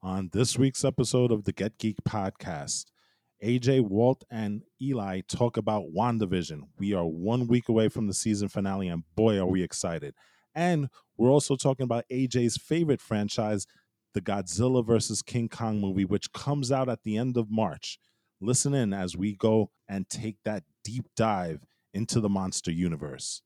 On 0.00 0.30
this 0.32 0.56
week's 0.56 0.84
episode 0.84 1.32
of 1.32 1.42
the 1.42 1.52
Get 1.52 1.76
Geek 1.78 1.96
podcast, 2.08 2.84
AJ, 3.42 3.80
Walt, 3.80 4.22
and 4.30 4.62
Eli 4.80 5.22
talk 5.26 5.56
about 5.56 5.92
WandaVision. 5.92 6.60
We 6.78 6.94
are 6.94 7.04
one 7.04 7.48
week 7.48 7.68
away 7.68 7.88
from 7.88 8.06
the 8.06 8.14
season 8.14 8.48
finale, 8.48 8.86
and 8.86 9.02
boy, 9.16 9.38
are 9.38 9.46
we 9.46 9.64
excited. 9.64 10.14
And 10.54 10.88
we're 11.16 11.30
also 11.30 11.56
talking 11.56 11.82
about 11.82 12.04
AJ's 12.12 12.56
favorite 12.56 13.00
franchise, 13.00 13.66
the 14.14 14.20
Godzilla 14.20 14.86
vs. 14.86 15.20
King 15.20 15.48
Kong 15.48 15.80
movie, 15.80 16.04
which 16.04 16.32
comes 16.32 16.70
out 16.70 16.88
at 16.88 17.02
the 17.02 17.16
end 17.16 17.36
of 17.36 17.50
March. 17.50 17.98
Listen 18.40 18.74
in 18.74 18.92
as 18.92 19.16
we 19.16 19.34
go 19.34 19.72
and 19.88 20.08
take 20.08 20.36
that 20.44 20.62
deep 20.84 21.06
dive 21.16 21.66
into 21.92 22.20
the 22.20 22.28
monster 22.28 22.70
universe. 22.70 23.42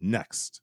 Next. 0.00 0.62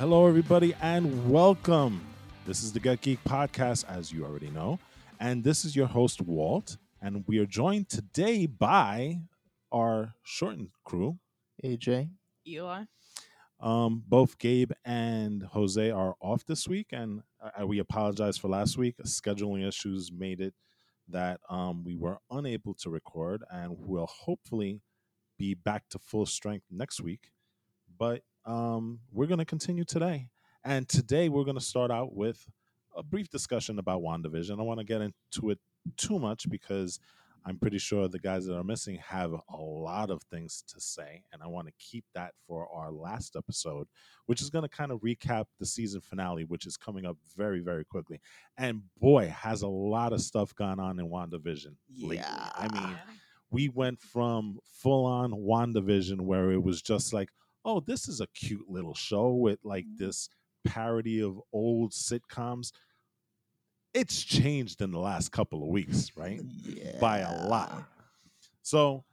Hello, 0.00 0.26
everybody, 0.26 0.72
and 0.80 1.30
welcome. 1.30 2.00
This 2.46 2.62
is 2.62 2.72
the 2.72 2.80
Get 2.80 3.02
Geek 3.02 3.22
podcast, 3.22 3.84
as 3.86 4.10
you 4.10 4.24
already 4.24 4.48
know. 4.48 4.78
And 5.20 5.44
this 5.44 5.66
is 5.66 5.76
your 5.76 5.88
host, 5.88 6.22
Walt. 6.22 6.78
And 7.02 7.22
we 7.26 7.36
are 7.36 7.44
joined 7.44 7.90
today 7.90 8.46
by 8.46 9.20
our 9.70 10.14
shortened 10.22 10.70
crew. 10.84 11.18
AJ. 11.62 12.08
Eli. 12.48 12.84
Um, 13.60 14.02
both 14.08 14.38
Gabe 14.38 14.72
and 14.86 15.42
Jose 15.42 15.90
are 15.90 16.14
off 16.22 16.46
this 16.46 16.66
week, 16.66 16.86
and 16.92 17.20
uh, 17.42 17.66
we 17.66 17.78
apologize 17.78 18.38
for 18.38 18.48
last 18.48 18.78
week. 18.78 18.96
Scheduling 19.04 19.68
issues 19.68 20.10
made 20.10 20.40
it 20.40 20.54
that 21.10 21.42
um, 21.50 21.84
we 21.84 21.94
were 21.94 22.16
unable 22.30 22.72
to 22.76 22.88
record, 22.88 23.44
and 23.50 23.76
we'll 23.76 24.06
hopefully 24.06 24.80
be 25.36 25.52
back 25.52 25.90
to 25.90 25.98
full 25.98 26.24
strength 26.24 26.64
next 26.70 27.02
week. 27.02 27.32
But 27.98 28.22
um, 28.44 29.00
we're 29.12 29.26
going 29.26 29.38
to 29.38 29.44
continue 29.44 29.84
today. 29.84 30.28
And 30.64 30.88
today 30.88 31.28
we're 31.28 31.44
going 31.44 31.58
to 31.58 31.64
start 31.64 31.90
out 31.90 32.14
with 32.14 32.46
a 32.96 33.02
brief 33.02 33.30
discussion 33.30 33.78
about 33.78 34.02
WandaVision. 34.02 34.52
I 34.52 34.56
don't 34.56 34.66
want 34.66 34.80
to 34.80 34.84
get 34.84 35.00
into 35.00 35.50
it 35.50 35.58
too 35.96 36.18
much 36.18 36.48
because 36.48 36.98
I'm 37.46 37.58
pretty 37.58 37.78
sure 37.78 38.06
the 38.06 38.18
guys 38.18 38.44
that 38.46 38.56
are 38.56 38.64
missing 38.64 38.96
have 38.96 39.32
a 39.32 39.56
lot 39.56 40.10
of 40.10 40.22
things 40.24 40.62
to 40.68 40.80
say. 40.80 41.24
And 41.32 41.42
I 41.42 41.46
want 41.46 41.68
to 41.68 41.72
keep 41.78 42.04
that 42.14 42.34
for 42.46 42.68
our 42.70 42.90
last 42.90 43.36
episode, 43.36 43.86
which 44.26 44.42
is 44.42 44.50
going 44.50 44.62
to 44.62 44.68
kind 44.68 44.92
of 44.92 45.00
recap 45.00 45.46
the 45.58 45.64
season 45.64 46.02
finale, 46.02 46.44
which 46.44 46.66
is 46.66 46.76
coming 46.76 47.06
up 47.06 47.16
very, 47.36 47.60
very 47.60 47.84
quickly. 47.84 48.20
And 48.58 48.82
boy, 49.00 49.28
has 49.28 49.62
a 49.62 49.68
lot 49.68 50.12
of 50.12 50.20
stuff 50.20 50.54
gone 50.54 50.78
on 50.78 50.98
in 50.98 51.08
WandaVision 51.08 51.76
lately. 51.98 52.20
I 52.22 52.68
mean, 52.72 52.98
we 53.50 53.68
went 53.70 54.00
from 54.00 54.58
full 54.64 55.06
on 55.06 55.32
WandaVision 55.32 56.20
where 56.20 56.50
it 56.52 56.62
was 56.62 56.82
just 56.82 57.14
like, 57.14 57.30
oh, 57.64 57.80
this 57.80 58.08
is 58.08 58.20
a 58.20 58.26
cute 58.28 58.68
little 58.68 58.94
show 58.94 59.30
with 59.30 59.58
like 59.64 59.86
this 59.96 60.28
parody 60.64 61.22
of 61.22 61.40
old 61.52 61.92
sitcoms. 61.92 62.72
It's 63.92 64.22
changed 64.22 64.82
in 64.82 64.92
the 64.92 65.00
last 65.00 65.32
couple 65.32 65.62
of 65.62 65.68
weeks, 65.68 66.12
right? 66.16 66.40
Yeah. 66.64 66.96
By 67.00 67.18
a 67.20 67.48
lot. 67.48 67.84
So, 68.62 69.04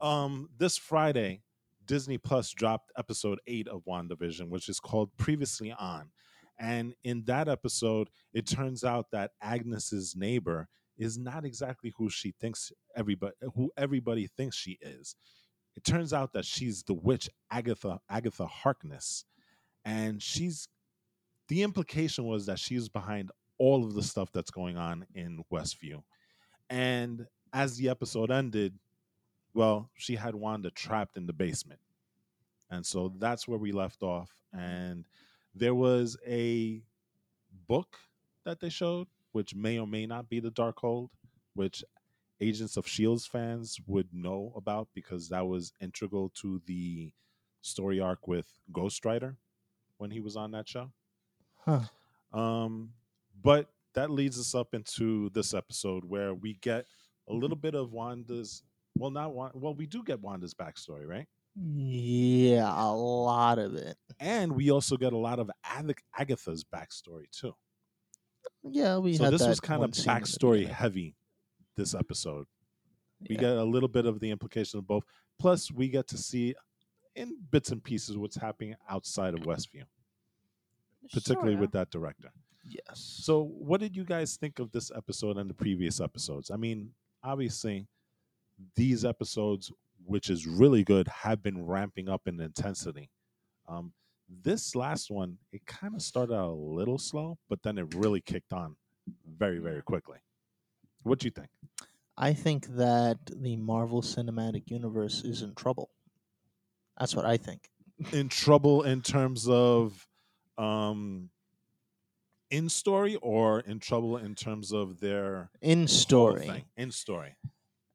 um, 0.00 0.50
this 0.58 0.76
Friday, 0.76 1.42
Disney 1.86 2.18
Plus 2.18 2.50
dropped 2.52 2.92
episode 2.96 3.38
eight 3.46 3.66
of 3.68 3.82
WandaVision, 3.84 4.48
which 4.48 4.68
is 4.68 4.78
called 4.78 5.10
Previously 5.16 5.72
On. 5.72 6.10
And 6.58 6.94
in 7.04 7.24
that 7.24 7.48
episode, 7.48 8.10
it 8.34 8.46
turns 8.46 8.84
out 8.84 9.06
that 9.12 9.30
Agnes's 9.42 10.14
neighbor 10.14 10.68
is 10.98 11.18
not 11.18 11.46
exactly 11.46 11.92
who 11.96 12.10
she 12.10 12.34
thinks 12.38 12.70
everybody 12.94 13.32
who 13.54 13.72
everybody 13.76 14.26
thinks 14.26 14.56
she 14.56 14.78
is. 14.82 15.16
It 15.80 15.90
turns 15.90 16.12
out 16.12 16.34
that 16.34 16.44
she's 16.44 16.82
the 16.82 16.92
witch 16.92 17.30
Agatha 17.50 18.02
Agatha 18.10 18.44
Harkness, 18.44 19.24
and 19.82 20.22
she's 20.22 20.68
the 21.48 21.62
implication 21.62 22.26
was 22.26 22.44
that 22.44 22.58
she's 22.58 22.90
behind 22.90 23.30
all 23.56 23.86
of 23.86 23.94
the 23.94 24.02
stuff 24.02 24.30
that's 24.30 24.50
going 24.50 24.76
on 24.76 25.06
in 25.14 25.42
Westview. 25.50 26.02
And 26.68 27.26
as 27.54 27.78
the 27.78 27.88
episode 27.88 28.30
ended, 28.30 28.74
well, 29.54 29.88
she 29.94 30.16
had 30.16 30.34
Wanda 30.34 30.70
trapped 30.70 31.16
in 31.16 31.24
the 31.26 31.32
basement. 31.32 31.80
And 32.70 32.84
so 32.84 33.14
that's 33.18 33.48
where 33.48 33.58
we 33.58 33.72
left 33.72 34.02
off. 34.02 34.30
And 34.52 35.06
there 35.54 35.74
was 35.74 36.18
a 36.26 36.82
book 37.66 37.96
that 38.44 38.60
they 38.60 38.68
showed, 38.68 39.08
which 39.32 39.54
may 39.54 39.78
or 39.78 39.86
may 39.86 40.04
not 40.04 40.28
be 40.28 40.40
the 40.40 40.50
Darkhold, 40.50 41.08
which 41.54 41.82
Agents 42.40 42.76
of 42.76 42.86
Shields 42.86 43.26
fans 43.26 43.78
would 43.86 44.08
know 44.12 44.52
about 44.56 44.88
because 44.94 45.28
that 45.28 45.46
was 45.46 45.72
integral 45.80 46.30
to 46.36 46.60
the 46.66 47.12
story 47.62 48.00
arc 48.00 48.26
with 48.26 48.46
Ghost 48.72 49.04
Rider 49.04 49.36
when 49.98 50.10
he 50.10 50.20
was 50.20 50.36
on 50.36 50.52
that 50.52 50.68
show. 50.68 50.90
Huh. 51.58 51.80
Um, 52.32 52.90
but 53.42 53.68
that 53.94 54.10
leads 54.10 54.38
us 54.38 54.54
up 54.54 54.74
into 54.74 55.30
this 55.30 55.52
episode 55.52 56.04
where 56.04 56.34
we 56.34 56.54
get 56.54 56.86
a 57.28 57.34
little 57.34 57.56
bit 57.56 57.74
of 57.74 57.92
Wanda's. 57.92 58.62
Well, 58.96 59.10
not 59.10 59.34
Wanda, 59.34 59.56
well, 59.56 59.74
we 59.74 59.86
do 59.86 60.02
get 60.02 60.20
Wanda's 60.20 60.54
backstory, 60.54 61.06
right? 61.06 61.26
Yeah, 61.54 62.72
a 62.76 62.92
lot 62.92 63.58
of 63.58 63.74
it. 63.74 63.96
And 64.18 64.52
we 64.52 64.70
also 64.70 64.96
get 64.96 65.12
a 65.12 65.18
lot 65.18 65.38
of 65.38 65.50
Ag- 65.64 66.02
Agatha's 66.16 66.64
backstory 66.64 67.30
too. 67.30 67.54
Yeah, 68.62 68.98
we 68.98 69.16
so 69.16 69.24
had 69.24 69.32
this 69.32 69.46
was 69.46 69.60
kind 69.60 69.76
of 69.76 69.80
one 69.80 69.92
scene 69.92 70.10
in 70.10 70.20
the 70.20 70.26
backstory 70.26 70.66
heavy. 70.68 71.16
This 71.80 71.94
episode, 71.94 72.46
we 73.26 73.36
Yeah. 73.36 73.40
get 73.40 73.56
a 73.56 73.64
little 73.64 73.88
bit 73.88 74.04
of 74.04 74.20
the 74.20 74.28
implication 74.30 74.78
of 74.78 74.86
both. 74.86 75.02
Plus, 75.38 75.70
we 75.70 75.88
get 75.88 76.06
to 76.08 76.18
see 76.18 76.54
in 77.14 77.40
bits 77.50 77.70
and 77.72 77.82
pieces 77.82 78.18
what's 78.18 78.36
happening 78.36 78.76
outside 78.86 79.32
of 79.32 79.40
Westview, 79.46 79.84
particularly 81.10 81.52
Sorta. 81.52 81.60
with 81.62 81.72
that 81.72 81.88
director. 81.90 82.34
Yes. 82.66 83.00
So, 83.00 83.44
what 83.44 83.80
did 83.80 83.96
you 83.96 84.04
guys 84.04 84.36
think 84.36 84.58
of 84.58 84.70
this 84.72 84.90
episode 84.94 85.38
and 85.38 85.48
the 85.48 85.54
previous 85.54 86.02
episodes? 86.02 86.50
I 86.50 86.56
mean, 86.58 86.92
obviously, 87.22 87.88
these 88.74 89.06
episodes, 89.06 89.72
which 90.04 90.28
is 90.28 90.46
really 90.46 90.84
good, 90.84 91.08
have 91.08 91.42
been 91.42 91.64
ramping 91.64 92.10
up 92.10 92.28
in 92.28 92.38
intensity. 92.38 93.08
Um, 93.68 93.94
this 94.28 94.76
last 94.76 95.10
one, 95.10 95.38
it 95.50 95.64
kind 95.64 95.94
of 95.94 96.02
started 96.02 96.34
out 96.34 96.50
a 96.50 96.52
little 96.52 96.98
slow, 96.98 97.38
but 97.48 97.62
then 97.62 97.78
it 97.78 97.94
really 97.94 98.20
kicked 98.20 98.52
on 98.52 98.76
very, 99.26 99.60
very 99.60 99.80
quickly. 99.80 100.18
What 101.02 101.18
do 101.18 101.26
you 101.26 101.30
think? 101.30 101.48
I 102.16 102.32
think 102.34 102.66
that 102.76 103.18
the 103.34 103.56
Marvel 103.56 104.02
Cinematic 104.02 104.70
Universe 104.70 105.22
is 105.24 105.42
in 105.42 105.54
trouble. 105.54 105.90
That's 106.98 107.16
what 107.16 107.24
I 107.24 107.36
think. 107.38 107.70
In 108.12 108.28
trouble 108.28 108.82
in 108.82 109.00
terms 109.00 109.48
of 109.48 110.06
um, 110.58 111.30
in 112.50 112.68
story, 112.68 113.16
or 113.16 113.60
in 113.60 113.78
trouble 113.78 114.18
in 114.18 114.34
terms 114.34 114.72
of 114.72 115.00
their 115.00 115.50
In 115.62 115.86
story, 115.88 116.46
thing? 116.46 116.64
In 116.76 116.90
story. 116.90 117.36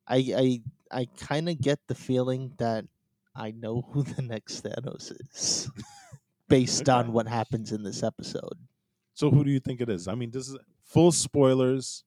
I 0.07 0.17
I 0.91 0.99
I 1.01 1.05
kind 1.19 1.49
of 1.49 1.59
get 1.59 1.79
the 1.87 1.95
feeling 1.95 2.53
that 2.57 2.85
I 3.35 3.51
know 3.51 3.81
who 3.91 4.03
the 4.03 4.22
next 4.22 4.63
Thanos 4.63 5.11
is, 5.31 5.69
based 6.47 6.83
Okay. 6.89 6.91
on 6.91 7.11
what 7.11 7.27
happens 7.27 7.72
in 7.72 7.83
this 7.83 8.01
episode. 8.01 8.57
So 9.13 9.29
who 9.29 9.43
do 9.43 9.51
you 9.51 9.59
think 9.59 9.81
it 9.81 9.89
is? 9.89 10.07
I 10.07 10.16
mean, 10.16 10.31
this 10.31 10.47
is 10.49 10.57
full 10.83 11.11
spoilers 11.11 12.03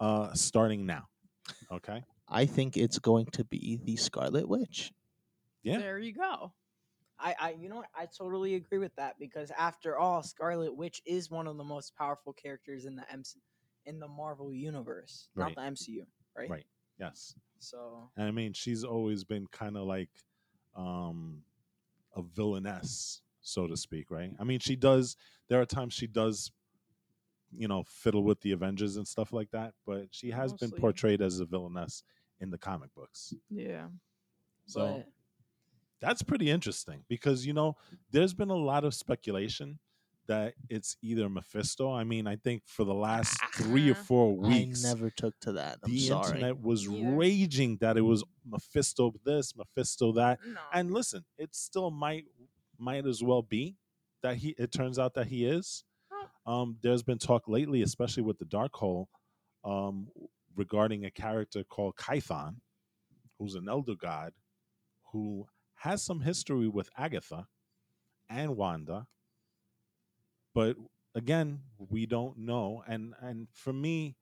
uh 0.00 0.32
starting 0.34 0.86
now. 0.86 1.08
Okay? 1.70 2.02
I 2.28 2.46
think 2.46 2.76
it's 2.76 2.98
going 2.98 3.26
to 3.32 3.44
be 3.44 3.80
the 3.84 3.96
Scarlet 3.96 4.48
Witch. 4.48 4.92
Yeah. 5.62 5.78
There 5.78 5.98
you 5.98 6.12
go. 6.12 6.52
I, 7.18 7.34
I, 7.40 7.50
you 7.58 7.68
know 7.68 7.76
what? 7.76 7.86
I 7.96 8.06
totally 8.06 8.56
agree 8.56 8.78
with 8.78 8.94
that 8.96 9.18
because 9.18 9.50
after 9.56 9.96
all, 9.96 10.22
Scarlet 10.22 10.76
Witch 10.76 11.00
is 11.06 11.30
one 11.30 11.46
of 11.46 11.56
the 11.56 11.64
most 11.64 11.96
powerful 11.96 12.32
characters 12.34 12.84
in 12.84 12.94
the 12.96 13.10
MC, 13.10 13.40
in 13.86 13.98
the 14.00 14.08
Marvel 14.08 14.52
universe, 14.52 15.28
Right. 15.34 15.54
not 15.54 15.54
the 15.54 15.70
MCU, 15.72 16.04
right? 16.36 16.50
Right. 16.50 16.66
Yes. 16.98 17.34
So 17.58 18.10
And 18.16 18.26
I 18.28 18.32
mean, 18.32 18.52
she's 18.52 18.84
always 18.84 19.24
been 19.24 19.46
kind 19.46 19.76
of 19.76 19.84
like 19.86 20.10
um 20.74 21.42
a 22.14 22.22
villainess, 22.22 23.22
so 23.40 23.66
to 23.66 23.76
speak, 23.76 24.10
right? 24.10 24.32
I 24.38 24.44
mean, 24.44 24.58
she 24.58 24.76
does 24.76 25.16
there 25.48 25.60
are 25.60 25.66
times 25.66 25.94
she 25.94 26.06
does 26.06 26.50
you 27.56 27.68
know, 27.68 27.84
fiddle 27.86 28.22
with 28.22 28.40
the 28.40 28.52
Avengers 28.52 28.96
and 28.96 29.06
stuff 29.06 29.32
like 29.32 29.50
that, 29.52 29.74
but 29.86 30.06
she 30.10 30.30
has 30.30 30.52
been 30.52 30.70
portrayed 30.70 31.22
as 31.22 31.40
a 31.40 31.44
villainess 31.44 32.02
in 32.40 32.50
the 32.50 32.58
comic 32.58 32.94
books. 32.94 33.32
yeah. 33.50 33.86
So 34.66 34.96
but 34.96 35.06
that's 36.00 36.22
pretty 36.22 36.50
interesting 36.50 37.04
because 37.08 37.46
you 37.46 37.52
know 37.52 37.76
there's 38.10 38.34
been 38.34 38.50
a 38.50 38.56
lot 38.56 38.84
of 38.84 38.94
speculation 38.94 39.78
that 40.28 40.54
it's 40.68 40.96
either 41.02 41.28
Mephisto. 41.28 41.92
I 41.92 42.02
mean, 42.04 42.26
I 42.26 42.34
think 42.36 42.62
for 42.66 42.84
the 42.84 42.94
last 42.94 43.38
three 43.54 43.90
or 43.90 43.94
four 44.10 44.36
weeks, 44.36 44.84
I 44.84 44.88
never 44.92 45.08
took 45.08 45.38
to 45.42 45.52
that. 45.52 45.78
I'm 45.84 45.90
the 45.92 46.00
sorry. 46.00 46.26
internet 46.26 46.60
was 46.60 46.88
Me 46.88 47.00
either. 47.00 47.16
raging 47.16 47.76
that 47.80 47.96
it 47.96 48.02
was 48.02 48.24
Mephisto 48.44 49.14
this, 49.24 49.54
Mephisto 49.56 50.12
that. 50.12 50.40
No. 50.44 50.58
And 50.72 50.92
listen, 50.92 51.24
it 51.38 51.54
still 51.54 51.90
might 51.90 52.24
might 52.78 53.06
as 53.06 53.22
well 53.22 53.42
be 53.42 53.76
that 54.22 54.36
he. 54.38 54.54
It 54.58 54.72
turns 54.72 54.98
out 54.98 55.14
that 55.14 55.28
he 55.28 55.46
is. 55.46 55.84
Um, 56.46 56.76
there's 56.82 57.02
been 57.02 57.18
talk 57.18 57.48
lately, 57.48 57.82
especially 57.82 58.22
with 58.22 58.38
the 58.38 58.44
Darkhold, 58.44 59.06
um, 59.64 60.08
regarding 60.54 61.04
a 61.04 61.10
character 61.10 61.64
called 61.64 61.96
Chthon, 61.96 62.56
who's 63.38 63.54
an 63.54 63.68
elder 63.68 63.94
god, 63.94 64.32
who 65.12 65.46
has 65.76 66.04
some 66.04 66.20
history 66.20 66.68
with 66.68 66.88
Agatha 66.96 67.46
and 68.30 68.56
Wanda. 68.56 69.06
But 70.54 70.76
again, 71.14 71.60
we 71.78 72.06
don't 72.06 72.38
know. 72.38 72.82
And 72.86 73.14
and 73.20 73.48
for 73.52 73.72
me, 73.72 74.16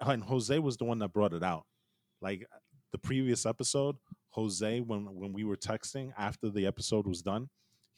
and 0.00 0.22
Jose 0.22 0.58
was 0.60 0.76
the 0.76 0.84
one 0.84 1.00
that 1.00 1.12
brought 1.12 1.34
it 1.34 1.42
out. 1.42 1.66
Like 2.22 2.46
the 2.92 2.98
previous 2.98 3.44
episode, 3.44 3.96
Jose, 4.30 4.80
when 4.80 5.14
when 5.14 5.32
we 5.32 5.42
were 5.42 5.56
texting 5.56 6.12
after 6.16 6.50
the 6.50 6.66
episode 6.66 7.06
was 7.06 7.20
done, 7.20 7.48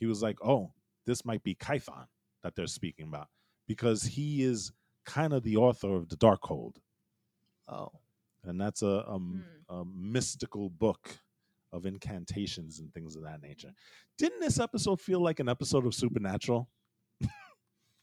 he 0.01 0.06
was 0.06 0.23
like, 0.23 0.39
"Oh, 0.43 0.73
this 1.06 1.27
might 1.27 1.43
be 1.43 1.55
Chthon 1.55 2.06
that 2.43 2.55
they're 2.55 2.67
speaking 2.67 3.06
about 3.08 3.29
because 3.67 4.02
he 4.02 4.43
is 4.43 4.73
kind 5.05 5.32
of 5.32 5.43
the 5.43 5.56
author 5.56 5.94
of 5.96 6.08
the 6.08 6.17
Darkhold, 6.17 6.76
oh, 7.69 7.90
and 8.44 8.61
that's 8.61 8.82
a, 8.82 9.05
a 9.08 9.14
m- 9.14 9.44
Hmm. 9.69 9.76
a 9.81 9.85
mystical 9.85 10.70
book 10.70 11.19
of 11.73 11.85
incantations 11.85 12.79
and 12.81 12.93
things 12.94 13.17
of 13.17 13.23
that 13.25 13.43
nature." 13.43 13.73
Didn't 14.17 14.40
this 14.40 14.58
episode 14.58 15.00
feel 15.00 15.20
like 15.20 15.40
an 15.40 15.49
episode 15.49 15.87
of 15.87 15.94
Supernatural? 15.94 16.69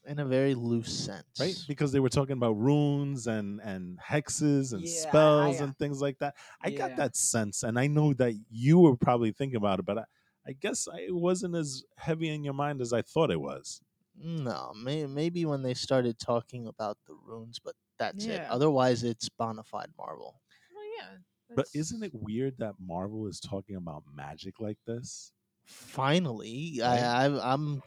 in 0.06 0.20
a 0.20 0.24
very 0.24 0.54
loose 0.54 0.92
sense. 0.92 1.26
right 1.40 1.56
because 1.66 1.90
they 1.90 1.98
were 1.98 2.08
talking 2.08 2.34
about 2.36 2.52
runes 2.56 3.26
and 3.26 3.60
and 3.62 3.98
hexes 3.98 4.72
and 4.72 4.84
Yeah, 4.84 5.02
spells 5.08 5.60
I- 5.60 5.64
and 5.64 5.76
things 5.78 6.00
like 6.00 6.18
that 6.20 6.36
i 6.62 6.70
got 6.70 6.96
that 6.96 7.16
sense 7.16 7.64
and 7.64 7.76
i 7.76 7.88
know 7.88 8.12
that 8.14 8.34
you 8.48 8.78
were 8.78 8.96
probably 8.96 9.32
thinking 9.32 9.56
about 9.56 9.80
it 9.80 9.84
but 9.84 9.98
i, 9.98 10.04
I 10.46 10.52
guess 10.52 10.86
I, 10.86 10.98
it 11.00 11.14
wasn't 11.14 11.56
as 11.56 11.82
heavy 11.96 12.28
in 12.28 12.44
your 12.44 12.54
mind 12.54 12.80
as 12.80 12.92
i 12.92 13.02
thought 13.02 13.32
it 13.32 13.40
was 13.40 13.80
No, 14.22 14.72
may, 14.74 15.06
maybe 15.06 15.44
when 15.44 15.62
they 15.62 15.74
started 15.74 16.18
talking 16.18 16.66
about 16.68 16.98
the 17.06 17.14
runes, 17.26 17.58
but 17.58 17.74
that's 17.98 18.24
it. 18.24 18.30
Yeah. 18.30 18.48
Otherwise, 18.50 19.02
it's 19.04 19.28
bona 19.28 19.62
fide 19.62 19.90
Marvel. 19.98 20.40
Well, 20.74 20.84
yeah. 20.98 21.16
but 21.48 21.56
that's- 21.56 21.74
isn't 21.74 22.02
it 22.02 22.12
weird 22.14 22.54
that 22.58 22.74
marvel 22.80 23.26
is 23.26 23.40
talking 23.40 23.76
about 23.76 24.04
magic 24.14 24.60
like 24.60 24.78
this 24.86 25.32
Finally, 25.64 26.78
Right. 26.80 26.88
I, 27.00 27.24
I, 27.26 27.52
I'm. 27.52 27.82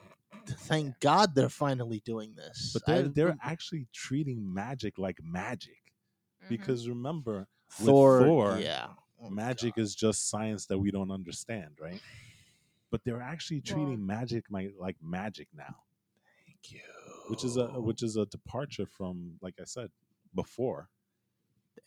Thank 0.45 0.99
God 0.99 1.33
they're 1.35 1.49
finally 1.49 2.01
doing 2.05 2.33
this. 2.35 2.71
but 2.73 2.85
they're, 2.85 3.05
I've 3.05 3.13
they're 3.15 3.37
actually 3.43 3.87
treating 3.93 4.51
magic 4.53 4.97
like 4.97 5.17
magic 5.23 5.77
Mhm. 6.45 6.49
because 6.49 6.87
remember 6.89 7.47
with 7.79 7.87
Thor. 7.87 8.21
Thor, 8.21 8.57
yeah, 8.59 8.87
Oh, 9.21 9.29
magic 9.29 9.75
God. 9.75 9.81
is 9.83 9.95
just 9.95 10.29
science 10.29 10.65
that 10.67 10.77
we 10.77 10.91
don't 10.91 11.11
understand 11.11 11.71
right 11.79 12.01
but 12.91 13.01
they're 13.05 13.21
actually 13.21 13.61
treating 13.61 13.89
Well- 14.07 14.17
magic 14.17 14.45
like, 14.49 14.73
like 14.79 14.95
magic 15.01 15.47
now 15.53 15.75
Thank 16.63 16.73
you. 16.73 17.29
which 17.29 17.43
is 17.43 17.57
a 17.57 17.67
which 17.79 18.03
is 18.03 18.15
a 18.15 18.25
departure 18.25 18.85
from 18.85 19.33
like 19.41 19.55
I 19.59 19.65
said 19.65 19.89
before. 20.35 20.89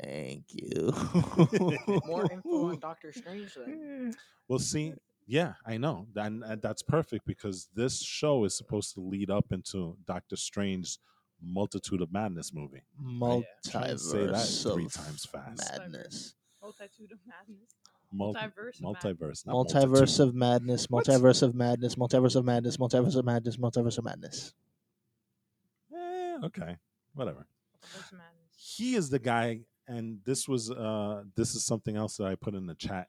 Thank 0.03 0.45
you. 0.51 0.93
more 2.07 2.31
info 2.31 2.69
on 2.71 2.79
Doctor 2.79 3.13
Strange 3.13 3.55
then. 3.55 4.15
Well, 4.49 4.59
see, 4.59 4.93
yeah, 5.27 5.55
I 5.65 5.79
know, 5.79 6.09
and, 6.17 6.43
and 6.43 6.61
that's 6.61 6.83
perfect 6.83 7.25
because 7.27 7.69
this 7.75 8.03
show 8.03 8.45
is 8.45 8.55
supposed 8.57 8.93
to 8.95 9.01
lead 9.01 9.31
up 9.31 9.47
into 9.51 9.97
Doctor 10.07 10.37
Strange's 10.37 10.99
Multitude 11.43 12.03
of 12.03 12.13
Madness 12.13 12.53
movie. 12.53 12.83
Oh, 13.23 13.43
Try 13.67 13.87
and 13.87 14.01
say 14.01 14.27
that 14.27 14.47
three 14.47 14.89
times 14.89 15.25
fast. 15.25 15.71
madness. 15.79 16.35
Multitude 16.61 17.13
of 17.13 17.19
madness. 17.27 17.71
Mul- 18.13 18.35
Multiverse. 18.35 18.81
of 18.81 18.97
multiverse, 18.97 19.45
Multiverse 19.47 20.21
of 20.21 20.35
madness. 20.35 20.87
Multiverse 20.87 21.43
of 21.43 21.55
madness. 21.55 21.95
Multiverse 21.97 22.37
of 22.37 22.45
madness. 22.45 22.77
Multiverse 22.77 23.17
of 23.17 23.25
madness. 23.25 23.57
Multiverse 23.57 23.99
of 23.99 24.05
madness. 24.05 24.55
Eh, 25.95 26.39
okay, 26.45 26.77
whatever. 27.15 27.47
Madness. 28.13 28.23
he 28.57 28.95
is 28.95 29.11
the 29.11 29.19
guy 29.19 29.61
and 29.89 30.21
this 30.25 30.47
was 30.49 30.71
uh 30.71 31.25
this 31.35 31.57
is 31.57 31.65
something 31.65 31.97
else 31.97 32.17
that 32.17 32.27
i 32.29 32.37
put 32.37 32.55
in 32.55 32.65
the 32.67 32.77
chat 32.77 33.09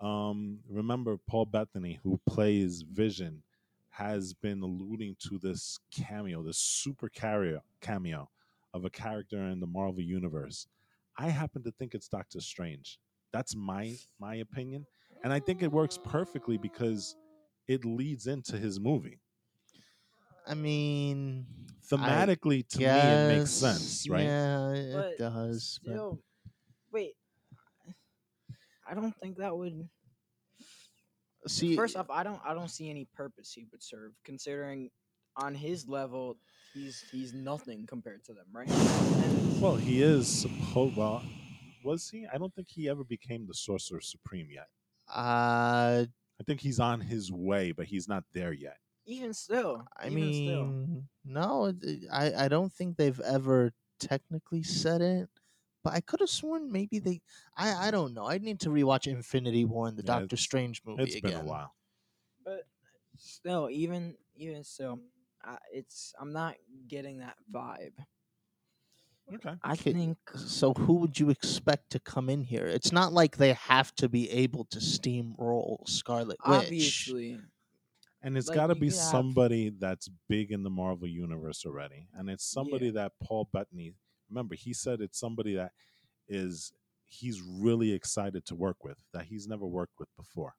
um 0.00 0.58
remember 0.70 1.18
paul 1.28 1.44
bettany 1.44 2.00
who 2.02 2.18
plays 2.26 2.80
vision 2.90 3.42
has 3.90 4.32
been 4.32 4.62
alluding 4.62 5.14
to 5.18 5.38
this 5.38 5.78
cameo 5.94 6.42
this 6.42 6.56
super 6.56 7.10
cameo 7.10 7.62
cameo 7.82 8.30
of 8.72 8.86
a 8.86 8.90
character 8.90 9.36
in 9.48 9.60
the 9.60 9.66
marvel 9.66 10.00
universe 10.00 10.66
i 11.18 11.28
happen 11.28 11.62
to 11.62 11.70
think 11.72 11.94
it's 11.94 12.08
doctor 12.08 12.40
strange 12.40 12.98
that's 13.32 13.54
my 13.54 13.96
my 14.20 14.36
opinion 14.36 14.84
and 15.24 15.32
i 15.32 15.38
think 15.40 15.62
it 15.62 15.70
works 15.72 15.98
perfectly 16.04 16.56
because 16.58 17.16
it 17.68 17.84
leads 17.84 18.26
into 18.26 18.56
his 18.58 18.78
movie 18.80 19.18
I 20.46 20.54
mean, 20.54 21.46
thematically 21.92 22.66
to 22.70 22.78
me 22.78 22.84
it 22.86 23.38
makes 23.38 23.50
sense 23.50 24.08
right 24.08 24.24
Yeah, 24.24 24.72
it 24.72 24.92
But 24.94 25.18
does. 25.18 25.78
but- 25.84 26.16
wait. 26.90 27.12
I 28.88 28.94
don't 28.94 29.14
think 29.20 29.36
that 29.36 29.56
would. 29.56 29.88
See, 31.46 31.76
First 31.76 31.96
off, 31.96 32.10
I 32.10 32.24
don't. 32.24 32.40
I 32.44 32.52
don't 32.54 32.70
see 32.70 32.90
any 32.90 33.06
purpose 33.14 33.52
he 33.52 33.66
would 33.70 33.82
serve, 33.82 34.12
considering 34.24 34.90
on 35.36 35.54
his 35.54 35.86
level, 35.86 36.36
he's 36.74 37.04
he's 37.12 37.32
nothing 37.32 37.86
compared 37.86 38.24
to 38.24 38.32
them, 38.32 38.46
right? 38.52 38.68
And- 38.68 39.60
Well, 39.60 39.76
he 39.76 40.02
is 40.02 40.26
supposed. 40.26 40.96
Well, 40.96 41.22
was 41.84 42.10
he? 42.10 42.26
I 42.26 42.38
don't 42.38 42.54
think 42.54 42.68
he 42.70 42.88
ever 42.88 43.04
became 43.04 43.46
the 43.46 43.54
Sorcerer 43.54 44.00
Supreme 44.00 44.50
yet. 44.50 44.68
uh, 45.08 46.06
I 46.40 46.42
think 46.44 46.60
he's 46.60 46.80
on 46.80 47.00
his 47.00 47.30
way, 47.32 47.72
but 47.72 47.86
he's 47.86 48.08
not 48.08 48.24
there 48.32 48.52
yet. 48.52 48.78
even 49.06 49.32
still, 49.34 49.86
I 49.96 50.06
even 50.06 50.14
mean, 50.14 50.32
still. 50.32 50.76
no, 51.24 51.66
it- 51.66 51.82
it- 51.84 52.08
I 52.10 52.44
I 52.44 52.48
don't 52.48 52.72
think 52.72 52.96
they've 52.96 53.20
ever 53.20 53.72
technically 53.98 54.62
said 54.62 55.00
it. 55.02 55.28
But 55.82 55.94
I 55.94 56.00
could 56.02 56.20
have 56.20 56.28
sworn 56.30 56.70
maybe 56.70 56.98
they. 56.98 57.22
I 57.56 57.88
I 57.88 57.90
don't 57.90 58.12
know. 58.14 58.26
I 58.26 58.38
need 58.38 58.60
to 58.60 58.68
rewatch 58.70 59.06
Infinity 59.06 59.64
War 59.64 59.88
and 59.88 59.96
the 59.96 60.02
Yeah, 60.02 60.20
Doctor 60.20 60.36
Strange 60.36 60.82
movie 60.84 61.02
It's 61.04 61.16
again. 61.16 61.32
been 61.32 61.40
a 61.40 61.44
while. 61.44 61.74
but 62.44 62.68
still, 63.16 63.68
even 63.70 64.16
even 64.36 64.62
still, 64.64 65.00
I, 65.42 65.58
it's 65.72 66.14
I'm 66.20 66.32
not 66.32 66.56
getting 66.86 67.18
that 67.18 67.36
vibe. 67.50 67.94
Okay. 69.34 69.54
I 69.62 69.72
Okay, 69.72 69.92
think 69.92 70.18
So 70.36 70.74
who 70.74 70.94
would 70.94 71.18
you 71.20 71.30
expect 71.30 71.90
to 71.90 72.00
come 72.00 72.28
in 72.28 72.42
here? 72.42 72.66
It's 72.66 72.92
not 72.92 73.12
like 73.12 73.36
they 73.36 73.52
have 73.54 73.94
to 73.96 74.08
be 74.08 74.28
able 74.30 74.64
to 74.66 74.78
steamroll 74.78 75.88
Scarlet 75.88 76.36
Witch. 76.46 76.64
obviously, 76.64 77.38
And 78.22 78.36
it's 78.36 78.48
Like, 78.48 78.56
got 78.56 78.66
to 78.66 78.74
be 78.74 78.88
could 78.88 78.96
have- 78.96 79.10
somebody 79.10 79.70
that's 79.70 80.08
big 80.28 80.52
in 80.52 80.62
the 80.62 80.68
Marvel 80.70 81.08
universe 81.08 81.64
already, 81.64 82.08
and 82.14 82.28
it's 82.28 82.44
somebody 82.44 82.90
that 82.90 83.12
Paul 83.22 83.48
Bettany. 83.52 83.94
Remember, 84.28 84.54
he 84.54 84.74
said 84.74 85.00
it's 85.00 85.18
somebody 85.18 85.54
that 85.54 85.72
is 86.28 86.72
he's 87.06 87.40
really 87.40 87.92
excited 87.92 88.44
to 88.46 88.54
work 88.54 88.84
with 88.84 88.98
that 89.12 89.24
he's 89.24 89.48
never 89.48 89.66
worked 89.66 89.98
with 89.98 90.08
before. 90.16 90.54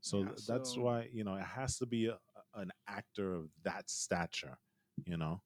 So 0.00 0.20
Yeah, 0.22 0.32
that's 0.48 0.74
so- 0.74 0.80
why 0.82 1.08
you 1.12 1.22
know 1.24 1.34
it 1.34 1.44
has 1.44 1.76
to 1.78 1.86
be 1.86 2.06
a, 2.06 2.18
an 2.54 2.70
actor 2.88 3.34
of 3.34 3.50
that 3.62 3.88
stature. 3.90 4.58
You 5.06 5.16
know, 5.18 5.42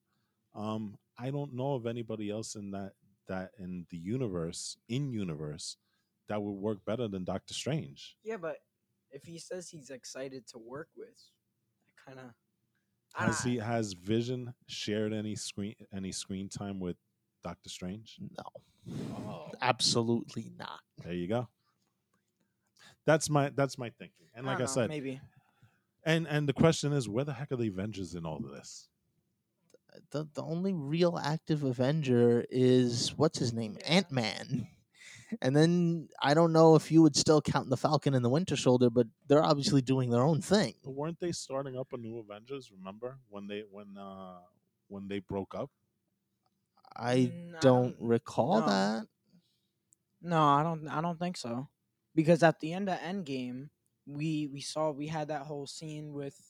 um, 0.58 0.98
I 1.18 1.30
don't 1.30 1.54
know 1.54 1.74
of 1.74 1.86
anybody 1.86 2.30
else 2.30 2.54
in 2.56 2.70
that 2.72 2.92
that 3.28 3.50
in 3.58 3.86
the 3.90 3.96
universe 3.98 4.76
in 4.88 5.12
universe 5.12 5.76
that 6.28 6.42
would 6.42 6.52
work 6.52 6.78
better 6.84 7.08
than 7.08 7.24
Doctor 7.24 7.54
Strange. 7.54 8.16
yeah, 8.24 8.36
but 8.36 8.56
if 9.10 9.24
he 9.24 9.38
says 9.38 9.68
he's 9.70 9.88
excited 9.90 10.46
to 10.48 10.58
work 10.58 10.88
with, 10.96 11.18
I 12.06 12.10
kind 12.10 12.18
of. 12.20 12.34
Has 13.14 13.42
he 13.42 13.56
has 13.56 13.94
Vision 13.94 14.52
shared 14.66 15.12
any 15.14 15.34
screen 15.34 15.74
any 15.94 16.12
screen 16.12 16.48
time 16.48 16.78
with 16.80 16.96
Doctor 17.42 17.68
Strange? 17.70 18.16
No, 18.36 18.94
Oh. 19.26 19.50
absolutely 19.62 20.52
not. 20.58 20.80
There 21.04 21.14
you 21.14 21.26
go. 21.28 21.48
That's 23.06 23.30
my 23.30 23.50
that's 23.54 23.78
my 23.78 23.90
thinking. 23.98 24.26
And 24.34 24.46
like 24.46 24.56
I, 24.56 24.58
don't 24.58 24.68
know, 24.68 24.72
said, 24.74 24.88
maybe 24.90 25.20
and 26.04 26.26
and 26.28 26.48
the 26.48 26.52
question 26.52 26.92
is, 26.92 27.08
where 27.08 27.24
the 27.24 27.32
heck 27.32 27.50
are 27.52 27.56
the 27.56 27.68
Avengers 27.68 28.14
in 28.14 28.24
all 28.26 28.36
of 28.44 28.50
this? 28.52 28.88
The 30.10 30.28
the 30.34 30.42
only 30.42 30.72
real 30.72 31.18
active 31.18 31.62
Avenger 31.64 32.44
is 32.50 33.16
what's 33.16 33.38
his 33.38 33.52
name, 33.52 33.78
Ant 33.84 34.10
Man. 34.10 34.68
And 35.42 35.54
then 35.54 36.08
I 36.22 36.32
don't 36.32 36.54
know 36.54 36.74
if 36.74 36.90
you 36.90 37.02
would 37.02 37.14
still 37.14 37.42
count 37.42 37.68
the 37.68 37.76
Falcon 37.76 38.14
and 38.14 38.24
the 38.24 38.30
Winter 38.30 38.56
Soldier, 38.56 38.88
but 38.88 39.08
they're 39.26 39.44
obviously 39.44 39.82
doing 39.82 40.08
their 40.10 40.22
own 40.22 40.40
thing. 40.40 40.74
Weren't 40.84 41.20
they 41.20 41.30
starting 41.32 41.76
up 41.78 41.92
a 41.92 41.96
new 41.96 42.18
Avengers? 42.18 42.72
Remember 42.72 43.20
when 43.28 43.46
they 43.46 43.60
when 43.60 43.96
uh 43.96 44.40
when 44.88 45.06
they 45.08 45.20
broke 45.20 45.54
up? 45.54 45.70
I 46.96 47.32
I 47.32 47.32
don't 47.60 47.96
don't 47.96 47.96
recall 47.98 48.60
know. 48.60 48.62
that. 48.62 49.06
no, 50.20 50.42
I 50.42 50.62
don't. 50.62 50.88
I 50.88 51.00
don't 51.00 51.18
think 51.18 51.36
so, 51.36 51.68
because 52.14 52.42
at 52.42 52.60
the 52.60 52.72
end 52.72 52.88
of 52.88 52.98
Endgame, 52.98 53.70
we 54.06 54.46
we 54.46 54.60
saw 54.60 54.90
we 54.90 55.06
had 55.08 55.28
that 55.28 55.42
whole 55.46 55.66
scene 55.66 56.12
with 56.12 56.47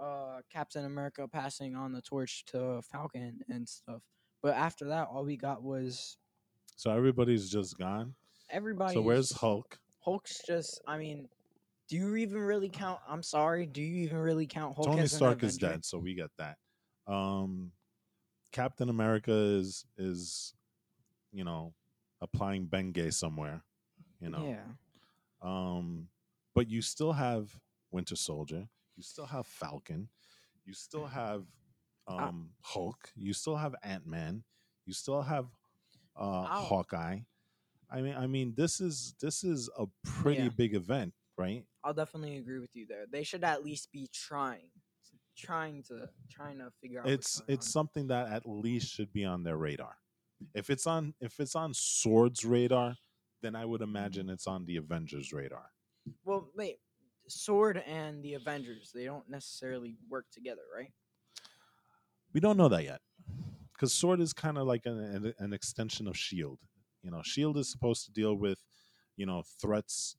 uh, 0.00 0.40
Captain 0.52 0.84
America 0.84 1.26
passing 1.28 1.74
on 1.76 1.92
the 1.92 2.00
torch 2.02 2.44
to 2.46 2.80
Falcon 2.90 3.40
and 3.48 3.68
stuff. 3.68 4.02
But 4.42 4.54
after 4.54 4.86
that, 4.88 5.08
all 5.12 5.24
we 5.24 5.36
got 5.36 5.62
was 5.62 6.16
So 6.76 6.90
everybody's 6.90 7.50
just 7.50 7.78
gone. 7.78 8.14
everybody. 8.48 8.94
So 8.94 9.02
where's 9.02 9.32
Hulk? 9.32 9.78
Hulk's 10.00 10.40
just. 10.46 10.80
I 10.86 10.96
mean, 10.96 11.28
do 11.88 11.96
you 11.96 12.16
even 12.16 12.38
really 12.38 12.70
count? 12.70 13.00
I'm 13.08 13.22
sorry. 13.22 13.66
Do 13.66 13.82
you 13.82 14.04
even 14.04 14.18
really 14.18 14.46
count 14.46 14.76
Hulk? 14.76 14.88
Tony 14.88 15.06
Stark 15.06 15.42
is 15.42 15.58
dead, 15.58 15.84
so 15.84 15.98
we 15.98 16.14
get 16.14 16.30
that. 16.38 16.56
Um, 17.06 17.72
Captain 18.52 18.88
America 18.88 19.32
is 19.32 19.84
is, 19.98 20.54
you 21.32 21.44
know, 21.44 21.74
applying 22.22 22.66
Bengay 22.66 23.12
somewhere, 23.12 23.62
you 24.20 24.30
know. 24.30 24.46
Yeah. 24.46 24.62
Um, 25.42 26.08
but 26.54 26.68
you 26.70 26.80
still 26.82 27.12
have 27.12 27.50
Winter 27.90 28.16
Soldier. 28.16 28.68
You 29.00 29.04
still 29.04 29.24
have 29.24 29.46
Falcon. 29.46 30.10
You 30.66 30.74
still 30.74 31.06
have 31.06 31.46
Ah. 32.06 32.28
um, 32.28 32.50
Hulk. 32.60 33.10
You 33.16 33.32
still 33.32 33.56
have 33.56 33.74
Ant 33.82 34.06
Man. 34.06 34.44
You 34.84 34.92
still 34.92 35.22
have 35.22 35.46
uh. 36.16 36.42
Hawkeye. 36.44 37.20
I 37.88 38.02
mean, 38.02 38.14
I 38.14 38.26
mean, 38.26 38.52
this 38.54 38.78
is 38.78 39.14
this 39.18 39.42
is 39.42 39.70
a 39.78 39.86
pretty 40.04 40.42
Yeah. 40.42 40.48
big 40.50 40.74
event, 40.74 41.14
right? 41.38 41.64
I'll 41.82 41.94
definitely 41.94 42.36
agree 42.36 42.58
with 42.58 42.76
you 42.76 42.84
there. 42.86 43.06
They 43.10 43.22
should 43.24 43.42
at 43.42 43.64
least 43.64 43.90
be 43.90 44.06
trying, 44.12 44.70
trying 45.34 45.82
to 45.84 46.10
trying 46.30 46.58
to 46.58 46.70
figure 46.82 47.00
out. 47.00 47.08
it's 47.08 47.40
it's 47.48 47.68
on. 47.68 47.72
something 47.72 48.06
that 48.08 48.30
at 48.30 48.44
least 48.46 48.92
should 48.92 49.14
be 49.14 49.24
on 49.24 49.44
their 49.44 49.56
radar. 49.56 49.96
If 50.54 50.68
it's 50.68 50.86
on 50.86 51.14
if 51.20 51.40
it's 51.40 51.54
on 51.56 51.72
Sword's 51.72 52.44
radar, 52.44 52.96
then 53.40 53.56
I 53.56 53.64
would 53.64 53.80
imagine 53.80 54.28
it's 54.28 54.46
on 54.46 54.66
the 54.66 54.76
Avengers 54.76 55.32
radar. 55.32 55.70
well, 56.22 56.50
wait, 56.54 56.80
Sword 57.30 57.82
and 57.86 58.22
the 58.22 58.34
Avengers 58.34 58.90
they 58.94 59.04
don't 59.04 59.28
necessarily 59.28 59.96
work 60.08 60.26
together, 60.32 60.62
right? 60.74 60.92
We 62.32 62.40
don't 62.40 62.56
know 62.56 62.68
that 62.68 62.84
yet, 62.84 63.00
because 63.72 63.92
Sword 63.92 64.20
is 64.20 64.32
kind 64.32 64.58
of 64.58 64.66
like 64.66 64.86
an, 64.86 65.34
an 65.38 65.52
extension 65.52 66.06
of 66.06 66.16
Shield. 66.16 66.58
You 67.02 67.10
know, 67.10 67.22
Shield 67.24 67.56
is 67.56 67.70
supposed 67.70 68.04
to 68.06 68.12
deal 68.12 68.34
with 68.34 68.58
you 69.16 69.26
know 69.26 69.42
threats 69.60 70.16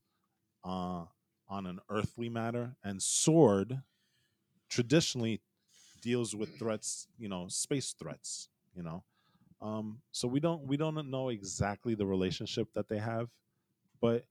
uh, 0.63 1.05
on 1.47 1.65
an 1.65 1.79
earthly 1.89 2.29
matter, 2.29 2.75
and 2.83 3.01
Sword 3.01 3.81
traditionally 4.69 5.41
deals 6.01 6.35
with 6.35 6.57
threats. 6.57 7.07
You 7.17 7.29
know, 7.29 7.47
space 7.47 7.95
threats. 7.97 8.49
You 8.75 8.83
know, 8.83 9.03
um, 9.61 10.01
so 10.11 10.27
we 10.27 10.39
don't 10.39 10.65
we 10.65 10.77
don't 10.77 11.09
know 11.09 11.29
exactly 11.29 11.95
the 11.95 12.05
relationship 12.05 12.67
that 12.73 12.89
they 12.89 12.97
have, 12.97 13.29
but 14.01 14.25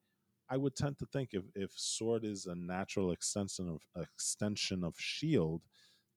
I 0.51 0.57
would 0.57 0.75
tend 0.75 0.99
to 0.99 1.07
think 1.07 1.31
if 1.33 1.45
if 1.55 1.71
Sword 1.77 2.25
is 2.25 2.47
a 2.47 2.55
natural 2.55 3.13
extension 3.13 3.69
of 3.69 3.81
extension 4.03 4.83
of 4.83 4.95
Shield, 4.99 5.63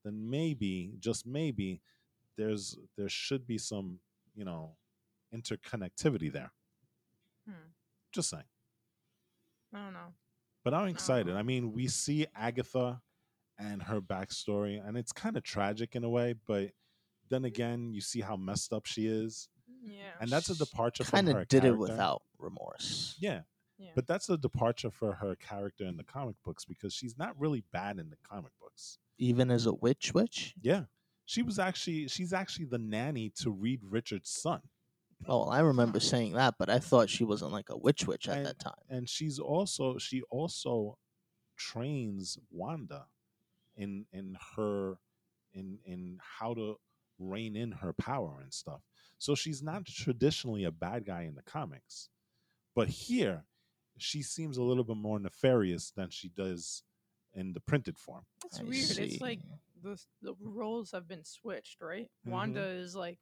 then 0.03 0.29
maybe 0.29 0.93
just 0.99 1.25
maybe 1.25 1.81
there's 2.35 2.77
there 2.97 3.09
should 3.09 3.45
be 3.45 3.57
some 3.59 3.99
you 4.35 4.43
know 4.43 4.75
interconnectivity 5.33 6.31
there. 6.33 6.51
Hmm. 7.47 7.69
Just 8.11 8.29
saying. 8.31 8.43
I 9.73 9.83
don't 9.85 9.93
know. 9.93 10.13
But 10.63 10.73
I'm 10.73 10.87
excited. 10.87 11.31
Uh-huh. 11.31 11.39
I 11.39 11.43
mean, 11.43 11.73
we 11.73 11.87
see 11.87 12.25
Agatha 12.35 13.01
and 13.59 13.81
her 13.83 14.01
backstory, 14.01 14.85
and 14.85 14.97
it's 14.97 15.11
kind 15.11 15.35
of 15.35 15.43
tragic 15.43 15.95
in 15.95 16.03
a 16.03 16.09
way, 16.09 16.35
but 16.47 16.71
then 17.29 17.45
again, 17.45 17.91
you 17.93 18.01
see 18.01 18.21
how 18.21 18.35
messed 18.35 18.71
up 18.71 18.85
she 18.85 19.07
is, 19.07 19.49
Yeah. 19.83 20.11
and 20.21 20.29
that's 20.29 20.49
a 20.49 20.55
departure 20.55 21.03
Kind 21.03 21.27
from 21.27 21.35
her 21.35 21.41
of 21.41 21.47
did 21.47 21.65
it 21.65 21.77
without 21.77 22.21
remorse. 22.37 23.15
Yeah, 23.19 23.41
yeah. 23.77 23.91
but 23.95 24.07
that's 24.07 24.29
a 24.29 24.37
departure 24.37 24.91
for 24.91 25.13
her 25.13 25.35
character 25.35 25.85
in 25.85 25.97
the 25.97 26.03
comic 26.03 26.35
books 26.43 26.65
because 26.65 26.93
she's 26.93 27.17
not 27.17 27.39
really 27.39 27.63
bad 27.71 27.99
in 27.99 28.09
the 28.09 28.17
comic 28.27 28.51
books. 28.59 28.97
Even 29.17 29.51
as 29.51 29.65
a 29.65 29.73
witch, 29.73 30.13
witch. 30.13 30.53
Yeah, 30.61 30.83
she 31.25 31.41
was 31.43 31.59
actually 31.59 32.07
she's 32.07 32.33
actually 32.33 32.65
the 32.65 32.77
nanny 32.79 33.29
to 33.41 33.51
Reed 33.51 33.81
Richards' 33.83 34.29
son. 34.29 34.61
Oh, 35.27 35.43
I 35.45 35.59
remember 35.59 35.99
saying 36.01 36.33
that, 36.33 36.55
but 36.59 36.69
I 36.69 36.79
thought 36.79 37.09
she 37.09 37.23
wasn't 37.23 37.51
like 37.53 37.69
a 37.69 37.77
witch, 37.77 38.05
witch 38.07 38.27
at 38.27 38.37
And- 38.37 38.45
that 38.47 38.59
time. 38.59 38.73
and 38.89 39.07
she's 39.07 39.39
also 39.39 39.97
she 39.97 40.21
also 40.29 40.97
trains 41.55 42.37
Wanda 42.51 43.05
in 43.75 44.05
in 44.11 44.35
her 44.55 44.97
in 45.53 45.79
in 45.85 46.17
how 46.21 46.53
to 46.55 46.75
rein 47.19 47.55
in 47.55 47.71
her 47.71 47.93
power 47.93 48.39
and 48.41 48.53
stuff. 48.53 48.81
So 49.19 49.35
she's 49.35 49.61
not 49.63 49.85
traditionally 49.85 50.63
a 50.65 50.71
bad 50.71 51.05
guy 51.05 51.21
in 51.23 51.35
the 51.35 51.43
comics. 51.43 52.09
But 52.75 52.89
here 52.89 53.45
she 53.97 54.21
seems 54.21 54.57
a 54.57 54.63
little 54.63 54.83
bit 54.83 54.97
more 54.97 55.19
nefarious 55.19 55.91
than 55.91 56.09
she 56.09 56.29
does 56.29 56.83
in 57.33 57.53
the 57.53 57.59
printed 57.59 57.97
form. 57.97 58.23
It's 58.45 58.59
I 58.59 58.63
weird. 58.63 58.97
It's 58.97 59.21
like 59.21 59.39
the 59.81 59.99
the 60.21 60.35
roles 60.39 60.91
have 60.91 61.07
been 61.07 61.23
switched, 61.23 61.81
right? 61.81 62.09
Mhm. 62.25 62.31
Wanda 62.31 62.63
is 62.63 62.95
like 62.95 63.19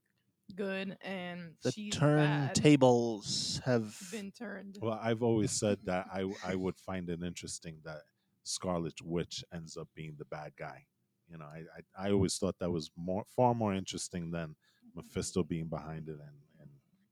good 0.55 0.97
and 1.01 1.55
The 1.63 1.71
she's 1.71 1.97
bad, 1.97 2.55
turntables 2.55 3.61
have 3.63 3.97
been 4.11 4.31
turned. 4.31 4.77
Well, 4.81 4.99
I've 5.01 5.23
always 5.23 5.51
said 5.51 5.79
that 5.85 6.07
I 6.13 6.31
I 6.45 6.55
would 6.55 6.77
find 6.77 7.09
it 7.09 7.23
interesting 7.23 7.77
that 7.85 8.01
Scarlet 8.43 9.01
Witch 9.01 9.43
ends 9.53 9.77
up 9.77 9.87
being 9.95 10.15
the 10.17 10.25
bad 10.25 10.53
guy. 10.57 10.85
You 11.29 11.37
know, 11.37 11.45
I 11.45 11.63
I, 11.97 12.07
I 12.07 12.11
always 12.11 12.37
thought 12.37 12.59
that 12.59 12.71
was 12.71 12.91
more 12.95 13.23
far 13.35 13.53
more 13.55 13.73
interesting 13.73 14.31
than 14.31 14.55
Mephisto 14.95 15.43
being 15.43 15.67
behind 15.67 16.09
it 16.09 16.19
and 16.19 16.35
and 16.50 16.50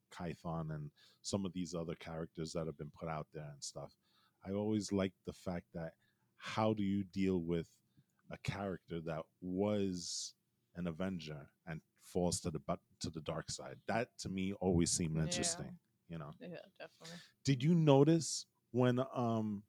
Chthon 0.10 0.74
and 0.74 0.92
some 1.22 1.46
of 1.46 1.54
these 1.54 1.74
other 1.74 1.96
characters 1.96 2.54
that 2.54 2.66
have 2.66 2.78
been 2.78 2.92
put 3.00 3.10
out 3.10 3.28
there 3.34 3.50
and 3.52 3.64
stuff. 3.64 3.94
I 4.46 4.52
always 4.52 4.92
liked 4.92 5.18
the 5.26 5.34
fact 5.34 5.66
that 5.74 5.92
how 6.38 6.74
do 6.74 6.84
you 6.84 7.04
deal 7.04 7.40
with 7.42 7.68
a 8.32 8.38
character 8.44 9.02
that 9.06 9.24
was 9.42 10.34
an 10.76 10.88
Avenger 10.88 11.50
and 11.68 11.82
falls 12.04 12.40
to 12.42 12.50
the 12.52 12.60
bu- 12.60 12.76
to 13.02 13.10
the 13.10 13.22
dark 13.22 13.50
side? 13.52 13.76
That 13.88 14.08
to 14.20 14.30
me 14.30 14.54
always 14.54 14.92
seemed 14.92 15.18
Yeah. 15.18 15.24
interesting. 15.24 15.78
You 16.08 16.18
know 16.18 16.34
Yeah, 16.42 16.58
definitely. 16.80 17.18
did 17.46 17.62
you 17.62 17.76
notice 17.76 18.46
when 18.72 19.00
um 19.14 19.64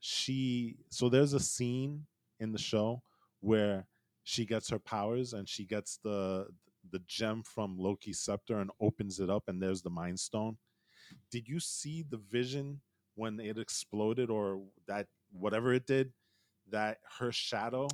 she 0.00 0.76
so 0.90 1.08
there's 1.08 1.32
a 1.32 1.40
scene 1.40 2.06
in 2.40 2.52
the 2.52 2.58
show 2.58 3.02
where 3.40 3.86
she 4.24 4.44
gets 4.46 4.68
her 4.70 4.78
powers 4.78 5.32
and 5.32 5.48
she 5.48 5.64
gets 5.64 5.98
the 6.04 6.46
the 6.90 7.00
gem 7.06 7.42
from 7.42 7.78
Loki's 7.78 8.18
scepter 8.20 8.58
and 8.58 8.70
opens 8.80 9.20
it 9.20 9.30
up 9.30 9.44
and 9.48 9.62
there's 9.62 9.82
the 9.82 9.90
mind 9.90 10.18
stone. 10.20 10.56
Did 11.30 11.48
you 11.48 11.60
see 11.60 12.02
the 12.02 12.16
vision 12.16 12.80
when 13.14 13.38
it 13.40 13.58
exploded 13.58 14.30
or 14.30 14.62
that 14.86 15.06
whatever 15.32 15.72
it 15.72 15.86
did 15.86 16.12
that 16.70 16.98
her 17.18 17.30
shadow 17.32 17.88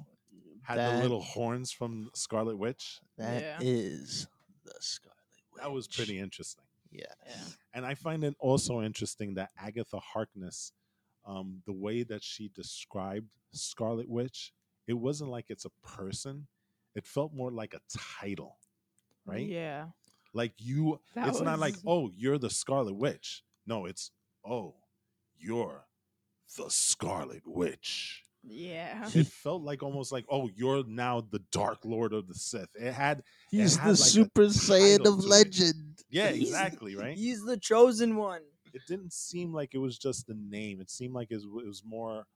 had 0.63 0.79
the 0.79 1.03
little 1.03 1.21
horns 1.23 1.71
from 1.73 2.11
Scarlet 2.15 2.57
Witch? 2.57 3.01
That 3.17 3.43
Yeah. 3.43 3.59
is 3.61 4.27
the 4.65 4.75
Scarlet 4.81 5.17
Witch. 5.53 5.63
That 5.63 5.73
was 5.73 5.89
pretty 5.89 6.19
interesting. 6.19 6.65
Yeah. 6.91 7.05
Yeah. 7.27 7.45
and 7.75 7.85
I 7.85 7.95
find 7.95 8.25
it 8.25 8.35
also 8.39 8.81
interesting 8.83 9.35
that 9.35 9.51
Agatha 9.59 9.99
Harkness, 10.01 10.73
um, 11.27 11.63
the 11.67 11.73
way 11.73 12.03
that 12.05 12.23
she 12.23 12.49
described 12.49 13.31
Scarlet 13.53 14.09
Witch, 14.09 14.53
it 14.87 14.95
wasn't 14.95 15.31
like 15.31 15.47
it's 15.51 15.67
a 15.67 15.71
person. 15.87 16.47
It 16.95 17.07
felt 17.07 17.33
more 17.35 17.51
like 17.51 17.75
a 17.75 17.81
title, 18.21 18.58
right? 19.29 19.47
Yeah. 19.47 19.87
Like 20.35 20.53
you, 20.59 21.01
That 21.15 21.29
it's 21.29 21.41
not 21.41 21.59
like, 21.59 21.75
oh, 21.87 22.11
you're 22.17 22.39
the 22.39 22.51
Scarlet 22.51 22.95
Witch. 22.95 23.43
No, 23.67 23.87
it's, 23.87 24.11
oh, 24.45 24.75
you're 25.39 25.85
the 26.57 26.69
Scarlet 26.69 27.43
Witch. 27.47 28.23
Yeah. 28.45 29.09
It 29.15 29.27
felt 29.27 29.63
like 29.63 29.83
almost 29.83 30.13
like, 30.13 30.25
oh, 30.31 30.49
you're 30.55 30.85
now 30.87 31.21
the 31.31 31.43
Dark 31.51 31.79
Lord 31.85 32.13
of 32.13 32.29
the 32.29 32.35
Sith. 32.35 32.69
It 32.75 32.93
had, 32.93 33.23
He's 33.51 33.77
had 33.77 33.97
the 33.97 34.01
like 34.01 34.11
Super 34.11 34.43
Saiyan 34.45 35.01
of 35.01 35.21
to 35.21 35.27
it. 35.27 35.29
legend. 35.29 35.99
yeah, 36.09 36.29
He's- 36.31 36.49
exactly, 36.49 36.95
right? 36.97 37.17
He's 37.17 37.45
the 37.45 37.57
chosen 37.57 38.17
one. 38.17 38.43
it 38.75 38.83
didn't 38.87 39.13
seem 39.13 39.53
like 39.53 39.75
it 39.75 39.79
was 39.79 39.99
just 39.99 40.27
the 40.27 40.35
name. 40.35 40.81
It 40.81 40.91
seemed 40.91 41.15
like 41.15 41.31
it 41.31 41.37
was, 41.37 41.45
it 41.45 41.67
was 41.67 41.83
more. 41.85 42.27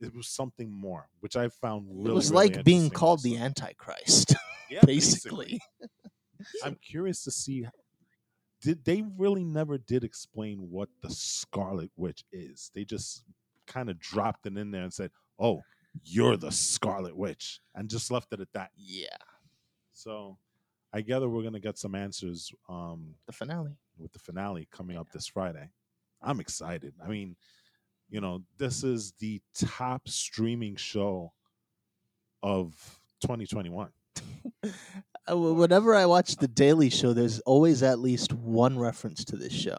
It 0.00 0.14
was 0.14 0.26
something 0.28 0.68
more, 0.72 1.08
which 1.20 1.36
I 1.36 1.48
found 1.48 1.86
really. 1.88 2.10
it 2.10 2.14
was 2.14 2.30
really 2.32 2.48
like 2.48 2.64
being 2.64 2.90
called 2.90 3.22
the. 3.22 3.36
Antichrist, 3.38 4.34
Yeah, 4.70 4.80
basically. 4.84 5.60
I'm 6.64 6.76
curious 6.82 7.24
to 7.24 7.30
see. 7.30 7.66
Did 8.60 8.84
they 8.84 9.02
really 9.16 9.44
never 9.44 9.76
did 9.78 10.04
explain 10.04 10.68
what 10.70 10.88
the 11.02 11.10
Scarlet 11.10 11.90
Witch 11.96 12.24
is? 12.32 12.70
They 12.74 12.84
just 12.84 13.24
kind 13.66 13.90
of 13.90 13.98
dropped 13.98 14.46
it 14.46 14.56
in 14.56 14.70
there 14.70 14.82
and 14.82 14.92
said, 14.94 15.10
"Oh, 15.38 15.62
you're 16.04 16.36
the 16.36 16.52
Scarlet 16.52 17.16
Witch," 17.16 17.60
and 17.74 17.90
just 17.90 18.10
left 18.10 18.32
it 18.32 18.40
at 18.40 18.52
that. 18.52 18.70
Yeah. 18.76 19.16
So, 19.92 20.38
I 20.92 21.00
gather 21.00 21.28
we're 21.28 21.42
gonna 21.42 21.60
get 21.60 21.78
some 21.78 21.94
answers 21.94 22.52
um, 22.68 23.14
The 23.26 23.32
finale. 23.32 23.76
with 23.98 24.12
the 24.12 24.18
finale 24.20 24.68
coming 24.70 24.96
up 24.96 25.10
this 25.12 25.26
Friday. 25.26 25.70
I'm 26.22 26.38
excited. 26.38 26.94
I 27.04 27.08
mean, 27.08 27.34
you 28.08 28.20
know, 28.20 28.42
this 28.58 28.84
is 28.84 29.12
the 29.18 29.42
top 29.54 30.08
streaming 30.08 30.76
show 30.76 31.32
of 32.42 32.74
2021. 33.22 33.88
Uh, 35.26 35.34
wh- 35.34 35.56
Whenever 35.56 35.94
I 35.94 36.06
watch 36.06 36.36
The 36.36 36.48
Daily 36.48 36.90
Show, 36.90 37.12
there's 37.12 37.40
always 37.40 37.82
at 37.82 37.98
least 37.98 38.32
one 38.32 38.78
reference 38.78 39.24
to 39.26 39.36
this 39.36 39.52
show. 39.52 39.76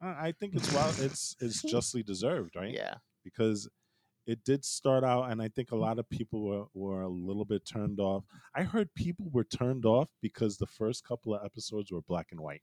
I 0.00 0.32
think 0.32 0.54
it's 0.54 0.70
well, 0.72 0.92
it's 0.98 1.34
it's 1.40 1.62
justly 1.70 2.02
deserved, 2.02 2.56
right? 2.56 2.72
Yeah. 2.74 2.94
Because 3.24 3.68
it 4.26 4.44
did 4.44 4.64
start 4.64 5.02
out, 5.04 5.30
and 5.30 5.40
I 5.40 5.48
think 5.48 5.70
a 5.72 5.76
lot 5.76 5.98
of 5.98 6.08
people 6.10 6.42
were 6.44 6.64
were 6.74 7.02
a 7.02 7.08
little 7.08 7.44
bit 7.46 7.64
turned 7.64 8.00
off. 8.00 8.24
I 8.54 8.62
heard 8.64 8.92
people 8.94 9.28
were 9.32 9.44
turned 9.44 9.86
off 9.86 10.08
because 10.20 10.58
the 10.58 10.66
first 10.66 11.04
couple 11.04 11.34
of 11.34 11.44
episodes 11.44 11.90
were 11.90 12.02
black 12.02 12.28
and 12.32 12.40
white. 12.40 12.62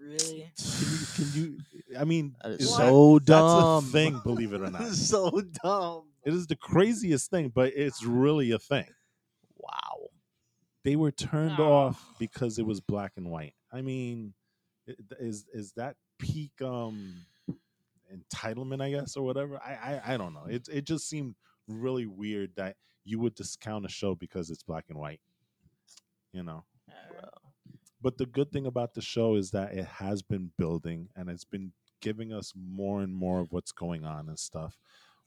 Really? 0.00 0.50
Can 0.56 0.86
you? 0.90 1.06
Can 1.16 1.30
you 1.34 1.58
I 1.98 2.04
mean, 2.04 2.34
That 2.42 2.52
is 2.52 2.60
is 2.62 2.74
so 2.76 3.18
that, 3.18 3.26
dumb. 3.26 3.84
That's 3.84 3.88
a 3.88 3.92
thing, 3.92 4.20
believe 4.24 4.52
it 4.54 4.62
or 4.62 4.70
not. 4.70 4.92
so 4.92 5.42
dumb. 5.62 6.04
It 6.24 6.32
is 6.32 6.46
the 6.46 6.56
craziest 6.56 7.30
thing, 7.30 7.50
but 7.54 7.72
it's 7.74 8.02
really 8.06 8.52
a 8.52 8.58
thing. 8.58 8.86
Wow. 9.58 9.97
They 10.88 10.96
were 10.96 11.10
turned 11.10 11.60
Oh. 11.60 11.70
off 11.70 12.14
because 12.18 12.58
it 12.58 12.64
was 12.64 12.80
black 12.80 13.12
and 13.18 13.30
white. 13.30 13.52
I 13.70 13.82
mean, 13.82 14.32
is 15.20 15.44
is 15.52 15.72
that 15.72 15.96
peak 16.18 16.62
um 16.62 17.26
entitlement, 18.10 18.80
I 18.80 18.90
guess, 18.92 19.14
or 19.14 19.22
whatever? 19.22 19.60
I 19.62 19.74
I, 19.74 20.14
I 20.14 20.16
don't 20.16 20.32
know. 20.32 20.46
It 20.48 20.66
it 20.72 20.86
just 20.86 21.06
seemed 21.06 21.34
really 21.66 22.06
weird 22.06 22.52
that 22.56 22.76
you 23.04 23.18
would 23.18 23.34
discount 23.34 23.84
a 23.84 23.90
show 23.90 24.14
because 24.14 24.48
it's 24.50 24.62
black 24.62 24.86
and 24.88 24.98
white. 24.98 25.20
You 26.32 26.42
know. 26.42 26.64
But 28.00 28.16
the 28.16 28.24
good 28.24 28.50
thing 28.50 28.64
about 28.64 28.94
the 28.94 29.02
show 29.02 29.34
is 29.34 29.50
that 29.50 29.74
it 29.74 29.84
has 29.84 30.22
been 30.22 30.52
building 30.56 31.10
and 31.16 31.28
it's 31.28 31.44
been 31.44 31.72
giving 32.00 32.32
us 32.32 32.54
more 32.56 33.02
and 33.02 33.12
more 33.14 33.40
of 33.40 33.52
what's 33.52 33.72
going 33.72 34.06
on 34.06 34.28
and 34.28 34.38
stuff. 34.38 34.78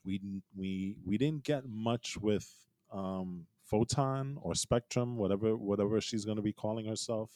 We 0.03 0.17
didn't- 0.17 0.43
we 0.55 0.95
we 1.05 1.19
didn't 1.19 1.43
get 1.43 1.67
much 1.69 2.17
with 2.17 2.49
um, 2.91 3.45
Photon 3.71 4.37
or 4.41 4.53
Spectrum, 4.53 5.15
whatever 5.15 5.55
whatever 5.55 6.01
she's 6.01 6.25
going 6.25 6.35
to 6.35 6.43
be 6.43 6.51
calling 6.51 6.85
herself, 6.85 7.31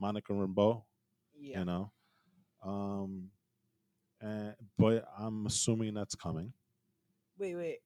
Monica 0.00 0.32
Rambeau. 0.32 0.82
Yeah. 1.38 1.60
You 1.60 1.64
know, 1.64 1.92
um, 2.62 3.30
and, 4.20 4.54
but 4.76 5.04
I'm 5.16 5.46
assuming 5.46 5.94
that's 5.94 6.16
coming. 6.16 6.52
Wait, 7.38 7.54
wait. 7.54 7.78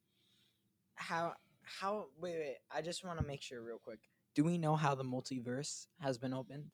How? 0.96 1.34
How? 1.62 2.06
Wait, 2.18 2.36
wait. 2.38 2.56
I 2.74 2.80
just 2.80 3.04
want 3.04 3.20
to 3.20 3.26
make 3.26 3.42
sure 3.42 3.60
real 3.62 3.78
quick. 3.78 3.98
Do 4.34 4.42
we 4.44 4.56
know 4.58 4.74
how 4.74 4.94
the 4.94 5.04
multiverse 5.04 5.86
has 6.00 6.16
been 6.18 6.32
opened? 6.32 6.64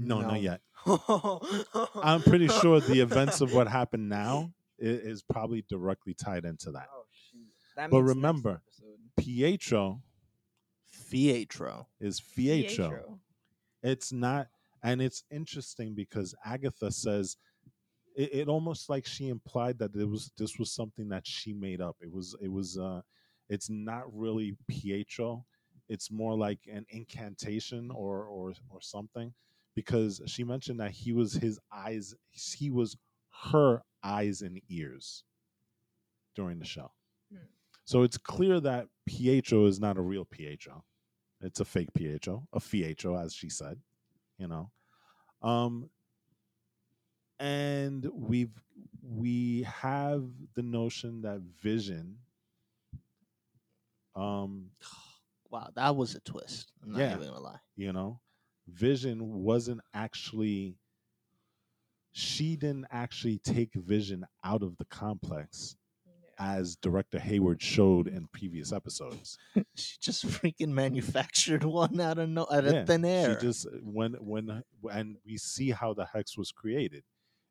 No, 0.00 0.20
No. 0.22 0.28
not 0.30 0.40
yet. 0.40 0.62
I'm 2.02 2.22
pretty 2.22 2.48
sure 2.48 2.80
the 2.80 3.00
events 3.00 3.40
of 3.40 3.52
what 3.54 3.68
happened 3.68 4.08
now 4.08 4.52
is 4.78 5.22
probably 5.22 5.64
directly 5.68 6.14
tied 6.14 6.44
into 6.44 6.72
that. 6.72 6.88
Oh! 6.92 7.02
That 7.76 7.90
But 7.90 8.02
remember. 8.02 8.62
Pietro 9.18 10.02
Fietro. 11.10 11.86
is 12.00 12.20
Fietro. 12.20 12.90
Pietro. 12.90 13.20
It's 13.82 14.12
not, 14.12 14.48
and 14.82 15.00
it's 15.00 15.24
interesting 15.30 15.94
because 15.94 16.34
Agatha 16.44 16.90
says 16.90 17.36
it, 18.16 18.30
it 18.32 18.48
almost 18.48 18.88
like 18.88 19.06
she 19.06 19.28
implied 19.28 19.78
that 19.78 19.94
it 19.94 20.08
was 20.08 20.32
this 20.36 20.58
was 20.58 20.72
something 20.72 21.08
that 21.10 21.26
she 21.26 21.52
made 21.52 21.80
up. 21.80 21.96
It 22.00 22.10
was 22.10 22.34
it 22.40 22.50
was 22.50 22.78
uh, 22.78 23.02
it's 23.48 23.70
not 23.70 24.04
really 24.12 24.56
Pietro. 24.68 25.44
It's 25.88 26.10
more 26.10 26.36
like 26.36 26.58
an 26.72 26.84
incantation 26.88 27.90
or 27.94 28.24
or 28.24 28.54
or 28.70 28.80
something, 28.80 29.32
because 29.74 30.20
she 30.26 30.42
mentioned 30.42 30.80
that 30.80 30.90
he 30.90 31.12
was 31.12 31.34
his 31.34 31.60
eyes. 31.72 32.14
He 32.30 32.70
was 32.70 32.96
her 33.52 33.82
eyes 34.02 34.40
and 34.40 34.60
ears 34.68 35.24
during 36.34 36.58
the 36.58 36.64
show. 36.64 36.90
Hmm. 37.30 37.44
So 37.84 38.02
it's 38.02 38.18
clear 38.18 38.60
that 38.60 38.88
Pietro 39.06 39.66
is 39.66 39.78
not 39.78 39.98
a 39.98 40.02
real 40.02 40.24
Pietro. 40.24 40.84
It's 41.40 41.60
a 41.60 41.64
fake 41.64 41.92
Pietro, 41.94 42.46
a 42.52 42.58
Fietro, 42.58 43.22
as 43.22 43.34
she 43.34 43.48
said, 43.50 43.78
you 44.38 44.48
know. 44.48 44.70
Um, 45.42 45.90
and 47.38 48.06
we've 48.12 48.58
we 49.02 49.62
have 49.64 50.24
the 50.54 50.62
notion 50.62 51.22
that 51.22 51.40
Vision, 51.62 52.16
um, 54.14 54.70
Wow, 55.50 55.68
that 55.76 55.94
was 55.94 56.14
a 56.16 56.20
twist. 56.20 56.72
I'm 56.82 56.90
not 56.92 56.98
Yeah. 56.98 57.14
even 57.14 57.28
gonna 57.28 57.40
lie. 57.40 57.60
you 57.76 57.92
know, 57.92 58.20
Vision 58.68 59.42
wasn't 59.42 59.80
actually. 59.94 60.76
She 62.12 62.56
didn't 62.56 62.86
actually 62.90 63.38
take 63.38 63.74
Vision 63.74 64.26
out 64.42 64.62
of 64.62 64.76
the 64.78 64.86
complex 64.86 65.76
as 66.38 66.76
director 66.76 67.18
Hayward 67.18 67.62
showed 67.62 68.06
in 68.08 68.28
previous 68.32 68.72
episodes. 68.72 69.38
She 69.74 69.96
just 70.00 70.26
freaking 70.26 70.68
manufactured 70.68 71.64
one 71.64 72.00
out 72.00 72.18
of 72.18 72.28
no 72.28 72.46
out 72.50 72.64
Yeah, 72.64 72.70
of 72.80 72.86
thin 72.86 73.04
air. 73.04 73.38
She 73.40 73.46
just 73.46 73.66
when 73.82 74.14
when 74.14 74.62
and 74.90 75.16
we 75.24 75.36
see 75.36 75.70
how 75.70 75.94
the 75.94 76.06
hex 76.06 76.36
was 76.36 76.52
created. 76.52 77.04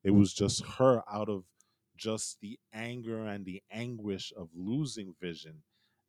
It 0.04 0.12
was 0.12 0.34
just 0.34 0.64
her 0.78 1.02
out 1.12 1.30
of 1.30 1.46
just 1.98 2.40
the 2.42 2.60
anger 2.74 3.26
and 3.26 3.46
the 3.46 3.62
anguish 3.72 4.34
of 4.38 4.50
losing 4.56 5.16
vision 5.22 5.64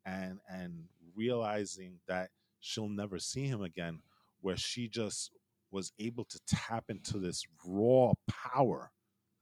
and 0.04 0.38
and 0.48 0.84
realizing 1.14 2.00
that 2.08 2.30
she'll 2.60 2.88
never 2.88 3.18
see 3.18 3.46
him 3.46 3.62
again 3.62 4.00
where 4.40 4.56
she 4.56 4.88
just 4.88 5.30
was 5.70 5.92
able 5.98 6.24
to 6.24 6.40
tap 6.46 6.84
into 6.88 7.18
this 7.18 7.44
raw 7.64 8.12
power 8.28 8.90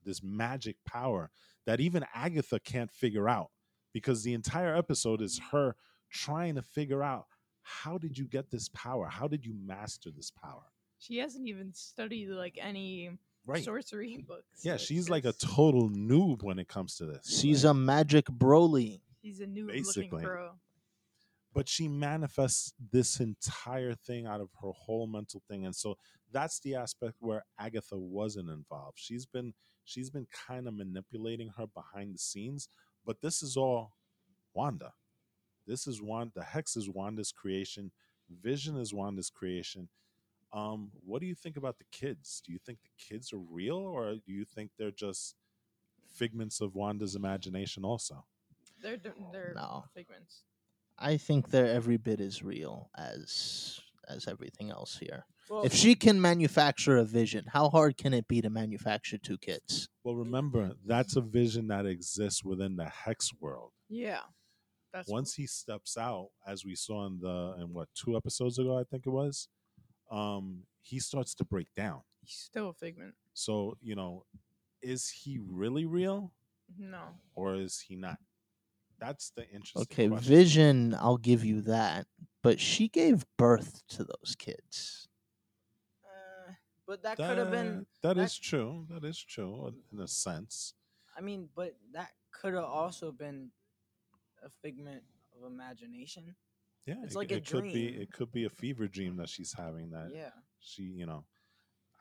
this 0.03 0.21
magic 0.23 0.77
power 0.85 1.31
that 1.65 1.79
even 1.79 2.05
Agatha 2.13 2.59
can't 2.59 2.91
figure 2.91 3.27
out 3.27 3.51
because 3.93 4.23
the 4.23 4.33
entire 4.33 4.75
episode 4.75 5.21
is 5.21 5.39
her 5.51 5.75
trying 6.11 6.55
to 6.55 6.61
figure 6.61 7.03
out 7.03 7.25
how 7.61 7.97
did 7.97 8.17
you 8.17 8.25
get 8.25 8.51
this 8.51 8.69
power? 8.69 9.07
How 9.07 9.27
did 9.27 9.45
you 9.45 9.53
master 9.65 10.11
this 10.11 10.31
power? 10.31 10.63
She 10.99 11.17
hasn't 11.17 11.47
even 11.47 11.73
studied 11.73 12.29
like 12.29 12.57
any 12.61 13.09
right. 13.45 13.63
sorcery 13.63 14.23
books. 14.27 14.61
Yeah, 14.63 14.73
so 14.73 14.75
it's 14.75 14.83
she's 14.83 15.09
like 15.09 15.25
a 15.25 15.33
total 15.33 15.89
noob 15.89 16.43
when 16.43 16.59
it 16.59 16.67
comes 16.67 16.95
to 16.97 17.05
this. 17.05 17.39
She's 17.41 17.63
a 17.63 17.73
magic 17.73 18.25
Broly. 18.27 19.01
She's 19.21 19.39
a 19.39 19.47
new 19.47 19.67
basically. 19.67 20.09
looking 20.09 20.19
pro. 20.27 20.51
but 21.53 21.67
she 21.67 21.87
manifests 21.87 22.73
this 22.91 23.19
entire 23.19 23.95
thing 23.95 24.27
out 24.27 24.41
of 24.41 24.49
her 24.61 24.71
whole 24.71 25.07
mental 25.07 25.41
thing 25.49 25.65
and 25.65 25.75
so 25.75 25.95
that's 26.31 26.59
the 26.59 26.75
aspect 26.75 27.15
where 27.21 27.43
agatha 27.59 27.97
wasn't 27.97 28.47
involved 28.47 28.99
she's 28.99 29.25
been 29.25 29.51
she's 29.85 30.09
been 30.09 30.27
kind 30.47 30.67
of 30.67 30.73
manipulating 30.75 31.49
her 31.57 31.65
behind 31.67 32.13
the 32.13 32.19
scenes 32.19 32.69
but 33.05 33.21
this 33.21 33.41
is 33.43 33.55
all 33.57 33.95
wanda 34.53 34.93
this 35.67 35.87
is 35.87 36.01
one 36.01 36.31
the 36.35 36.43
hex 36.43 36.75
is 36.75 36.89
wanda's 36.89 37.31
creation 37.31 37.91
vision 38.43 38.77
is 38.77 38.93
wanda's 38.93 39.29
creation 39.29 39.87
um 40.53 40.91
what 41.05 41.21
do 41.21 41.27
you 41.27 41.35
think 41.35 41.57
about 41.57 41.77
the 41.77 41.85
kids 41.91 42.41
do 42.45 42.51
you 42.51 42.59
think 42.65 42.79
the 42.83 42.89
kids 42.97 43.33
are 43.33 43.39
real 43.51 43.77
or 43.77 44.15
do 44.25 44.31
you 44.33 44.45
think 44.45 44.71
they're 44.77 44.91
just 44.91 45.35
figments 46.13 46.61
of 46.61 46.75
wanda's 46.75 47.15
imagination 47.15 47.83
also 47.83 48.25
They're 48.81 48.97
they're 48.97 49.53
No. 49.55 49.85
figments. 49.93 50.43
I 50.97 51.17
think 51.17 51.49
they're 51.49 51.67
every 51.73 51.97
bit 51.97 52.21
as 52.21 52.41
real 52.43 52.89
as 52.97 53.79
as 54.07 54.27
everything 54.27 54.69
else 54.69 54.97
here. 54.97 55.25
Well, 55.49 55.63
If 55.63 55.73
she 55.73 55.95
can 55.95 56.19
manufacture 56.19 56.97
a 56.97 57.05
vision, 57.05 57.45
how 57.47 57.69
hard 57.69 57.97
can 57.97 58.13
it 58.13 58.27
be 58.27 58.41
to 58.41 58.49
manufacture 58.49 59.17
two 59.17 59.37
kids? 59.37 59.89
Well, 60.03 60.15
remember, 60.15 60.73
that's 60.85 61.15
a 61.15 61.21
vision 61.21 61.67
that 61.67 61.85
exists 61.85 62.43
within 62.43 62.75
the 62.75 62.85
hex 62.85 63.31
world. 63.39 63.71
Yeah, 63.89 64.21
that's 64.91 65.07
Once 65.07 65.35
he 65.35 65.45
steps 65.45 65.97
out, 65.97 66.29
as 66.47 66.65
we 66.65 66.75
saw 66.75 67.05
in 67.05 67.19
the 67.19 67.55
in 67.59 67.73
what 67.73 67.89
two 67.93 68.15
episodes 68.17 68.57
ago, 68.57 68.77
I 68.77 68.83
think 68.83 69.05
it 69.05 69.09
was, 69.11 69.47
um, 70.09 70.63
he 70.81 70.99
starts 70.99 71.35
to 71.35 71.45
break 71.45 71.67
down. 71.75 72.01
he's 72.23 72.37
still 72.37 72.69
a 72.69 72.73
figment. 72.73 73.13
So 73.33 73.77
you 73.81 73.95
know, 73.95 74.25
is 74.81 75.09
he 75.09 75.39
really 75.39 75.85
real 75.85 76.31
No, 76.77 77.19
or 77.35 77.55
is 77.55 77.79
he 77.79 77.95
not? 77.95 78.17
That's 78.99 79.29
the 79.31 79.47
interesting. 79.49 79.81
Okay, 79.83 80.07
question. 80.07 80.27
vision, 80.35 80.95
I'll 80.95 81.17
give 81.17 81.43
you 81.45 81.61
that, 81.61 82.07
but 82.41 82.59
she 82.59 82.87
gave 82.87 83.25
birth 83.37 83.83
to 83.89 84.03
those 84.05 84.35
kids. 84.39 85.07
Uh, 86.87 86.91
but 86.91 87.03
that 87.03 87.17
could 87.17 87.37
have 87.37 87.51
been. 87.51 87.85
That 88.01 88.15
that- 88.15 88.23
is 88.23 88.37
true. 88.37 88.85
That 88.89 89.03
is 89.03 89.19
true 89.21 89.73
in 89.91 89.99
a 89.99 90.07
sense. 90.07 90.73
I 91.17 91.21
mean, 91.21 91.49
but 91.55 91.75
that 91.93 92.11
could 92.31 92.53
have 92.53 92.65
also 92.65 93.11
been 93.11 93.51
a 94.43 94.49
figment 94.61 95.03
of 95.37 95.49
imagination. 95.51 96.35
Yeah, 96.85 96.95
It's 97.03 97.15
it, 97.15 97.17
like 97.17 97.31
a 97.31 97.37
it 97.37 97.45
could 97.47 97.63
be. 97.63 97.87
It 97.87 98.11
could 98.11 98.31
be 98.31 98.45
a 98.45 98.49
fever 98.49 98.87
dream 98.87 99.17
that 99.17 99.29
she's 99.29 99.53
having. 99.53 99.89
That 99.91 100.11
Yeah. 100.13 100.29
she 100.59 100.83
you 100.83 101.05
know 101.05 101.25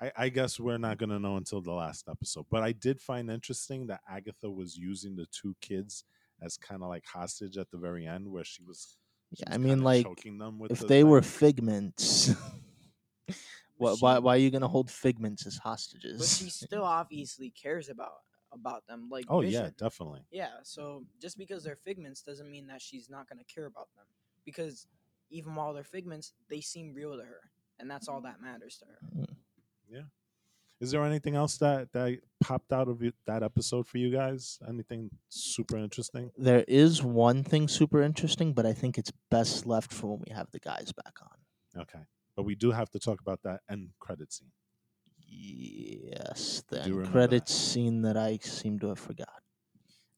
I, 0.00 0.10
I 0.16 0.28
guess 0.28 0.58
we're 0.58 0.78
not 0.78 0.98
going 0.98 1.10
to 1.10 1.20
know 1.20 1.36
until 1.36 1.60
the 1.60 1.72
last 1.72 2.08
episode 2.08 2.46
but 2.50 2.62
i 2.64 2.72
did 2.72 3.00
find 3.00 3.30
interesting 3.30 3.86
that 3.86 4.00
agatha 4.08 4.50
was 4.50 4.76
using 4.76 5.14
the 5.14 5.26
two 5.26 5.54
kids 5.60 6.04
as 6.42 6.56
kind 6.56 6.82
of 6.82 6.88
like 6.88 7.04
hostage 7.06 7.56
at 7.56 7.70
the 7.70 7.78
very 7.78 8.04
end 8.06 8.26
where 8.28 8.42
she 8.42 8.62
was 8.64 8.96
she 9.36 9.44
Yeah, 9.46 9.54
I 9.54 9.58
mean, 9.58 9.82
like, 9.84 10.06
them 10.24 10.58
with 10.58 10.72
If 10.72 10.80
the 10.80 10.86
they 10.86 11.04
were 11.04 11.22
figments, 11.22 12.34
why, 13.76 13.94
she- 13.94 14.00
why 14.00 14.18
why 14.18 14.34
are 14.34 14.38
you 14.38 14.50
gonna 14.50 14.68
hold 14.68 14.90
figments 14.90 15.46
as 15.46 15.56
hostages? 15.56 16.18
But 16.18 16.28
she 16.28 16.50
still 16.66 16.84
obviously 16.84 17.50
cares 17.50 17.88
about 17.88 18.20
about 18.52 18.86
them. 18.86 19.08
Like 19.10 19.26
oh 19.28 19.40
yeah 19.40 19.70
definitely 19.78 20.20
Yeah, 20.30 20.50
so 20.62 21.04
just 21.20 21.36
because 21.38 21.64
they're 21.64 21.76
figments 21.76 22.22
doesn't 22.22 22.50
mean 22.50 22.66
that 22.68 22.80
she's 22.80 23.10
not 23.10 23.28
going 23.28 23.38
to 23.38 23.54
care 23.54 23.66
about 23.66 23.88
them. 23.96 24.06
Because 24.44 24.86
even 25.30 25.54
while 25.54 25.72
they're 25.74 25.82
figments, 25.84 26.32
they 26.48 26.60
seem 26.60 26.94
real 26.94 27.16
to 27.16 27.24
her. 27.24 27.50
And 27.80 27.90
that's 27.90 28.08
all 28.08 28.20
that 28.20 28.40
matters 28.40 28.78
to 28.78 28.84
her. 28.84 28.98
Mm. 29.22 29.34
Yeah. 29.88 30.00
Is 30.80 30.90
there 30.90 31.04
anything 31.04 31.34
else 31.34 31.56
that 31.58 31.92
that 31.92 32.18
popped 32.40 32.72
out 32.72 32.88
of 32.88 33.02
that 33.26 33.42
episode 33.42 33.86
for 33.86 33.98
you 33.98 34.10
guys? 34.10 34.58
Anything 34.68 35.10
super 35.28 35.76
interesting? 35.76 36.30
There 36.36 36.64
is 36.68 37.02
one 37.02 37.42
thing 37.42 37.68
super 37.68 38.02
interesting, 38.02 38.52
but 38.52 38.66
I 38.66 38.72
think 38.72 38.98
it's 38.98 39.12
best 39.30 39.66
left 39.66 39.92
for 39.92 40.08
when 40.08 40.22
we 40.28 40.34
have 40.34 40.50
the 40.50 40.58
guys 40.58 40.92
back 40.92 41.16
on. 41.22 41.82
Okay, 41.82 42.00
but 42.36 42.42
we 42.44 42.54
do 42.54 42.70
have 42.70 42.90
to 42.90 42.98
talk 42.98 43.20
about 43.20 43.40
that 43.42 43.60
end 43.68 43.90
credit 43.98 44.32
scene. 44.32 44.50
Yes, 45.26 46.62
the 46.68 46.82
end 46.82 46.94
remember 46.94 47.10
credits 47.12 47.52
that? 47.52 47.58
scene 47.60 48.02
that 48.02 48.16
I 48.16 48.38
seem 48.42 48.78
to 48.80 48.88
have 48.88 48.98
forgot. 48.98 49.42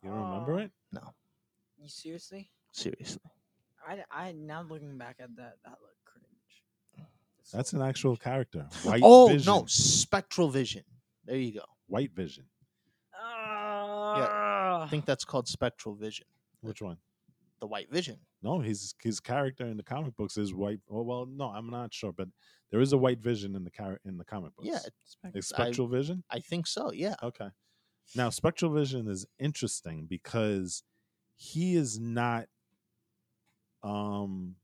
You 0.02 0.10
don't 0.10 0.18
remember 0.20 0.54
Oh. 0.54 0.58
it? 0.58 0.70
No, 0.92 1.14
You 1.78 1.88
seriously? 1.88 2.50
seriously. 2.72 3.22
I, 3.86 4.02
I 4.10 4.32
now 4.32 4.62
looking 4.62 4.98
back 4.98 5.16
at 5.20 5.34
that, 5.36 5.56
that 5.64 5.78
looked 5.80 6.04
cringe. 6.04 7.06
That's 7.52 7.72
an 7.72 7.82
actual 7.82 8.16
character. 8.16 8.66
White 8.82 9.02
oh 9.04 9.28
Vision. 9.28 9.46
no, 9.46 9.64
Spectral 9.66 10.48
Vision. 10.48 10.82
There 11.24 11.36
you 11.36 11.52
go. 11.54 11.64
White 11.86 12.12
Vision. 12.12 12.44
Ah. 13.18 14.82
I 14.84 14.88
think 14.88 15.04
that's 15.06 15.24
called 15.24 15.48
Spectral 15.48 15.94
Vision. 15.94 16.26
Which 16.60 16.82
one? 16.82 16.98
The 17.60 17.66
White 17.66 17.90
Vision. 17.90 18.18
No, 18.46 18.60
his 18.60 18.94
his 19.02 19.18
character 19.18 19.66
in 19.66 19.76
the 19.76 19.82
comic 19.82 20.14
books 20.16 20.36
is 20.38 20.54
white. 20.54 20.80
Oh 20.88 21.02
well, 21.02 21.26
no, 21.26 21.46
I'm 21.50 21.68
not 21.68 21.92
sure, 21.92 22.12
but 22.12 22.28
there 22.70 22.80
is 22.80 22.92
a 22.92 22.96
white 22.96 23.18
vision 23.20 23.56
in 23.56 23.64
the 23.64 23.70
char- 23.70 24.00
in 24.04 24.18
the 24.18 24.24
comic 24.24 24.54
books. 24.54 24.68
Yeah, 24.68 24.78
Like 25.24 25.34
I- 25.36 25.40
spectral 25.40 25.88
vision. 25.88 26.22
I 26.30 26.38
think 26.40 26.66
so. 26.66 26.92
Yeah. 26.92 27.16
Okay. 27.22 27.48
Now, 28.14 28.30
spectral 28.30 28.72
vision 28.72 29.08
is 29.08 29.26
interesting 29.40 30.06
because 30.06 30.84
he 31.34 31.74
is 31.74 31.98
not 31.98 32.46
um 33.82 34.54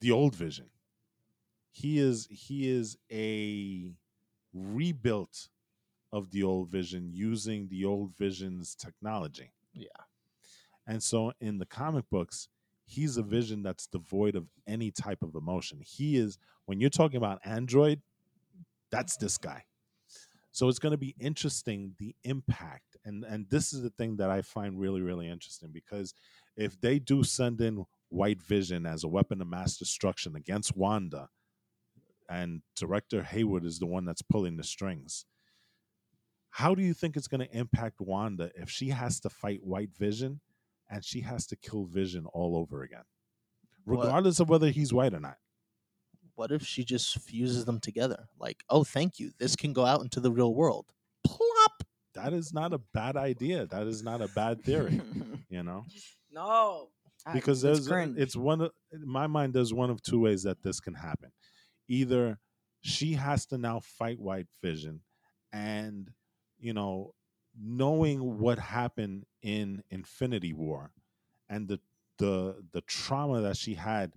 the 0.00 0.10
old 0.10 0.34
vision. 0.34 0.66
He 1.70 1.98
is 1.98 2.26
he 2.30 2.68
is 2.70 2.96
a 3.10 3.92
rebuilt 4.52 5.48
of 6.12 6.30
the 6.30 6.42
old 6.42 6.70
vision 6.70 7.10
using 7.12 7.68
the 7.68 7.84
old 7.84 8.16
vision's 8.16 8.74
technology. 8.74 9.52
Yeah. 9.72 9.88
And 10.86 11.02
so 11.02 11.32
in 11.40 11.58
the 11.58 11.66
comic 11.66 12.04
books, 12.10 12.48
he's 12.84 13.16
a 13.16 13.22
vision 13.22 13.62
that's 13.62 13.86
devoid 13.86 14.36
of 14.36 14.46
any 14.66 14.90
type 14.90 15.22
of 15.22 15.34
emotion. 15.34 15.80
He 15.84 16.16
is 16.16 16.38
when 16.66 16.80
you're 16.80 16.90
talking 16.90 17.16
about 17.16 17.40
android, 17.44 18.00
that's 18.90 19.16
this 19.16 19.38
guy. 19.38 19.64
So 20.52 20.68
it's 20.68 20.78
going 20.78 20.92
to 20.92 20.98
be 20.98 21.16
interesting 21.18 21.94
the 21.98 22.14
impact, 22.22 22.96
and 23.04 23.24
and 23.24 23.46
this 23.50 23.72
is 23.72 23.82
the 23.82 23.90
thing 23.90 24.16
that 24.18 24.30
I 24.30 24.42
find 24.42 24.78
really 24.78 25.02
really 25.02 25.28
interesting 25.28 25.70
because 25.72 26.14
if 26.56 26.80
they 26.80 27.00
do 27.00 27.24
send 27.24 27.60
in 27.60 27.84
White 28.08 28.40
Vision 28.40 28.86
as 28.86 29.02
a 29.02 29.08
weapon 29.08 29.40
of 29.40 29.48
mass 29.48 29.76
destruction 29.76 30.36
against 30.36 30.76
Wanda, 30.76 31.28
and 32.28 32.62
director 32.76 33.22
Hayward 33.24 33.64
is 33.64 33.80
the 33.80 33.86
one 33.86 34.04
that's 34.04 34.22
pulling 34.22 34.56
the 34.56 34.62
strings, 34.62 35.26
how 36.50 36.72
do 36.72 36.82
you 36.82 36.94
think 36.94 37.16
it's 37.16 37.26
going 37.26 37.44
to 37.44 37.56
impact 37.56 38.00
Wanda 38.00 38.52
if 38.54 38.70
she 38.70 38.90
has 38.90 39.18
to 39.20 39.30
fight 39.30 39.64
White 39.64 39.92
Vision 39.98 40.40
and 40.90 41.04
she 41.04 41.20
has 41.22 41.46
to 41.48 41.56
kill 41.56 41.84
Vision 41.86 42.26
all 42.26 42.56
over 42.56 42.82
again, 42.82 43.04
What- 43.84 44.04
regardless 44.04 44.40
of 44.40 44.48
whether 44.48 44.70
he's 44.70 44.92
white 44.92 45.14
or 45.14 45.20
not? 45.20 45.38
What 46.36 46.50
if 46.50 46.66
she 46.66 46.84
just 46.84 47.18
fuses 47.20 47.64
them 47.64 47.78
together? 47.78 48.28
Like, 48.38 48.64
oh, 48.68 48.82
thank 48.82 49.20
you. 49.20 49.30
This 49.38 49.54
can 49.54 49.72
go 49.72 49.84
out 49.84 50.00
into 50.02 50.18
the 50.20 50.32
real 50.32 50.52
world. 50.54 50.86
Plop. 51.24 51.84
That 52.14 52.32
is 52.32 52.52
not 52.52 52.72
a 52.72 52.78
bad 52.78 53.16
idea. 53.16 53.66
That 53.66 53.86
is 53.86 54.02
not 54.02 54.20
a 54.20 54.28
bad 54.28 54.62
theory. 54.62 55.00
You 55.48 55.62
know. 55.62 55.84
no. 56.32 56.88
Because 57.32 57.62
it's 57.62 57.86
there's 57.86 57.88
uh, 57.88 57.92
cringe. 57.94 58.18
it's 58.18 58.34
one 58.34 58.60
of 58.60 58.72
in 58.92 59.06
my 59.06 59.28
mind 59.28 59.54
there's 59.54 59.72
one 59.72 59.88
of 59.90 60.02
two 60.02 60.18
ways 60.20 60.42
that 60.42 60.62
this 60.64 60.80
can 60.80 60.94
happen 60.94 61.30
either 61.88 62.38
she 62.80 63.12
has 63.12 63.46
to 63.46 63.56
now 63.56 63.78
fight 63.80 64.18
white 64.18 64.46
vision 64.62 65.00
and 65.52 66.10
you 66.58 66.74
know 66.74 67.14
knowing 67.58 68.38
what 68.38 68.58
happened 68.58 69.26
in 69.42 69.82
infinity 69.90 70.52
war 70.52 70.92
and 71.48 71.68
the 71.68 71.80
the 72.18 72.64
the 72.72 72.80
trauma 72.82 73.40
that 73.40 73.56
she 73.56 73.74
had 73.74 74.14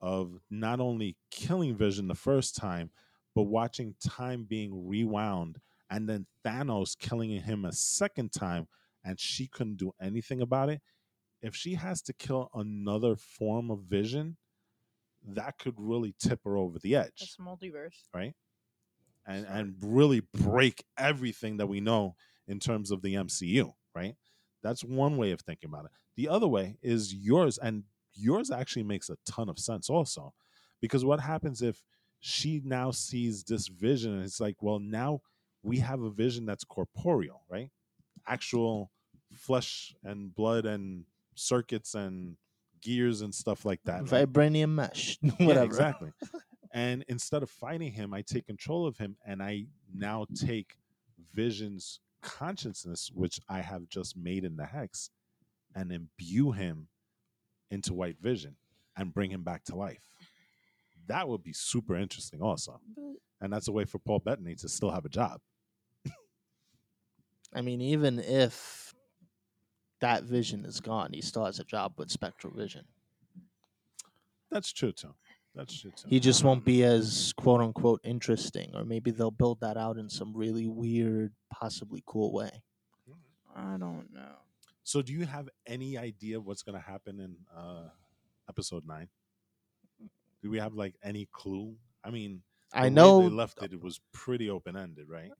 of 0.00 0.40
not 0.50 0.80
only 0.80 1.16
killing 1.30 1.76
vision 1.76 2.08
the 2.08 2.14
first 2.14 2.56
time 2.56 2.90
but 3.34 3.44
watching 3.44 3.94
time 4.04 4.44
being 4.44 4.86
rewound 4.88 5.60
and 5.90 6.08
then 6.08 6.26
Thanos 6.44 6.98
killing 6.98 7.30
him 7.30 7.64
a 7.64 7.72
second 7.72 8.32
time 8.32 8.68
and 9.04 9.18
she 9.20 9.46
couldn't 9.46 9.76
do 9.76 9.92
anything 10.00 10.40
about 10.40 10.68
it 10.70 10.82
if 11.42 11.54
she 11.56 11.74
has 11.74 12.00
to 12.02 12.12
kill 12.12 12.50
another 12.54 13.16
form 13.16 13.70
of 13.70 13.80
vision, 13.80 14.36
that 15.26 15.58
could 15.58 15.74
really 15.76 16.14
tip 16.18 16.40
her 16.44 16.56
over 16.56 16.78
the 16.78 16.96
edge, 16.96 17.18
That's 17.20 17.36
multiverse. 17.36 18.08
right? 18.14 18.34
And 19.26 19.46
and 19.46 19.74
really 19.82 20.20
break 20.34 20.84
everything 20.98 21.58
that 21.58 21.68
we 21.68 21.80
know 21.80 22.16
in 22.48 22.58
terms 22.58 22.90
of 22.90 23.02
the 23.02 23.14
MCU, 23.14 23.72
right? 23.94 24.14
That's 24.62 24.84
one 24.84 25.16
way 25.16 25.30
of 25.32 25.40
thinking 25.40 25.68
about 25.70 25.86
it. 25.86 25.90
The 26.16 26.28
other 26.28 26.48
way 26.48 26.76
is 26.82 27.14
yours, 27.14 27.58
and 27.58 27.84
yours 28.14 28.50
actually 28.50 28.84
makes 28.84 29.08
a 29.10 29.16
ton 29.26 29.48
of 29.48 29.58
sense 29.58 29.88
also, 29.90 30.34
because 30.80 31.04
what 31.04 31.20
happens 31.20 31.62
if 31.62 31.82
she 32.20 32.60
now 32.64 32.90
sees 32.90 33.42
this 33.44 33.66
vision 33.68 34.14
and 34.14 34.22
it's 34.24 34.40
like, 34.40 34.56
well, 34.62 34.78
now 34.78 35.20
we 35.62 35.78
have 35.78 36.02
a 36.02 36.10
vision 36.10 36.46
that's 36.46 36.64
corporeal, 36.64 37.42
right? 37.50 37.70
Actual 38.26 38.90
flesh 39.32 39.94
and 40.04 40.34
blood 40.34 40.64
and 40.66 41.04
circuits 41.34 41.94
and 41.94 42.36
gears 42.80 43.22
and 43.22 43.34
stuff 43.34 43.64
like 43.64 43.80
that. 43.84 44.10
right? 44.10 44.26
Vibranium 44.30 44.70
mesh. 44.70 45.18
Yeah, 45.22 45.32
Whatever. 45.46 45.64
exactly. 45.66 46.10
and 46.74 47.04
instead 47.08 47.42
of 47.42 47.50
fighting 47.50 47.92
him, 47.92 48.12
I 48.14 48.22
take 48.22 48.46
control 48.46 48.86
of 48.86 48.98
him 48.98 49.16
and 49.26 49.42
I 49.42 49.66
now 49.92 50.26
take 50.34 50.76
Vision's 51.34 52.00
consciousness, 52.22 53.10
which 53.12 53.40
I 53.48 53.60
have 53.60 53.88
just 53.88 54.16
made 54.16 54.44
in 54.44 54.56
the 54.56 54.66
hex, 54.66 55.10
and 55.74 55.92
imbue 55.92 56.52
him 56.52 56.88
into 57.70 57.94
White 57.94 58.18
Vision 58.20 58.56
and 58.96 59.14
bring 59.14 59.30
him 59.30 59.42
back 59.42 59.64
to 59.64 59.76
life. 59.76 60.02
That 61.08 61.28
would 61.28 61.42
be 61.42 61.52
super 61.52 61.96
interesting, 61.96 62.40
also. 62.40 62.80
And 63.40 63.52
that's 63.52 63.68
a 63.68 63.72
way 63.72 63.84
for 63.84 63.98
Paul 63.98 64.20
Bettany 64.20 64.54
to 64.56 64.68
still 64.68 64.90
have 64.90 65.04
a 65.04 65.08
job. 65.08 65.40
I 67.54 67.62
mean, 67.62 67.80
even 67.80 68.18
if 68.20 68.94
that 70.00 70.24
vision 70.24 70.64
is 70.64 70.80
gone, 70.80 71.10
he 71.12 71.20
still 71.22 71.44
has 71.44 71.58
a 71.58 71.64
job 71.64 71.94
with 71.96 72.10
Spectral 72.10 72.52
Vision. 72.54 72.84
That's 74.50 74.72
true, 74.72 74.92
too. 74.92 75.14
That's 75.54 75.78
true. 75.78 75.92
He 76.06 76.18
just 76.18 76.44
won't 76.44 76.64
be 76.64 76.82
as 76.82 77.34
quote 77.36 77.60
unquote 77.60 78.00
interesting, 78.04 78.72
or 78.74 78.84
maybe 78.84 79.10
they'll 79.10 79.30
build 79.30 79.60
that 79.60 79.76
out 79.76 79.98
in 79.98 80.08
some 80.08 80.34
really 80.34 80.66
weird, 80.66 81.34
possibly 81.52 82.02
cool 82.06 82.32
way. 82.32 82.62
I 83.54 83.76
don't 83.76 84.08
know. 84.12 84.36
So, 84.82 85.02
do 85.02 85.12
you 85.12 85.26
have 85.26 85.48
any 85.66 85.98
idea 85.98 86.40
what's 86.40 86.62
going 86.62 86.80
to 86.80 86.84
happen 86.86 87.20
in 87.20 87.36
uh, 87.54 87.88
episode 88.48 88.84
nine? 88.86 89.08
Do 90.42 90.50
we 90.50 90.58
have 90.58 90.72
like 90.74 90.94
any 91.02 91.28
clue? 91.30 91.76
I 92.02 92.10
mean, 92.10 92.42
the 92.72 92.78
I 92.78 92.84
way 92.84 92.90
know 92.90 93.22
they 93.22 93.34
left 93.34 93.62
it. 93.62 93.72
It 93.72 93.82
was 93.82 94.00
pretty 94.12 94.48
open 94.48 94.76
ended, 94.76 95.08
right? 95.08 95.30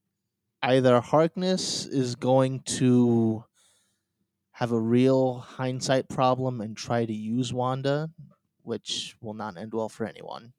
either 0.62 1.00
Harkness 1.00 1.86
is 1.86 2.14
going 2.14 2.60
to 2.60 3.44
have 4.52 4.70
a 4.70 4.78
real 4.78 5.38
hindsight 5.38 6.08
problem 6.08 6.60
and 6.60 6.76
try 6.76 7.04
to 7.04 7.12
use 7.12 7.52
Wanda, 7.52 8.10
which 8.62 9.16
will 9.20 9.34
not 9.34 9.56
end 9.56 9.72
well 9.74 9.88
for 9.88 10.06
anyone, 10.06 10.54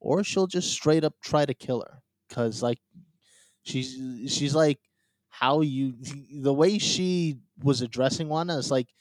or 0.00 0.24
she'll 0.24 0.46
just 0.46 0.70
straight 0.72 1.04
up 1.04 1.14
try 1.22 1.46
to 1.46 1.54
kill 1.54 1.82
her 1.82 2.02
because 2.28 2.62
like 2.62 2.80
she's 3.64 3.96
she's 4.32 4.54
like 4.54 4.78
how 5.28 5.60
you 5.60 5.94
the 6.42 6.52
way 6.54 6.78
she 6.78 7.38
was 7.62 7.82
addressing 7.82 8.28
Wanda 8.28 8.54
is 8.54 8.70
like 8.70 8.94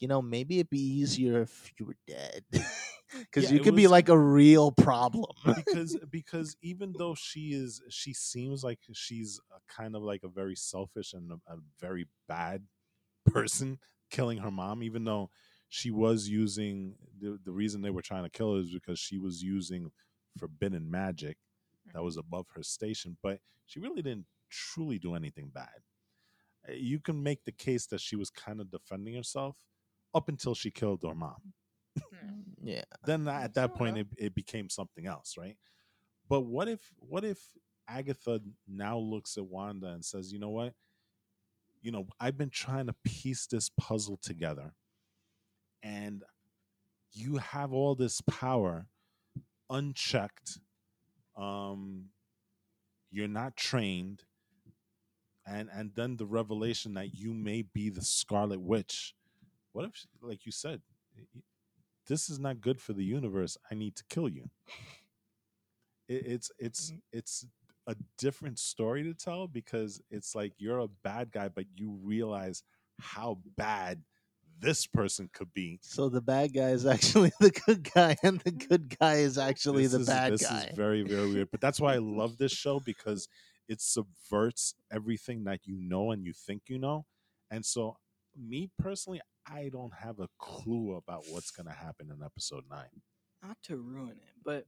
you 0.00 0.08
know 0.08 0.22
maybe 0.22 0.58
it'd 0.58 0.70
be 0.70 0.80
easier 0.80 1.42
if 1.42 1.72
you 1.78 1.86
were 1.86 1.96
dead 2.06 2.44
because 3.12 3.50
Yeah, 3.50 3.50
you 3.50 3.60
could 3.60 3.76
be 3.76 3.88
like 3.88 4.08
a 4.08 4.18
real 4.18 4.72
problem. 4.72 5.32
because 5.54 5.96
because 6.10 6.56
even 6.62 6.94
though 6.96 7.14
she 7.14 7.52
is 7.52 7.80
she 7.88 8.12
seems 8.12 8.62
like 8.64 8.80
she's 8.92 9.40
a 9.54 9.60
kind 9.72 9.96
of 9.96 10.02
like 10.02 10.22
a 10.24 10.28
very 10.28 10.56
selfish 10.56 11.12
and 11.12 11.32
a, 11.32 11.52
a 11.52 11.56
very 11.78 12.06
bad 12.26 12.66
person 13.26 13.78
killing 14.10 14.38
her 14.38 14.50
mom 14.50 14.82
even 14.82 15.04
though 15.04 15.30
she 15.68 15.90
was 15.90 16.28
using 16.28 16.94
the, 17.20 17.38
the 17.44 17.52
reason 17.52 17.82
they 17.82 17.90
were 17.90 18.02
trying 18.02 18.24
to 18.24 18.30
kill 18.30 18.54
her 18.54 18.60
is 18.60 18.70
because 18.72 18.98
she 18.98 19.18
was 19.18 19.42
using 19.42 19.90
forbidden 20.38 20.90
magic 20.90 21.36
that 21.92 22.02
was 22.02 22.16
above 22.16 22.46
her 22.54 22.62
station 22.62 23.16
but 23.22 23.40
she 23.66 23.80
really 23.80 24.02
didn't 24.02 24.26
truly 24.50 24.98
do 24.98 25.14
anything 25.14 25.50
bad. 25.52 25.82
Uh, 26.68 26.72
you 26.72 26.98
can 26.98 27.22
make 27.22 27.44
the 27.44 27.52
case 27.52 27.86
that 27.86 28.00
she 28.00 28.16
was 28.16 28.30
kind 28.30 28.60
of 28.60 28.70
defending 28.70 29.14
herself 29.14 29.56
up 30.14 30.28
until 30.28 30.54
she 30.54 30.70
killed 30.70 31.02
her 31.06 31.14
mom. 31.14 31.52
Yeah, 32.62 32.82
then 33.04 33.24
tha- 33.24 33.32
at 33.32 33.54
that 33.54 33.70
Sort 33.70 33.78
point 33.78 33.98
it, 33.98 34.06
it 34.16 34.34
became 34.34 34.68
something 34.68 35.06
else 35.06 35.36
right? 35.38 35.56
But 36.28 36.42
what 36.42 36.68
if 36.68 36.80
what 36.98 37.24
if 37.24 37.38
agatha 37.88 38.40
now 38.66 38.98
looks 38.98 39.38
at 39.38 39.46
wanda 39.46 39.88
and 39.88 40.04
says 40.04 40.32
you 40.32 40.38
know 40.38 40.50
what? 40.50 40.74
You 41.80 41.92
know 41.92 42.06
i've 42.18 42.36
been 42.36 42.50
trying 42.50 42.86
to 42.86 42.94
piece 43.04 43.46
this 43.46 43.70
puzzle 43.78 44.18
together 44.20 44.72
and 45.82 46.24
you 47.12 47.38
have 47.38 47.72
all 47.72 47.94
this 47.94 48.20
power 48.22 48.86
unchecked 49.70 50.58
um 51.36 52.06
you're 53.10 53.28
not 53.28 53.56
trained, 53.56 54.24
and 55.46 55.68
and 55.72 55.92
then 55.94 56.16
the 56.16 56.26
revelation 56.26 56.94
that 56.94 57.14
you 57.14 57.34
may 57.34 57.62
be 57.62 57.90
the 57.90 58.02
Scarlet 58.02 58.60
Witch. 58.60 59.14
What 59.72 59.86
if, 59.86 60.06
like 60.22 60.46
you 60.46 60.52
said, 60.52 60.82
this 62.08 62.30
is 62.30 62.38
not 62.38 62.60
good 62.60 62.80
for 62.80 62.92
the 62.94 63.04
universe. 63.04 63.56
I 63.70 63.74
need 63.74 63.96
to 63.96 64.04
kill 64.10 64.28
you. 64.28 64.50
It, 66.08 66.26
it's 66.26 66.52
it's 66.58 66.92
Mm-hmm. 66.92 66.98
it's 67.12 67.46
a 67.86 67.96
different 68.18 68.58
story 68.58 69.02
to 69.04 69.14
tell 69.14 69.48
because 69.48 70.02
it's 70.10 70.34
like 70.34 70.54
you're 70.58 70.80
a 70.80 70.88
bad 70.88 71.32
guy, 71.32 71.48
but 71.48 71.66
you 71.76 71.98
realize 72.02 72.62
how 73.00 73.38
bad 73.56 74.02
this 74.60 74.86
person 74.86 75.30
could 75.32 75.52
be. 75.54 75.78
So 75.82 76.08
the 76.08 76.20
bad 76.20 76.52
guy 76.52 76.70
is 76.70 76.84
actually 76.86 77.32
the 77.40 77.50
good 77.50 77.92
guy, 77.92 78.16
and 78.22 78.40
the 78.40 78.50
good 78.68 78.98
guy 78.98 79.16
is 79.16 79.38
actually 79.38 79.84
This 79.84 79.92
the 79.92 80.00
is- 80.00 80.06
bad 80.08 80.32
this 80.32 80.42
guy. 80.46 80.60
This 80.60 80.70
is 80.70 80.76
very 80.76 81.02
very 81.02 81.28
weird, 81.32 81.50
but 81.50 81.60
that's 81.60 81.80
why 81.80 81.94
I 81.94 81.98
love 82.02 82.38
this 82.38 82.52
show 82.52 82.80
because 82.80 83.28
it 83.68 83.80
subverts 83.80 84.74
everything 84.90 85.44
that 85.44 85.60
you 85.66 85.76
know 85.78 86.10
and 86.10 86.24
you 86.24 86.32
think 86.32 86.62
you 86.68 86.78
know, 86.78 87.04
and 87.50 87.64
so 87.64 87.96
me 88.36 88.70
personally, 88.78 89.20
I 89.46 89.68
don't 89.72 89.92
have 89.94 90.20
a 90.20 90.28
clue 90.38 90.94
about 90.96 91.24
what's 91.30 91.50
gonna 91.50 91.72
happen 91.72 92.10
in 92.10 92.22
episode 92.24 92.64
nine. 92.70 93.02
not 93.42 93.56
to 93.64 93.76
ruin 93.76 94.10
it, 94.12 94.34
but 94.44 94.64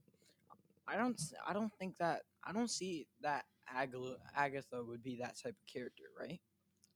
I 0.87 0.97
don't 0.97 1.19
I 1.47 1.53
don't 1.53 1.71
think 1.79 1.97
that 1.97 2.21
I 2.43 2.51
don't 2.53 2.69
see 2.69 3.07
that 3.21 3.45
Agatha, 3.73 4.17
Agatha 4.35 4.83
would 4.83 5.01
be 5.03 5.17
that 5.21 5.37
type 5.41 5.55
of 5.59 5.67
character, 5.73 6.03
right? 6.19 6.39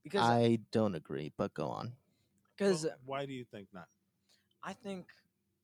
Because 0.04 0.22
I 0.22 0.60
don't 0.72 0.94
agree, 0.96 1.32
but 1.38 1.54
go 1.54 1.68
on. 1.68 1.94
Because 2.58 2.84
Well, 2.84 2.94
why 3.06 3.26
do 3.26 3.34
you 3.34 3.44
think 3.44 3.68
not? 3.74 3.88
I 4.64 4.74
think 4.74 5.06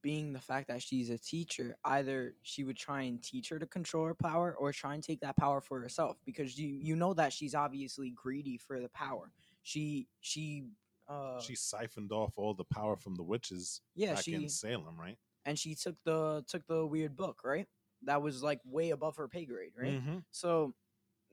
being 0.02 0.32
the 0.32 0.40
fact 0.40 0.68
that 0.68 0.82
she's 0.82 1.10
a 1.10 1.18
teacher, 1.18 1.76
either 1.84 2.34
she 2.42 2.64
would 2.64 2.76
try 2.76 3.02
and 3.02 3.22
teach 3.22 3.48
her 3.50 3.58
to 3.58 3.66
control 3.66 4.06
her 4.06 4.14
power 4.14 4.54
or 4.58 4.72
try 4.72 4.94
and 4.94 5.02
take 5.02 5.20
that 5.20 5.36
power 5.36 5.60
for 5.60 5.80
herself 5.80 6.16
because 6.24 6.58
you 6.58 6.68
you 6.68 6.96
know 6.96 7.14
that 7.14 7.32
she's 7.32 7.54
obviously 7.54 8.10
greedy 8.10 8.58
for 8.58 8.80
the 8.80 8.88
power. 8.90 9.30
She 9.62 10.08
she 10.20 10.64
uh 11.08 11.40
she 11.40 11.54
siphoned 11.54 12.12
off 12.12 12.34
all 12.36 12.54
the 12.54 12.64
power 12.64 12.96
from 12.96 13.14
the 13.14 13.22
witches 13.22 13.80
yeah, 13.94 14.14
back 14.14 14.24
she 14.24 14.34
in 14.34 14.48
Salem, 14.48 14.98
right? 14.98 15.18
and 15.44 15.58
she 15.58 15.74
took 15.74 15.96
the 16.04 16.44
took 16.48 16.66
the 16.66 16.86
weird 16.86 17.16
book, 17.16 17.40
right? 17.44 17.66
That 18.04 18.22
was 18.22 18.42
like 18.42 18.60
way 18.64 18.90
above 18.90 19.16
her 19.16 19.28
pay 19.28 19.44
grade, 19.44 19.72
right? 19.76 20.00
Mm-hmm. 20.00 20.18
So 20.30 20.74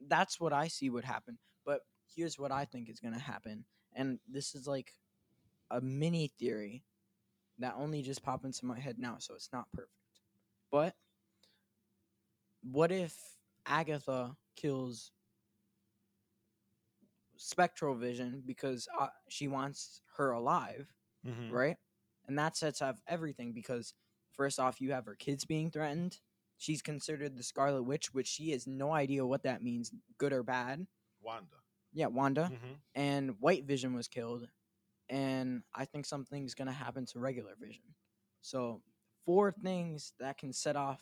that's 0.06 0.40
what 0.40 0.52
I 0.52 0.68
see 0.68 0.90
would 0.90 1.04
happen. 1.04 1.38
But 1.64 1.80
here's 2.14 2.38
what 2.38 2.52
I 2.52 2.64
think 2.64 2.88
is 2.88 3.00
going 3.00 3.14
to 3.14 3.20
happen. 3.20 3.64
And 3.94 4.18
this 4.28 4.54
is 4.54 4.66
like 4.66 4.94
a 5.70 5.80
mini 5.80 6.28
theory 6.38 6.84
that 7.58 7.74
only 7.78 8.02
just 8.02 8.22
popped 8.22 8.44
into 8.44 8.66
my 8.66 8.78
head 8.78 8.96
now, 8.98 9.16
so 9.18 9.34
it's 9.34 9.50
not 9.52 9.66
perfect. 9.72 9.92
But 10.70 10.94
what 12.62 12.90
if 12.92 13.14
Agatha 13.66 14.36
kills 14.56 15.12
Spectral 17.36 17.94
Vision 17.94 18.42
because 18.46 18.86
uh, 18.98 19.08
she 19.28 19.48
wants 19.48 20.02
her 20.16 20.32
alive, 20.32 20.86
Mm-hmm. 21.26 21.52
right? 21.52 21.76
And 22.28 22.38
that 22.38 22.56
sets 22.56 22.80
off 22.80 22.96
everything 23.06 23.52
because 23.52 23.92
first 24.32 24.58
off, 24.58 24.80
you 24.80 24.92
have 24.92 25.04
her 25.04 25.14
kids 25.16 25.44
being 25.44 25.70
threatened. 25.70 26.18
She's 26.56 26.80
considered 26.80 27.36
the 27.36 27.42
Scarlet 27.42 27.82
Witch, 27.82 28.14
which 28.14 28.26
she 28.26 28.52
has 28.52 28.66
no 28.66 28.92
idea 28.92 29.26
what 29.26 29.42
that 29.42 29.62
means, 29.62 29.92
good 30.18 30.32
or 30.32 30.42
bad. 30.42 30.86
Wanda. 31.22 31.56
Yeah, 31.92 32.06
Wanda. 32.06 32.44
Mm-hmm. 32.52 32.72
And 32.94 33.34
White 33.40 33.64
Vision 33.66 33.92
was 33.94 34.08
killed. 34.08 34.48
And 35.10 35.62
I 35.74 35.84
think 35.84 36.06
something's 36.06 36.54
going 36.54 36.68
to 36.68 36.72
happen 36.72 37.04
to 37.06 37.18
regular 37.18 37.52
Vision. 37.60 37.82
So, 38.42 38.80
four 39.26 39.52
things 39.52 40.12
that 40.20 40.38
can 40.38 40.52
set 40.52 40.76
off. 40.76 41.00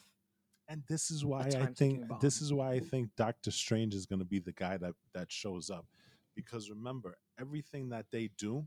And 0.67 0.83
this 0.89 1.11
is 1.11 1.25
why 1.25 1.43
I 1.43 1.67
think 1.67 2.09
bomb. 2.09 2.19
this 2.21 2.43
is 2.43 2.53
why 2.53 2.73
I 2.73 2.81
think 2.81 3.11
Doctor 3.17 3.51
Strange 3.51 3.95
is 3.95 4.07
going 4.07 4.19
to 4.19 4.25
be 4.25 4.39
the 4.39 4.53
guy 4.53 4.77
that 4.79 4.95
that 5.15 5.31
shows 5.31 5.71
up, 5.71 5.87
because 6.35 6.69
remember 6.69 7.17
everything 7.41 7.91
that 7.91 8.07
they 8.11 8.31
do, 8.37 8.67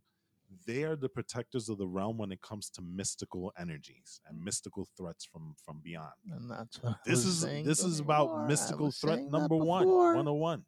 they 0.65 0.83
are 0.83 0.95
the 0.95 1.09
protectors 1.09 1.69
of 1.69 1.77
the 1.77 1.87
realm 1.87 2.17
when 2.17 2.31
it 2.31 2.41
comes 2.41 2.69
to 2.71 2.81
mystical 2.81 3.53
energies 3.59 4.19
and 4.27 4.39
mm. 4.39 4.45
mystical 4.45 4.87
threats 4.97 5.25
from 5.25 5.55
from 5.63 5.79
beyond. 5.83 6.13
And 6.31 6.49
that's 6.49 6.81
what 6.81 6.97
This 7.05 7.25
is 7.25 7.41
saying 7.41 7.65
this 7.65 7.83
is 7.83 8.01
before. 8.01 8.15
about 8.15 8.47
mystical 8.47 8.91
threat 8.91 9.21
number 9.29 9.55
one, 9.55 9.83
before. 9.83 10.15
101. 10.15 10.65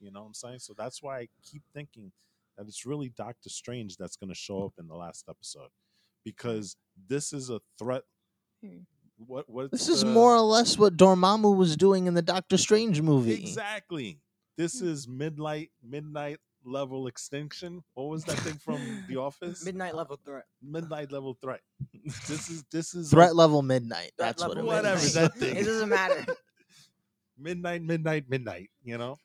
You 0.00 0.10
know 0.10 0.20
what 0.20 0.26
I'm 0.28 0.34
saying? 0.34 0.58
So 0.58 0.74
that's 0.76 1.02
why 1.02 1.20
I 1.20 1.28
keep 1.42 1.62
thinking 1.72 2.12
that 2.56 2.66
it's 2.68 2.86
really 2.86 3.08
Doctor 3.08 3.48
Strange 3.48 3.96
that's 3.96 4.16
going 4.16 4.30
to 4.30 4.34
show 4.34 4.64
up 4.64 4.74
in 4.78 4.88
the 4.88 4.94
last 4.94 5.24
episode, 5.28 5.70
because 6.24 6.76
this 7.08 7.32
is 7.32 7.50
a 7.50 7.60
threat. 7.78 8.02
Hmm. 8.64 8.78
What 9.16 9.48
what 9.48 9.70
This 9.70 9.88
is 9.88 10.04
more 10.04 10.34
or 10.34 10.40
less 10.40 10.76
what 10.76 10.96
Dormammu 10.96 11.56
was 11.56 11.76
doing 11.76 12.06
in 12.06 12.14
the 12.14 12.22
Doctor 12.22 12.56
Strange 12.58 13.00
movie. 13.00 13.34
Exactly. 13.34 14.20
This 14.58 14.80
is 14.80 15.06
midnight 15.06 15.70
midnight 15.82 16.38
level 16.64 17.06
extinction. 17.06 17.82
What 17.94 18.08
was 18.08 18.24
that 18.24 18.36
thing 18.38 18.54
from 18.54 19.04
The 19.08 19.16
Office? 19.16 19.64
Midnight 19.64 19.94
level 19.94 20.18
threat. 20.24 20.44
midnight 20.62 21.12
level 21.12 21.36
threat. 21.40 21.60
This 22.28 22.50
is 22.50 22.64
this 22.72 22.94
is 22.94 23.10
Threat 23.10 23.30
like 23.30 23.36
level 23.36 23.62
midnight. 23.62 24.12
Threat 24.18 24.36
That's 24.36 24.42
what 24.46 24.58
it 24.58 24.64
was. 24.64 24.76
Whatever, 24.76 25.00
midnight. 25.02 25.14
that 25.14 25.34
thing. 25.38 25.56
It 25.56 25.64
doesn't 25.64 25.88
matter. 25.88 26.26
midnight, 27.38 27.82
midnight, 27.82 28.24
midnight. 28.28 28.70
You 28.82 28.98
know. 28.98 29.16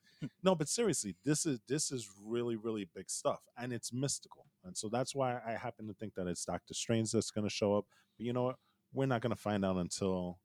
No, 0.44 0.54
but 0.56 0.68
seriously, 0.68 1.16
this 1.24 1.46
is 1.46 1.60
this 1.68 1.92
is 1.92 2.10
really 2.24 2.56
really 2.56 2.88
big 2.94 3.10
stuff, 3.10 3.40
and 3.58 3.72
it's 3.72 3.94
mystical, 3.94 4.46
and 4.66 4.76
so 4.78 4.90
that's 4.90 5.16
why 5.16 5.40
I 5.46 5.52
happen 5.52 5.88
to 5.88 5.94
think 5.94 6.16
that 6.16 6.28
it's 6.28 6.44
Doctor 6.46 6.74
Strange 6.74 7.12
that's 7.12 7.32
going 7.32 7.46
to 7.48 7.50
show 7.54 7.78
up. 7.78 7.86
But 8.18 8.26
you 8.26 8.34
know 8.34 8.44
what? 8.44 8.56
We're 8.94 9.06
not 9.06 9.22
going 9.22 9.36
to 9.36 9.42
find 9.42 9.64
out 9.64 9.78
until 9.78 10.40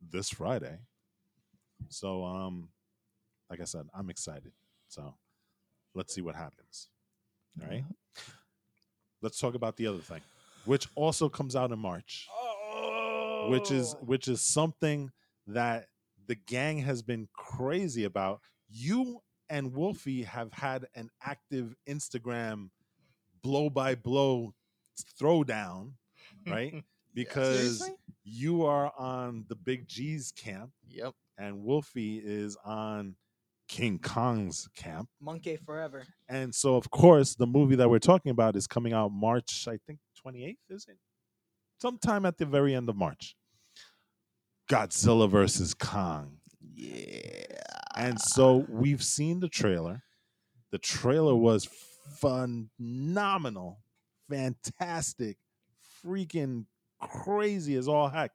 this 0.00 0.30
Friday. 0.30 0.78
So, 1.88 2.24
um, 2.24 2.70
like 3.48 3.60
I 3.60 3.64
said, 3.64 3.86
I'm 3.94 4.10
excited. 4.10 4.52
So, 4.88 5.14
let's 5.94 6.14
see 6.14 6.22
what 6.22 6.34
happens. 6.34 6.88
All 7.62 7.68
right. 7.68 7.84
Let's 9.22 9.38
talk 9.38 9.54
about 9.54 9.76
the 9.76 9.86
other 9.86 9.98
thing, 9.98 10.22
which 10.64 10.88
also 10.94 11.28
comes 11.28 11.54
out 11.54 11.70
in 11.72 11.78
March 11.78 12.26
which 13.48 13.70
is 13.70 13.94
Oh. 13.94 14.04
which 14.04 14.28
is 14.28 14.40
something 14.40 15.10
that 15.46 15.86
the 16.26 16.34
gang 16.34 16.78
has 16.78 17.02
been 17.02 17.28
crazy 17.32 18.04
about. 18.04 18.40
You 18.70 19.20
and 19.48 19.74
Wolfie 19.74 20.22
have 20.22 20.52
had 20.52 20.86
an 20.94 21.10
active 21.22 21.74
Instagram 21.88 22.70
blow 23.42 23.68
by 23.70 23.94
blow 23.94 24.54
throwdown, 25.20 25.92
right? 26.46 26.84
Because 27.12 27.78
Seriously? 27.78 27.90
you 28.22 28.64
are 28.66 28.92
on 28.96 29.44
the 29.48 29.56
Big 29.56 29.88
G's 29.88 30.30
camp 30.30 30.70
Yep. 30.86 31.12
and 31.38 31.64
Wolfie 31.64 32.18
is 32.24 32.56
on 32.64 33.16
King 33.68 33.98
Kong's 33.98 34.68
camp. 34.76 35.08
Monkey 35.20 35.56
forever. 35.56 36.04
And 36.28 36.54
so 36.54 36.76
of 36.76 36.88
course 36.92 37.34
the 37.34 37.48
movie 37.48 37.74
that 37.74 37.90
we're 37.90 37.98
talking 37.98 38.30
about 38.30 38.54
is 38.54 38.68
coming 38.68 38.92
out 38.92 39.10
March, 39.10 39.66
I 39.66 39.78
think 39.88 39.98
28th, 40.24 40.56
is 40.68 40.86
it? 40.88 40.98
Sometime 41.82 42.24
at 42.24 42.38
the 42.38 42.46
very 42.46 42.76
end 42.76 42.88
of 42.88 42.94
March. 42.94 43.34
Godzilla 44.70 45.28
versus 45.28 45.74
Kong. 45.74 46.36
Yeah. 46.60 47.59
And 48.00 48.18
so 48.18 48.64
we've 48.70 49.02
seen 49.02 49.40
the 49.40 49.48
trailer. 49.48 50.02
The 50.70 50.78
trailer 50.78 51.34
was 51.34 51.68
phenomenal, 52.18 53.80
fantastic, 54.30 55.36
freaking 56.02 56.64
crazy 56.98 57.74
as 57.74 57.88
all 57.88 58.08
heck. 58.08 58.30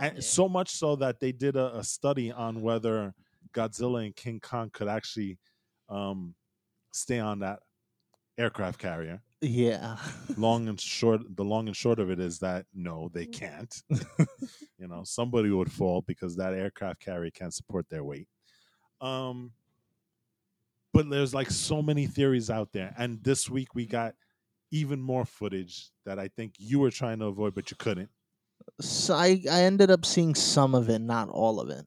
And 0.00 0.24
so 0.24 0.48
much 0.48 0.70
so 0.70 0.96
that 0.96 1.20
they 1.20 1.30
did 1.30 1.54
a, 1.54 1.76
a 1.76 1.84
study 1.84 2.32
on 2.32 2.60
whether 2.60 3.14
Godzilla 3.54 4.04
and 4.04 4.16
King 4.16 4.40
Kong 4.40 4.70
could 4.72 4.88
actually 4.88 5.38
um, 5.88 6.34
stay 6.92 7.20
on 7.20 7.38
that 7.38 7.60
aircraft 8.36 8.80
carrier. 8.80 9.22
yeah. 9.40 9.96
Long 10.36 10.66
and 10.66 10.80
short, 10.80 11.20
the 11.36 11.44
long 11.44 11.68
and 11.68 11.76
short 11.76 12.00
of 12.00 12.10
it 12.10 12.18
is 12.18 12.40
that 12.40 12.66
no, 12.74 13.10
they 13.14 13.26
can't. 13.26 13.72
you 14.78 14.88
know, 14.88 15.02
somebody 15.04 15.50
would 15.50 15.70
fall 15.70 16.02
because 16.04 16.34
that 16.36 16.52
aircraft 16.52 16.98
carrier 16.98 17.30
can't 17.30 17.54
support 17.54 17.86
their 17.88 18.02
weight. 18.02 18.26
Um, 19.00 19.52
but 20.92 21.08
there's 21.10 21.34
like 21.34 21.50
so 21.50 21.82
many 21.82 22.06
theories 22.06 22.50
out 22.50 22.72
there, 22.72 22.94
and 22.96 23.22
this 23.24 23.50
week 23.50 23.74
we 23.74 23.86
got 23.86 24.14
even 24.70 25.00
more 25.00 25.24
footage 25.24 25.90
that 26.04 26.18
I 26.18 26.28
think 26.28 26.54
you 26.58 26.78
were 26.80 26.90
trying 26.90 27.18
to 27.20 27.26
avoid, 27.26 27.54
but 27.54 27.70
you 27.70 27.76
couldn't. 27.76 28.10
So 28.80 29.14
I, 29.14 29.42
I 29.50 29.62
ended 29.62 29.90
up 29.90 30.04
seeing 30.04 30.34
some 30.34 30.74
of 30.74 30.88
it, 30.88 31.00
not 31.00 31.28
all 31.28 31.60
of 31.60 31.70
it. 31.70 31.86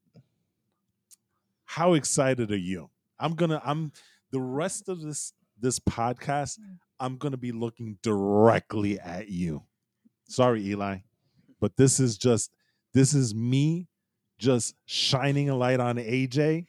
how 1.65 1.93
excited 1.93 2.52
are 2.52 2.56
you 2.58 2.89
i'm 3.20 3.36
gonna 3.36 3.62
i'm 3.63 3.91
the 4.32 4.39
rest 4.39 4.89
of 4.89 5.02
this 5.02 5.34
this 5.60 5.80
podcast 5.80 6.60
i'm 7.00 7.17
gonna 7.17 7.38
be 7.38 7.52
looking 7.52 7.98
directly 8.02 9.00
at 9.00 9.30
you 9.30 9.63
sorry 10.28 10.65
eli 10.67 11.00
but 11.60 11.76
this 11.78 12.00
is 12.00 12.17
just 12.17 12.52
this 12.93 13.13
is 13.13 13.34
me 13.36 13.88
just 14.38 14.76
shining 14.86 15.50
a 15.50 15.56
light 15.56 15.80
on 15.80 15.98
aj 15.98 16.65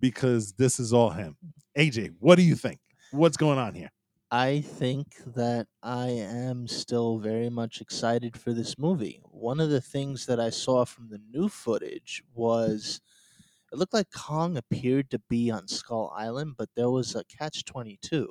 because 0.00 0.52
this 0.52 0.78
is 0.78 0.92
all 0.92 1.10
him 1.10 1.36
aj 1.76 2.14
what 2.18 2.36
do 2.36 2.42
you 2.42 2.54
think 2.54 2.80
what's 3.10 3.36
going 3.36 3.58
on 3.58 3.74
here 3.74 3.90
I 4.30 4.60
think 4.60 5.16
that 5.24 5.68
I 5.82 6.08
am 6.08 6.68
still 6.68 7.18
very 7.18 7.48
much 7.48 7.80
excited 7.80 8.36
for 8.36 8.52
this 8.52 8.76
movie. 8.76 9.22
One 9.24 9.58
of 9.58 9.70
the 9.70 9.80
things 9.80 10.26
that 10.26 10.38
I 10.38 10.50
saw 10.50 10.84
from 10.84 11.08
the 11.08 11.20
new 11.32 11.48
footage 11.48 12.22
was 12.34 13.00
it 13.72 13.78
looked 13.78 13.94
like 13.94 14.10
Kong 14.14 14.58
appeared 14.58 15.10
to 15.10 15.18
be 15.30 15.50
on 15.50 15.66
Skull 15.66 16.12
Island, 16.14 16.56
but 16.58 16.68
there 16.76 16.90
was 16.90 17.14
a 17.14 17.24
catch 17.24 17.64
22 17.64 18.28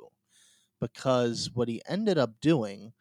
because 0.80 1.50
what 1.52 1.68
he 1.68 1.82
ended 1.88 2.16
up 2.16 2.40
doing 2.40 2.92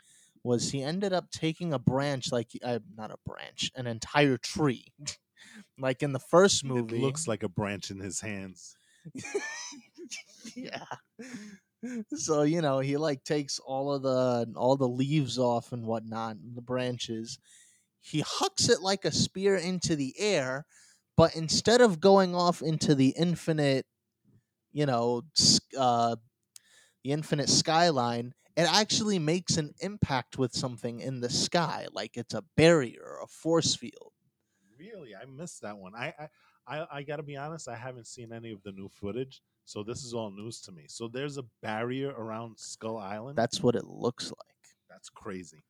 was 0.44 0.72
he 0.72 0.82
ended 0.82 1.14
up 1.14 1.30
taking 1.30 1.74
a 1.74 1.80
branch 1.80 2.32
like 2.32 2.50
uh, 2.64 2.80
not 2.96 3.12
a 3.12 3.18
branch, 3.26 3.72
an 3.76 3.86
entire 3.86 4.38
tree. 4.38 4.86
like 5.78 6.04
in 6.04 6.14
the 6.14 6.20
first 6.20 6.64
movie. 6.64 6.98
It 6.98 7.02
looks 7.02 7.28
like 7.28 7.44
a 7.44 7.50
branch 7.50 7.92
in 7.92 8.00
his 8.00 8.22
hands. 8.22 8.76
yeah. 10.56 10.86
So, 12.16 12.42
you 12.42 12.62
know, 12.62 12.80
he 12.80 12.98
like 12.98 13.24
takes 13.24 13.60
all 13.60 13.94
of 13.94 14.02
the 14.02 14.52
all 14.56 14.76
the 14.76 14.88
leaves 14.88 15.38
off 15.38 15.72
and 15.72 15.86
whatnot, 15.86 16.38
the 16.56 16.62
branches. 16.62 17.40
He 18.00 18.24
hucks 18.26 18.70
it 18.70 18.82
like 18.82 19.06
a 19.06 19.12
spear 19.12 19.56
into 19.56 19.96
the 19.96 20.14
air, 20.18 20.66
but 21.16 21.36
instead 21.36 21.82
of 21.82 22.00
going 22.00 22.36
off 22.36 22.62
into 22.62 22.96
the 22.96 23.14
infinite, 23.18 23.86
you 24.72 24.86
know, 24.86 25.24
uh, 25.78 26.16
the 27.04 27.12
infinite 27.12 27.50
skyline, 27.50 28.34
it 28.56 28.68
actually 28.74 29.20
makes 29.20 29.58
an 29.58 29.74
impact 29.82 30.38
with 30.38 30.54
something 30.54 31.00
in 31.00 31.20
the 31.22 31.30
sky, 31.30 31.88
like 31.92 32.18
it's 32.18 32.34
a 32.34 32.44
barrier 32.56 33.20
a 33.24 33.28
force 33.28 33.76
field. 33.76 34.14
Really, 34.80 35.16
I 35.16 35.26
missed 35.26 35.62
that 35.62 35.78
one. 35.78 35.94
I, 35.96 36.14
I, 36.20 36.80
I, 36.80 36.88
I 36.92 37.04
got 37.04 37.18
to 37.18 37.24
be 37.24 37.38
honest. 37.38 37.68
I 37.68 37.76
haven't 37.76 38.08
seen 38.08 38.32
any 38.32 38.52
of 38.52 38.62
the 38.64 38.72
new 38.72 38.90
footage, 38.90 39.42
so 39.66 39.84
this 39.84 40.04
is 40.04 40.14
all 40.14 40.32
news 40.32 40.62
to 40.62 40.72
me. 40.72 40.84
So 40.88 41.08
there's 41.08 41.38
a 41.38 41.46
barrier 41.62 42.10
around 42.10 42.58
Skull 42.58 42.98
Island. 42.98 43.38
That's 43.38 43.64
what 43.64 43.76
it 43.76 43.86
looks 43.86 44.26
like. 44.26 44.58
That's 44.90 45.10
crazy. 45.10 45.64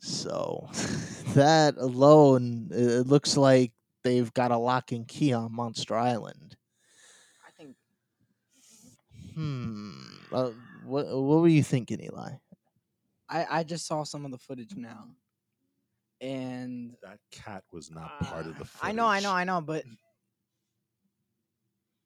So 0.00 0.68
that 1.34 1.76
alone, 1.78 2.68
it 2.70 3.06
looks 3.06 3.36
like 3.36 3.72
they've 4.04 4.32
got 4.34 4.50
a 4.50 4.56
lock 4.56 4.92
and 4.92 5.06
key 5.06 5.32
on 5.32 5.54
Monster 5.54 5.96
Island. 5.96 6.56
I 7.46 7.50
think. 7.50 7.76
Hmm. 9.34 9.92
Uh, 10.32 10.50
what 10.84 11.06
What 11.06 11.40
were 11.40 11.48
you 11.48 11.62
thinking, 11.62 12.00
Eli? 12.02 12.32
I 13.28 13.46
I 13.50 13.64
just 13.64 13.86
saw 13.86 14.04
some 14.04 14.24
of 14.24 14.30
the 14.30 14.38
footage 14.38 14.76
now, 14.76 15.08
and 16.20 16.94
that 17.02 17.18
cat 17.30 17.64
was 17.72 17.90
not 17.90 18.10
part 18.20 18.46
of 18.46 18.58
the. 18.58 18.64
Footage. 18.64 18.88
I 18.88 18.92
know, 18.92 19.06
I 19.06 19.20
know, 19.20 19.32
I 19.32 19.44
know, 19.44 19.60
but 19.60 19.84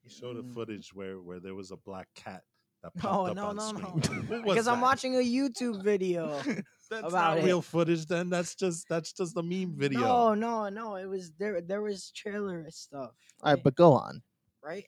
he 0.03 0.09
showed 0.11 0.37
a 0.37 0.42
Mm. 0.42 0.55
footage 0.55 0.92
where 0.94 1.20
where 1.20 1.40
there 1.40 1.55
was 1.55 1.70
a 1.70 1.77
black 1.77 2.09
cat 2.14 2.42
that 2.83 2.92
No, 2.96 3.01
popped 3.03 3.31
up 3.31 3.37
no, 3.37 3.46
on 3.49 3.57
no, 3.57 3.68
screen. 3.68 3.83
no. 3.83 4.01
What 4.29 4.44
was 4.44 4.55
because 4.55 4.68
I'm 4.68 4.81
watching 4.81 5.14
a 5.16 5.18
YouTube 5.18 5.83
video. 5.85 6.40
That's 6.90 7.07
about 7.12 7.37
not 7.37 7.38
it. 7.38 7.44
real 7.44 7.62
footage. 7.62 8.07
Then 8.07 8.31
that's 8.31 8.57
just 8.57 8.88
that's 8.88 9.12
just 9.12 9.37
a 9.37 9.42
meme 9.44 9.75
video. 9.77 10.01
No, 10.01 10.35
no, 10.35 10.68
no. 10.70 10.96
It 10.96 11.07
was 11.07 11.31
there. 11.38 11.61
There 11.61 11.83
was 11.83 12.11
trailer 12.11 12.66
stuff. 12.70 13.12
All 13.42 13.44
right, 13.44 13.53
right? 13.55 13.62
but 13.62 13.77
go 13.77 13.92
on. 13.92 14.23
right? 14.61 14.85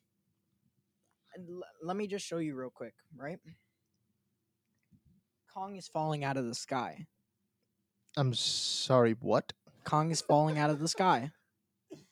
And 1.36 1.48
l- 1.48 1.62
let 1.80 1.96
me 1.96 2.08
just 2.08 2.26
show 2.26 2.38
you 2.38 2.56
real 2.56 2.70
quick, 2.70 2.94
right? 3.16 3.38
Kong 5.54 5.76
is 5.76 5.86
falling 5.86 6.24
out 6.24 6.36
of 6.36 6.44
the 6.46 6.54
sky. 6.56 7.06
I'm 8.16 8.34
sorry. 8.34 9.16
What? 9.20 9.52
Kong 9.84 10.10
is 10.10 10.20
falling 10.20 10.58
out 10.58 10.70
of 10.70 10.78
the 10.78 10.88
sky. 10.88 11.30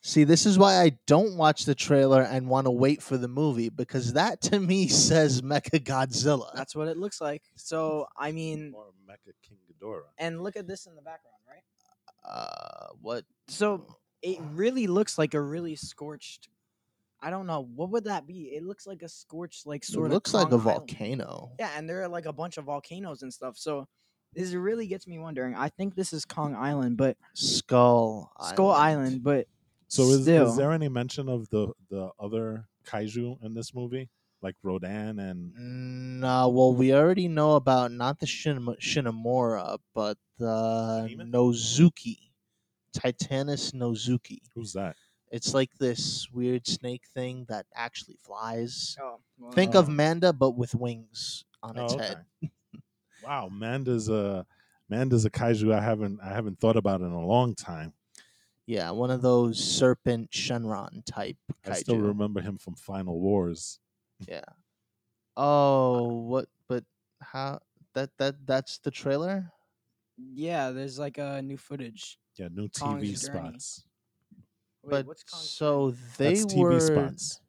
See, 0.02 0.24
this 0.24 0.44
is 0.46 0.58
why 0.58 0.74
I 0.82 0.98
don't 1.06 1.36
watch 1.36 1.64
the 1.64 1.74
trailer 1.74 2.22
and 2.22 2.48
want 2.48 2.66
to 2.66 2.70
wait 2.70 3.02
for 3.02 3.16
the 3.16 3.28
movie 3.28 3.68
because 3.68 4.14
that 4.14 4.40
to 4.42 4.58
me 4.60 4.88
says 4.88 5.42
Mecha 5.42 5.82
Godzilla. 5.84 6.54
That's 6.54 6.74
what 6.74 6.88
it 6.88 6.96
looks 6.96 7.20
like. 7.20 7.42
So, 7.56 8.06
I 8.16 8.32
mean, 8.32 8.72
Or 8.74 8.86
Mecha 9.08 9.32
King 9.46 9.58
Ghidorah. 9.70 10.02
and 10.18 10.42
look 10.42 10.56
at 10.56 10.66
this 10.66 10.86
in 10.86 10.94
the 10.96 11.02
background, 11.02 11.36
right? 11.48 11.62
Uh, 12.24 12.88
what? 13.00 13.24
So, 13.48 13.86
it 14.22 14.38
really 14.52 14.86
looks 14.86 15.16
like 15.16 15.32
a 15.34 15.40
really 15.40 15.76
scorched. 15.76 16.48
I 17.22 17.30
don't 17.30 17.46
know 17.46 17.68
what 17.74 17.90
would 17.90 18.04
that 18.04 18.26
be. 18.26 18.44
It 18.54 18.62
looks 18.64 18.86
like 18.86 19.02
a 19.02 19.08
scorched, 19.08 19.66
like 19.66 19.82
It 19.82 19.86
sort 19.92 20.06
of. 20.06 20.12
looks 20.12 20.32
like 20.34 20.48
a 20.48 20.50
Kong 20.50 20.60
Island. 20.60 20.76
volcano. 20.88 21.52
Yeah, 21.58 21.70
and 21.76 21.88
there 21.88 22.02
are 22.02 22.08
like 22.08 22.26
a 22.26 22.32
bunch 22.32 22.56
of 22.58 22.64
volcanoes 22.64 23.22
and 23.22 23.32
stuff. 23.32 23.56
So, 23.58 23.86
this 24.34 24.52
really 24.52 24.86
gets 24.86 25.06
me 25.06 25.18
wondering. 25.18 25.54
I 25.54 25.68
think 25.68 25.94
this 25.94 26.12
is 26.12 26.24
Kong 26.24 26.54
Island, 26.54 26.96
but 26.96 27.16
Skull. 27.34 28.32
Skull 28.40 28.70
Island, 28.70 29.22
but 29.22 29.46
So 29.88 30.02
is, 30.10 30.22
Still. 30.22 30.48
is 30.48 30.56
there 30.56 30.72
any 30.72 30.88
mention 30.88 31.28
of 31.28 31.48
the 31.50 31.72
the 31.88 32.10
other 32.18 32.68
kaiju 32.86 33.42
in 33.44 33.54
this 33.54 33.74
movie, 33.74 34.08
like 34.42 34.54
Rodan 34.62 35.18
and 35.18 36.20
No, 36.20 36.48
well, 36.48 36.72
we 36.74 36.94
already 36.94 37.28
know 37.28 37.56
about 37.56 37.90
not 37.92 38.18
the 38.20 38.26
Shin- 38.26 38.76
Shinomura, 38.80 39.78
but 39.94 40.16
the 40.38 41.06
Demon? 41.08 41.32
Nozuki, 41.32 42.30
Titanus 42.96 43.72
Nozuki. 43.72 44.38
who's 44.54 44.72
that? 44.74 44.96
It's 45.32 45.54
like 45.54 45.70
this 45.78 46.26
weird 46.32 46.66
snake 46.66 47.04
thing 47.14 47.44
that 47.48 47.66
actually 47.74 48.16
flies. 48.16 48.96
oh, 49.00 49.20
well, 49.38 49.52
Think 49.52 49.74
Oh. 49.76 49.80
of 49.80 49.88
Manda, 49.88 50.32
but 50.32 50.52
with 50.56 50.74
wings 50.74 51.44
on 51.62 51.78
Oh, 51.78 51.84
its 51.84 51.94
okay. 51.94 52.04
head. 52.06 52.24
wow, 53.22 53.48
Manda's 53.50 54.09
a 54.09 54.14
uh, 54.14 54.42
Manda's 54.88 55.24
a 55.24 55.30
kaiju 55.30 55.72
I 55.74 55.80
haven't 55.80 56.20
I 56.22 56.33
haven't 56.33 56.59
thought 56.59 56.76
about 56.76 57.00
in 57.00 57.12
a 57.12 57.26
long 57.26 57.54
time. 57.54 57.92
Yeah, 58.66 58.90
one 58.90 59.11
of 59.11 59.22
those 59.22 59.59
serpent 59.59 60.30
Shenron 60.30 61.04
type 61.04 61.37
kaiju. 61.64 61.70
I 61.70 61.72
still 61.74 61.98
remember 61.98 62.40
him 62.40 62.59
from 62.59 62.74
Final 62.74 63.18
Wars. 63.20 63.80
Yeah. 64.28 64.44
Oh, 65.37 66.22
what? 66.26 66.48
But 66.68 66.85
how? 67.20 67.61
That 67.94 68.11
that 68.18 68.46
that's 68.46 68.78
the 68.78 68.90
trailer. 68.90 69.50
Yeah, 70.16 70.70
there's 70.70 70.98
like 70.98 71.18
a 71.18 71.42
new 71.42 71.56
footage. 71.56 72.18
Yeah, 72.37 72.48
new 72.52 72.68
TV 72.68 72.80
Kong's 72.80 73.22
spots. 73.22 73.85
Wait, 74.83 74.90
but 74.90 75.06
what's 75.06 75.24
so 75.28 75.94
they 76.18 76.35
That's 76.35 76.46
TV 76.46 76.59
were 76.59 76.80
spots. 76.80 77.40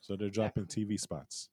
So 0.00 0.16
they're 0.16 0.30
dropping 0.30 0.66
TV 0.66 0.98
spots. 0.98 1.48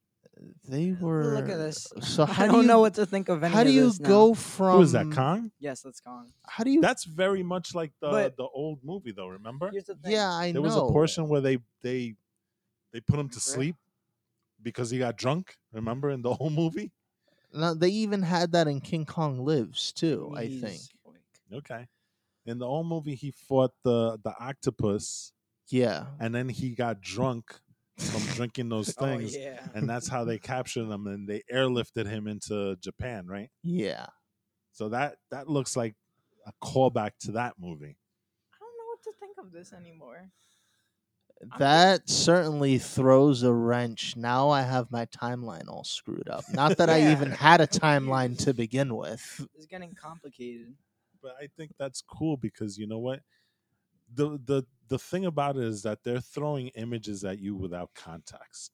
They 0.68 0.92
were. 0.92 1.34
Look 1.34 1.48
at 1.48 1.58
this. 1.58 1.86
So 2.02 2.24
how 2.24 2.44
I 2.44 2.46
do 2.46 2.52
don't 2.52 2.62
you 2.62 2.68
know 2.68 2.80
what 2.80 2.94
to 2.94 3.06
think 3.06 3.28
of 3.28 3.42
any 3.42 3.52
how 3.54 3.60
of 3.60 3.66
do 3.66 3.72
you 3.72 3.84
this 3.84 4.00
now. 4.00 4.08
go 4.08 4.34
from? 4.34 4.76
Who 4.76 4.82
is 4.82 4.92
that? 4.92 5.10
Kong? 5.12 5.50
Yes, 5.58 5.82
that's 5.82 6.00
Kong. 6.00 6.32
How 6.46 6.64
do 6.64 6.70
you? 6.70 6.80
That's 6.80 7.04
very 7.04 7.42
much 7.42 7.74
like 7.74 7.92
the 8.00 8.10
But- 8.10 8.36
the 8.36 8.46
old 8.54 8.80
movie, 8.82 9.12
though. 9.12 9.28
Remember? 9.28 9.70
Here's 9.70 9.84
the 9.84 9.94
thing. 9.96 10.12
yeah, 10.12 10.30
I 10.30 10.52
know. 10.52 10.60
there 10.62 10.70
know. 10.70 10.82
was 10.82 10.90
a 10.90 10.92
portion 10.92 11.28
where 11.28 11.40
they 11.40 11.58
they 11.82 12.14
they 12.92 13.00
put 13.00 13.18
him 13.18 13.28
to 13.30 13.40
sleep 13.40 13.76
because 14.62 14.90
he 14.90 14.98
got 14.98 15.16
drunk. 15.16 15.56
Remember 15.72 16.10
in 16.10 16.22
the 16.22 16.34
whole 16.38 16.50
movie? 16.50 16.90
Now, 17.52 17.74
they 17.74 17.88
even 17.88 18.22
had 18.22 18.52
that 18.52 18.68
in 18.68 18.80
King 18.80 19.04
Kong 19.04 19.44
Lives 19.44 19.92
too. 19.92 20.32
I 20.36 20.46
think. 20.48 20.80
Okay. 21.52 21.88
In 22.46 22.58
the 22.58 22.66
old 22.66 22.86
movie, 22.86 23.14
he 23.16 23.30
fought 23.32 23.72
the 23.82 24.18
the 24.22 24.32
octopus, 24.38 25.32
Yeah. 25.68 26.06
and 26.18 26.34
then 26.34 26.48
he 26.48 26.70
got 26.74 27.00
drunk 27.00 27.60
from 28.08 28.22
drinking 28.34 28.68
those 28.68 28.94
Oh, 28.98 29.04
things, 29.06 29.36
yeah. 29.36 29.66
and 29.74 29.88
that's 29.88 30.08
how 30.08 30.24
they 30.24 30.38
captured 30.38 30.88
him, 30.90 31.06
and 31.06 31.28
they 31.28 31.42
airlifted 31.52 32.06
him 32.06 32.26
into 32.26 32.76
Japan, 32.76 33.26
right? 33.26 33.50
Yeah. 33.62 34.06
So 34.72 34.88
that 34.90 35.16
that 35.30 35.48
looks 35.48 35.76
like 35.76 35.94
a 36.46 36.52
callback 36.64 37.12
to 37.20 37.32
that 37.32 37.54
movie. 37.58 37.96
I 38.54 38.58
don't 38.60 38.78
know 38.78 38.86
what 38.86 39.02
to 39.02 39.12
think 39.20 39.36
of 39.38 39.52
this 39.52 39.72
anymore. 39.72 40.30
I'm 41.42 41.58
That 41.58 42.08
certainly 42.08 42.78
throws 42.78 43.42
a 43.42 43.52
wrench. 43.52 44.14
Now 44.16 44.50
I 44.50 44.62
have 44.62 44.90
my 44.90 45.06
timeline 45.06 45.68
all 45.68 45.84
screwed 45.84 46.28
up. 46.28 46.44
Not 46.52 46.76
that 46.78 46.90
I 46.90 47.10
even 47.12 47.30
had 47.30 47.60
a 47.60 47.66
timeline 47.66 48.36
to 48.44 48.52
begin 48.54 48.94
with. 48.94 49.46
It's 49.54 49.66
getting 49.66 49.94
complicated. 49.94 50.74
but 51.22 51.34
I 51.42 51.48
think 51.56 51.72
that's 51.78 52.02
cool 52.02 52.36
because 52.36 52.76
you 52.78 52.86
know 52.86 52.98
what 52.98 53.20
the 54.12 54.38
the 54.44 54.64
the 54.88 54.98
thing 54.98 55.24
about 55.26 55.56
it 55.56 55.64
is 55.64 55.82
that 55.82 56.02
they're 56.02 56.20
throwing 56.20 56.68
images 56.68 57.24
at 57.24 57.38
you 57.38 57.54
without 57.54 57.90
context, 57.94 58.72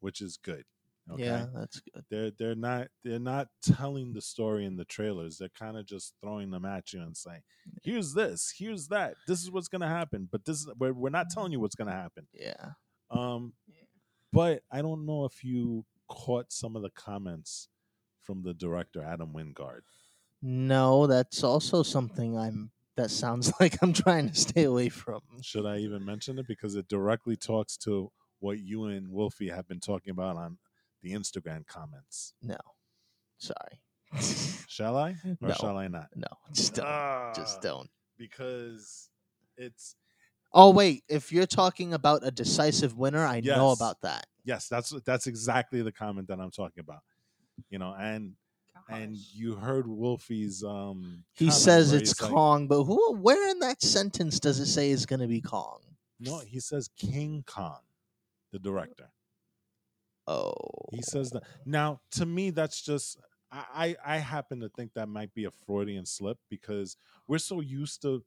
which 0.00 0.20
is 0.20 0.36
good. 0.36 0.64
Okay? 1.10 1.24
Yeah, 1.24 1.46
that's 1.54 1.80
good. 1.80 2.04
They're 2.10 2.30
they're 2.32 2.54
not 2.56 2.88
they're 3.04 3.18
not 3.20 3.48
telling 3.62 4.12
the 4.12 4.20
story 4.20 4.64
in 4.64 4.76
the 4.76 4.84
trailers. 4.84 5.38
They're 5.38 5.48
kind 5.50 5.76
of 5.76 5.86
just 5.86 6.14
throwing 6.20 6.50
them 6.50 6.64
at 6.64 6.92
you 6.92 7.00
and 7.00 7.16
saying, 7.16 7.42
"Here's 7.82 8.12
this, 8.12 8.52
here's 8.56 8.88
that. 8.88 9.14
This 9.28 9.42
is 9.42 9.50
what's 9.50 9.68
gonna 9.68 9.88
happen." 9.88 10.28
But 10.30 10.44
this 10.44 10.58
is 10.58 10.68
we're, 10.78 10.92
we're 10.92 11.10
not 11.10 11.30
telling 11.30 11.52
you 11.52 11.60
what's 11.60 11.76
gonna 11.76 11.92
happen. 11.92 12.26
Yeah. 12.32 12.72
Um, 13.10 13.54
Yeah. 13.68 13.84
but 14.32 14.62
I 14.70 14.82
don't 14.82 15.06
know 15.06 15.24
if 15.24 15.44
you 15.44 15.84
caught 16.08 16.52
some 16.52 16.74
of 16.74 16.82
the 16.82 16.90
comments 16.90 17.68
from 18.22 18.42
the 18.42 18.52
director 18.54 19.02
Adam 19.02 19.32
Wingard. 19.32 19.82
No, 20.42 21.06
that's 21.06 21.42
also 21.44 21.82
something 21.84 22.36
I'm 22.36 22.72
that 22.96 23.10
sounds 23.10 23.52
like 23.60 23.78
I'm 23.82 23.92
trying 23.92 24.28
to 24.30 24.34
stay 24.34 24.64
away 24.64 24.88
from. 24.88 25.20
Should 25.42 25.66
I 25.66 25.78
even 25.78 26.04
mention 26.04 26.38
it 26.38 26.46
because 26.46 26.74
it 26.74 26.88
directly 26.88 27.36
talks 27.36 27.76
to 27.78 28.10
what 28.40 28.58
you 28.60 28.84
and 28.86 29.08
Wolfie 29.10 29.48
have 29.48 29.66
been 29.68 29.80
talking 29.80 30.10
about 30.10 30.36
on 30.36 30.58
the 31.02 31.12
Instagram 31.12 31.66
comments? 31.66 32.34
No. 32.42 32.56
Sorry. 33.38 33.80
Shall 34.68 34.96
I 34.96 35.10
or 35.24 35.36
No. 35.48 35.54
shall 35.54 35.76
I 35.76 35.88
not? 35.88 36.08
No, 36.14 36.26
just 36.52 36.74
don't. 36.74 36.86
just 37.34 37.58
Ah, 37.58 37.60
don't. 37.62 37.90
because 38.16 39.10
it's 39.56 39.96
Oh 40.54 40.70
wait, 40.70 41.02
if 41.08 41.32
you're 41.32 41.44
talking 41.46 41.92
about 41.92 42.20
a 42.24 42.30
decisive 42.30 42.96
winner, 42.96 43.26
I 43.26 43.40
know 43.40 43.72
about 43.72 44.00
that. 44.02 44.26
yes, 44.44 44.68
that's 44.68 44.90
that's 45.04 45.26
exactly 45.26 45.82
the 45.82 45.92
comment 45.92 46.28
that 46.28 46.40
I'm 46.40 46.50
talking 46.52 46.80
about. 46.80 47.00
You 47.68 47.78
know, 47.78 47.94
and 47.98 48.32
and 48.88 49.16
you 49.16 49.54
heard 49.56 49.86
Wolfie's 49.86 50.62
um 50.64 51.24
He 51.34 51.50
says 51.50 51.92
it's 51.92 52.10
he's 52.12 52.20
like- 52.22 52.30
Kong, 52.30 52.68
but 52.68 52.84
who 52.84 53.14
where 53.16 53.50
in 53.50 53.58
that 53.60 53.82
sentence 53.82 54.38
does 54.40 54.58
it 54.60 54.66
say 54.66 54.90
is 54.90 55.06
going 55.06 55.20
to 55.20 55.26
be 55.26 55.40
Kong? 55.40 55.80
No, 56.20 56.38
he 56.40 56.60
says 56.60 56.88
King 56.96 57.44
Kong, 57.46 57.80
the 58.52 58.58
director. 58.58 59.10
Oh, 60.26 60.54
He 60.92 61.02
says 61.02 61.30
that. 61.30 61.44
Now, 61.64 62.00
to 62.12 62.26
me, 62.26 62.50
that's 62.50 62.82
just. 62.82 63.18
I, 63.52 63.96
I 64.04 64.14
I 64.14 64.16
happen 64.18 64.58
to 64.60 64.68
think 64.70 64.92
that 64.94 65.08
might 65.08 65.32
be 65.34 65.44
a 65.44 65.50
Freudian 65.52 66.04
slip 66.04 66.36
because 66.50 66.96
we're 67.28 67.38
so 67.38 67.60
used 67.60 68.02
to, 68.02 68.24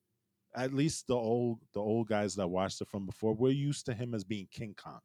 at 0.55 0.74
least 0.74 1.07
the 1.07 1.16
old 1.16 1.60
the 1.74 1.82
old 1.82 2.07
guys 2.07 2.36
that 2.36 2.47
watched 2.47 2.80
it 2.82 2.88
from 2.88 3.05
before, 3.05 3.34
we're 3.34 3.51
used 3.51 3.86
to 3.88 3.93
him 3.93 4.14
as 4.14 4.24
being 4.24 4.47
King 4.49 4.76
Kong. 4.82 5.01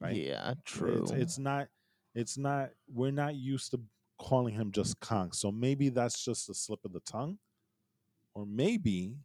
right? 0.00 0.14
Yeah, 0.14 0.54
true. 0.64 1.02
It's, 1.02 1.10
it's 1.10 1.38
not. 1.38 1.68
It's 2.14 2.38
not. 2.38 2.70
We're 2.92 3.10
not 3.10 3.34
used 3.34 3.72
to 3.72 3.80
calling 4.22 4.54
him 4.54 4.70
just 4.70 5.00
Kong. 5.00 5.32
So 5.32 5.50
maybe 5.50 5.88
that's 5.88 6.24
just 6.24 6.48
a 6.48 6.54
slip 6.54 6.84
of 6.84 6.92
the 6.92 7.00
tongue, 7.00 7.38
or 8.34 8.46
maybe 8.46 9.16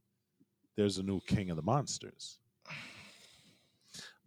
there's 0.75 0.97
a 0.97 1.03
new 1.03 1.19
King 1.27 1.49
of 1.49 1.55
the 1.55 1.63
Monsters. 1.63 2.39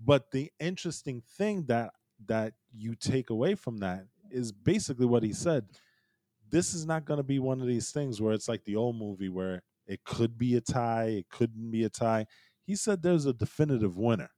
But 0.03 0.31
the 0.31 0.51
interesting 0.59 1.23
thing 1.37 1.65
that 1.67 1.91
that 2.27 2.55
you 2.75 2.95
take 2.95 3.31
away 3.31 3.55
from 3.55 3.79
that 3.79 4.07
is 4.31 4.53
basically 4.53 5.07
what 5.07 5.23
he 5.23 5.33
said. 5.33 5.67
This 6.51 6.75
is 6.75 6.85
not 6.85 7.05
going 7.05 7.19
to 7.19 7.25
be 7.25 7.39
one 7.39 7.61
of 7.61 7.67
these 7.67 7.91
things 7.91 8.21
where 8.21 8.33
it's 8.33 8.49
like 8.49 8.65
the 8.65 8.77
old 8.77 8.97
movie 8.97 9.29
where 9.29 9.63
it 9.87 10.05
could 10.05 10.37
be 10.37 10.57
a 10.57 10.61
tie, 10.61 11.05
it 11.05 11.29
couldn't 11.31 11.71
be 11.71 11.85
a 11.85 11.89
tie. 11.89 12.27
He 12.65 12.77
said 12.77 13.03
there's 13.03 13.27
a 13.27 13.33
definitive 13.33 13.97
winner. 13.97 14.31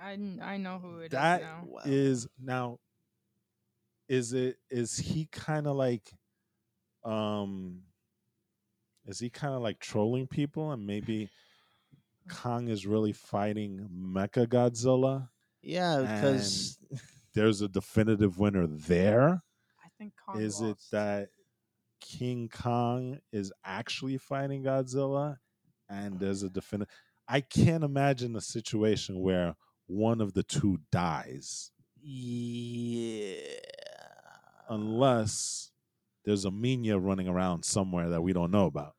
I, 0.00 0.18
I 0.42 0.56
know 0.56 0.80
who 0.82 0.98
it 0.98 1.06
is. 1.06 1.10
That 1.10 1.40
is 1.40 1.46
now. 1.46 1.64
Wow. 1.66 1.80
is 1.84 2.28
now 2.42 2.78
is 4.12 4.34
it 4.34 4.56
is 4.70 4.98
he 4.98 5.26
kind 5.32 5.66
of 5.66 5.74
like 5.74 6.12
um 7.02 7.80
is 9.06 9.18
he 9.18 9.30
kind 9.30 9.54
of 9.54 9.62
like 9.62 9.80
trolling 9.80 10.26
people 10.26 10.70
and 10.72 10.86
maybe 10.86 11.30
Kong 12.28 12.68
is 12.68 12.86
really 12.86 13.12
fighting 13.12 13.88
Mecha 13.90 14.46
Godzilla? 14.46 15.28
yeah, 15.62 16.02
because 16.02 16.78
There's 17.34 17.62
a 17.62 17.68
definitive 17.68 18.38
winner 18.38 18.66
there. 18.66 19.42
I 19.82 19.88
think 19.98 20.12
Kong 20.24 20.40
Is 20.40 20.60
it 20.60 20.76
that 20.92 21.30
King 22.02 22.50
Kong 22.52 23.18
is 23.32 23.50
actually 23.64 24.18
fighting 24.18 24.62
Godzilla 24.62 25.38
and 25.88 26.20
there's 26.20 26.42
a 26.42 26.50
definitive 26.50 26.94
I 27.26 27.40
can't 27.40 27.82
imagine 27.82 28.36
a 28.36 28.42
situation 28.42 29.20
where 29.20 29.56
one 29.86 30.20
of 30.20 30.34
the 30.34 30.42
two 30.42 30.80
dies 30.90 31.72
yeah, 32.04 33.36
unless 34.72 35.70
there's 36.24 36.44
a 36.44 36.50
Minya 36.50 36.98
running 37.02 37.28
around 37.28 37.64
somewhere 37.64 38.08
that 38.10 38.22
we 38.22 38.32
don't 38.32 38.50
know 38.50 38.66
about. 38.66 38.94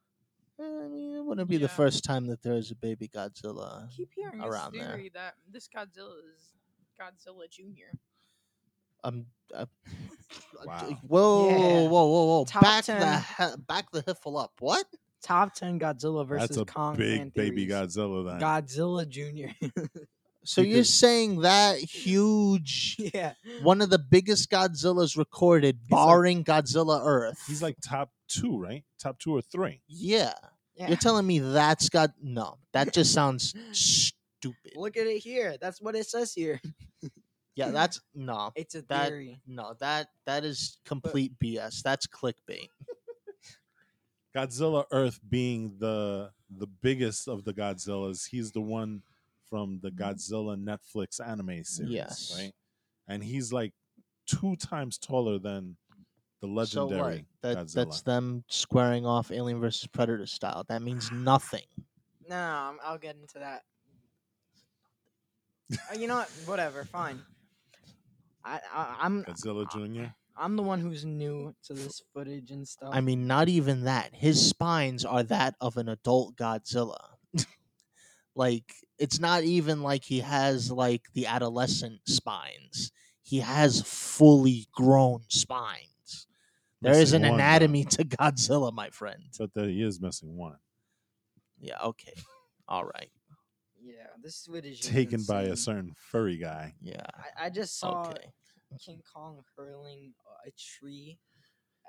I 0.59 0.87
mean, 0.87 1.15
it 1.15 1.23
wouldn't 1.25 1.49
be 1.49 1.57
the 1.57 1.67
first 1.69 2.03
time 2.03 2.27
that 2.27 2.41
there 2.43 2.53
is 2.53 2.71
a 2.71 2.75
baby 2.75 3.07
Godzilla. 3.07 3.85
I 3.85 3.87
keep 3.95 4.09
hearing 4.15 4.41
around 4.41 4.73
this 4.73 4.81
there. 4.81 4.91
theory 4.95 5.11
that 5.13 5.33
this 5.51 5.67
Godzilla 5.67 6.17
is 6.35 6.53
Godzilla 6.99 7.49
Junior. 7.49 7.91
Um, 9.03 9.25
uh, 9.53 9.65
Wow. 10.65 10.97
whoa, 11.07 11.49
Yeah. 11.49 11.57
whoa, 11.89 12.05
whoa, 12.05 12.25
whoa! 12.25 12.45
Top 12.45 12.61
Back 12.63 12.85
the 12.85 12.93
10. 12.93 13.23
he- 13.51 13.61
back 13.67 13.91
the 13.91 14.01
hiffle 14.01 14.37
up. 14.37 14.51
What? 14.59 14.85
Top 15.21 15.53
ten 15.53 15.79
Godzilla 15.79 16.25
versus 16.27 16.49
That's 16.49 16.57
a 16.61 16.65
Kong 16.65 16.95
big 16.95 17.33
baby 17.33 17.65
theories. 17.65 17.95
Godzilla. 17.95 18.25
Then 18.25 18.41
Godzilla 18.41 19.07
Junior. 19.07 19.53
So 20.45 20.61
you're 20.61 20.83
saying 20.83 21.41
that 21.41 21.79
huge, 21.79 22.97
yeah. 23.13 23.33
one 23.61 23.81
of 23.81 23.89
the 23.89 23.99
biggest 23.99 24.49
Godzillas 24.51 25.17
recorded, 25.17 25.79
like- 25.89 25.89
barring 26.05 26.43
Godzilla 26.43 27.01
Earth? 27.03 27.41
he's 27.47 27.61
like 27.61 27.77
top 27.81 28.11
two, 28.27 28.57
right? 28.59 28.83
Top 28.99 29.19
two 29.19 29.35
or 29.35 29.41
three. 29.41 29.81
yeah. 29.87 30.33
yeah. 30.75 30.87
You're 30.87 30.97
telling 30.97 31.25
me 31.27 31.39
that's 31.39 31.89
got 31.89 32.11
no? 32.21 32.57
That 32.73 32.93
just 32.93 33.13
sounds 33.19 33.53
stupid. 33.71 34.73
Look 34.75 34.97
at 34.97 35.07
it 35.07 35.19
here. 35.19 35.55
That's 35.61 35.81
what 35.81 35.95
it 35.95 36.05
says 36.07 36.33
here. 36.33 36.59
Yeah, 37.55 37.69
that's 37.69 38.01
no, 38.15 38.51
It's 38.55 38.73
a 38.73 38.81
That- 38.89 39.09
theory. 39.09 39.39
no. 39.45 39.75
That 39.79 40.07
that 40.25 40.43
is 40.43 40.79
complete 40.85 41.33
BS. 41.37 41.83
That's 41.83 42.07
clickbait. 42.07 42.69
Godzilla 44.35 44.85
Earth 44.91 45.19
being 45.29 45.75
the 45.77 46.31
the 46.49 46.65
biggest 46.67 47.27
of 47.27 47.43
the 47.43 47.53
Godzillas. 47.53 48.27
He's 48.29 48.51
the 48.51 48.61
one 48.61 49.03
from 49.49 49.79
the 49.81 49.91
Godzilla 49.91 50.57
Netflix 50.57 51.19
anime 51.25 51.63
series, 51.63 51.91
Yes. 51.91 52.35
right? 52.37 52.51
And 53.07 53.23
he's 53.23 53.51
like 53.53 53.73
two 54.25 54.55
times 54.55 54.97
taller 54.97 55.37
than 55.39 55.75
the 56.41 56.47
So 56.47 56.85
what? 56.85 56.91
legendary 56.91 57.25
That 57.41 57.57
Godzilla. 57.57 57.73
that's 57.73 58.01
them 58.01 58.43
squaring 58.47 59.05
off 59.05 59.31
Alien 59.31 59.59
versus 59.59 59.87
Predator 59.87 60.25
style. 60.25 60.63
That 60.69 60.81
means 60.81 61.09
nothing. 61.13 61.65
No, 62.29 62.35
I'm- 62.37 62.79
I'll 62.83 62.97
get 62.97 63.15
into 63.21 63.39
that. 63.39 63.63
Uh, 65.71 65.97
you 65.97 66.07
know 66.07 66.15
what? 66.17 66.29
Whatever. 66.45 66.83
Fine. 66.85 67.19
I, 68.45 68.59
I 68.73 68.97
I'm 69.01 69.23
Godzilla 69.23 69.69
Junior. 69.71 70.13
I'm 70.35 70.55
the 70.55 70.63
one 70.63 70.79
who's 70.79 71.05
new 71.05 71.53
to 71.65 71.73
this 71.73 72.01
footage 72.13 72.51
and 72.51 72.67
stuff. 72.67 72.89
I 72.91 73.01
mean, 73.01 73.27
not 73.27 73.49
even 73.49 73.83
that. 73.83 74.13
His 74.13 74.43
spines 74.49 75.05
are 75.05 75.23
that 75.23 75.55
of 75.61 75.77
an 75.77 75.89
adult 75.89 76.35
Godzilla. 76.35 76.97
like 78.35 78.73
it's 79.03 79.19
not 79.19 79.43
even 79.43 79.81
like 79.83 80.03
he 80.05 80.19
has 80.21 80.71
like 80.71 81.01
the 81.13 81.25
adolescent 81.27 81.99
spines. 82.07 82.91
He 83.21 83.39
has 83.39 83.81
fully 83.81 84.67
grown 84.73 85.23
spines. 85.27 86.27
There 86.81 86.93
is 86.93 87.11
an 87.13 87.21
Missing 87.23 87.31
one, 87.31 87.37
though. 87.39 87.43
anatomy 87.43 87.83
to 87.85 88.03
Godzilla, 88.05 88.71
my 88.73 88.89
friend. 88.89 89.23
but 89.37 89.53
that 89.55 89.67
he 89.69 89.81
is 89.83 89.99
missing 90.01 90.35
one, 90.37 90.57
Yeah, 91.59 91.79
okay. 91.83 92.13
All 92.67 92.85
right. 92.85 93.09
yeah, 93.81 94.07
this 94.21 94.45
footage 94.49 94.79
is 94.79 94.87
taken 94.89 95.21
by 95.27 95.43
a 95.43 95.55
certain 95.57 95.91
furry 96.11 96.37
guy. 96.37 96.73
Yeah. 96.81 97.05
I, 97.15 97.45
I 97.45 97.49
just 97.49 97.77
saw 97.79 98.09
Okay. 98.09 98.31
King 98.83 99.01
Kong 99.13 99.41
hurling 99.57 100.13
a 100.47 100.51
tree 100.57 101.19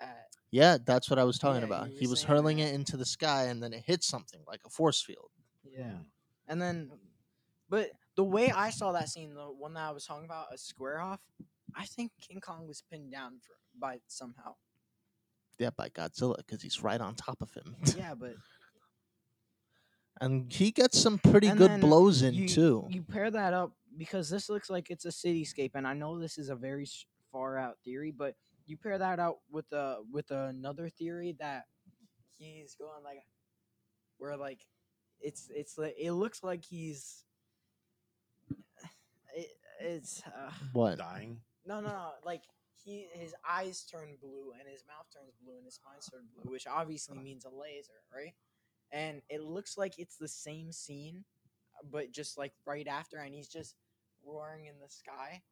at 0.01 0.27
Yeah, 0.51 0.79
that's 0.85 1.09
what 1.11 1.19
I 1.21 1.25
was 1.25 1.39
talking 1.39 1.63
Yeah, 1.63 1.67
about. 1.67 1.91
you 1.91 1.97
He 2.01 2.07
was 2.09 2.23
hurling 2.25 2.59
that. 2.59 2.69
it 2.69 2.75
into 2.75 2.97
the 2.97 3.07
sky 3.07 3.45
and 3.45 3.63
then 3.63 3.73
it 3.73 3.85
hit 3.87 4.03
something 4.03 4.41
like 4.47 4.61
a 4.67 4.71
force 4.71 5.01
field. 5.03 5.31
yeah, 5.65 5.91
Hmm. 5.93 6.03
And 6.49 6.61
then, 6.61 6.91
but 7.69 7.91
the 8.17 8.25
way 8.25 8.51
I 8.51 8.71
saw 8.71 8.93
that 8.93 9.09
scene, 9.09 9.35
the 9.35 9.45
one 9.45 9.75
that 9.75 9.89
I 9.89 9.91
was 9.91 10.05
talking 10.05 10.25
about, 10.25 10.47
a 10.53 10.59
square 10.59 11.01
off, 11.01 11.21
I 11.77 11.85
think 11.87 12.13
King 12.21 12.41
Kong 12.41 12.67
was 12.67 12.83
pinned 12.91 13.13
down 13.13 13.39
for 13.41 13.55
by 13.79 13.99
somehow. 14.07 14.55
Yeah, 15.59 15.71
by 15.71 15.89
Godzilla 15.89 16.37
because 16.39 16.63
he's 16.63 16.83
right 16.83 17.01
on 17.01 17.15
top 17.15 17.41
of 17.41 17.53
him. 17.55 17.77
Yeah, 17.97 18.15
but 18.15 18.35
and 20.21 20.53
he 20.53 20.71
gets 20.71 20.99
some 20.99 21.19
pretty 21.19 21.49
And 21.49 21.59
good 21.59 21.81
blows 21.81 22.23
in 22.23 22.35
you, 22.35 22.49
too. 22.49 22.87
You 22.89 23.03
pair 23.03 23.31
that 23.31 23.53
up 23.53 23.73
because 23.97 24.31
this 24.31 24.49
looks 24.49 24.71
like 24.71 24.91
it's 24.91 25.05
a 25.05 25.09
cityscape, 25.09 25.73
and 25.75 25.87
I 25.87 25.95
know 25.95 26.19
this 26.19 26.39
is 26.39 26.51
a 26.51 26.57
very 26.57 26.87
far 27.33 27.59
out 27.59 27.79
theory, 27.85 28.13
but 28.13 28.35
you 28.67 28.77
pair 28.77 28.97
that 28.97 29.19
out 29.19 29.39
with 29.51 29.71
a 29.73 29.99
with 30.11 30.31
another 30.31 30.89
theory 30.89 31.37
that 31.41 31.65
he's 32.39 32.77
going 32.77 33.03
like, 33.03 33.25
where 34.19 34.37
like, 34.37 34.61
it's 35.25 35.51
it's 35.55 35.79
like 35.79 35.97
it 35.99 36.13
looks 36.13 36.45
like 36.45 36.65
he's. 36.65 37.25
It, 39.35 39.49
it's 39.81 40.23
uh, 40.27 40.53
what? 40.73 40.99
Dying. 40.99 41.41
no 41.67 41.81
no 41.81 41.89
no 41.89 42.11
like 42.25 42.43
he 42.85 43.07
his 43.13 43.35
eyes 43.49 43.85
turn 43.91 44.17
blue 44.21 44.53
and 44.59 44.69
his 44.71 44.85
mouth 44.87 45.07
turns 45.13 45.35
blue 45.43 45.57
and 45.57 45.65
his 45.65 45.75
spine 45.75 45.95
turns 46.13 46.29
blue, 46.31 46.53
which 46.53 46.67
obviously 46.67 47.19
means 47.19 47.45
a 47.45 47.49
laser, 47.49 47.93
right? 48.15 48.35
And 48.93 49.23
it 49.29 49.43
looks 49.43 49.77
like 49.77 49.95
it's 49.99 50.17
the 50.17 50.29
same 50.29 50.71
scene, 50.71 51.25
but 51.91 52.13
just 52.13 52.39
like 52.39 52.53
right 52.67 52.87
after, 52.87 53.17
and 53.17 53.35
he's 53.35 53.49
just 53.49 53.75
roaring 54.25 54.67
in 54.67 54.75
the 54.81 54.89
sky. 54.89 55.43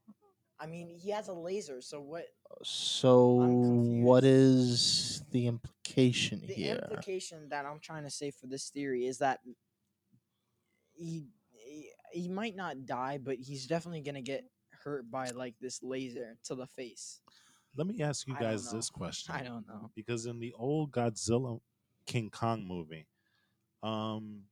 I 0.63 0.67
mean, 0.67 0.89
he 0.97 1.11
has 1.11 1.27
a 1.27 1.33
laser, 1.33 1.81
so 1.81 2.01
what? 2.01 2.27
So 2.63 3.33
what 3.33 4.23
confused. 4.23 4.25
is 4.25 5.23
the 5.33 5.49
implication 5.49 6.43
The 6.47 6.55
here? 6.55 6.75
The 6.77 6.83
implication 6.83 7.49
that 7.49 7.67
I'm 7.67 7.81
trying 7.81 8.05
to 8.05 8.11
say 8.11 8.31
for 8.31 8.47
this 8.47 8.69
theory 8.69 9.07
is 9.07 9.19
that 9.19 9.41
he, 10.93 11.27
he 11.51 11.91
he 12.13 12.29
might 12.29 12.55
not 12.55 12.87
die, 12.87 13.19
but 13.19 13.39
he's 13.39 13.67
definitely 13.67 14.03
gonna 14.03 14.23
get 14.23 14.45
hurt 14.85 15.11
by 15.11 15.31
like 15.31 15.55
this 15.61 15.83
laser 15.83 16.37
to 16.45 16.55
the 16.55 16.67
face. 16.67 17.21
Let 17.77 17.89
me 17.89 18.03
ask 18.03 18.29
you 18.29 18.37
guys 18.39 18.71
this 18.71 18.89
question. 18.91 19.35
I 19.35 19.43
don't 19.43 19.67
know. 19.67 19.91
because 19.97 20.27
in 20.27 20.39
the 20.39 20.53
old 20.57 20.93
Godzilla 20.93 21.59
King 22.07 22.31
Kong 22.31 22.65
movie, 22.69 23.07
um, 23.83 24.43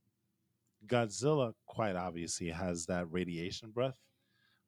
Godzilla 0.87 1.53
quite 1.67 1.95
obviously 1.95 2.49
has 2.49 2.87
that 2.87 3.11
radiation 3.11 3.69
breath, 3.69 3.95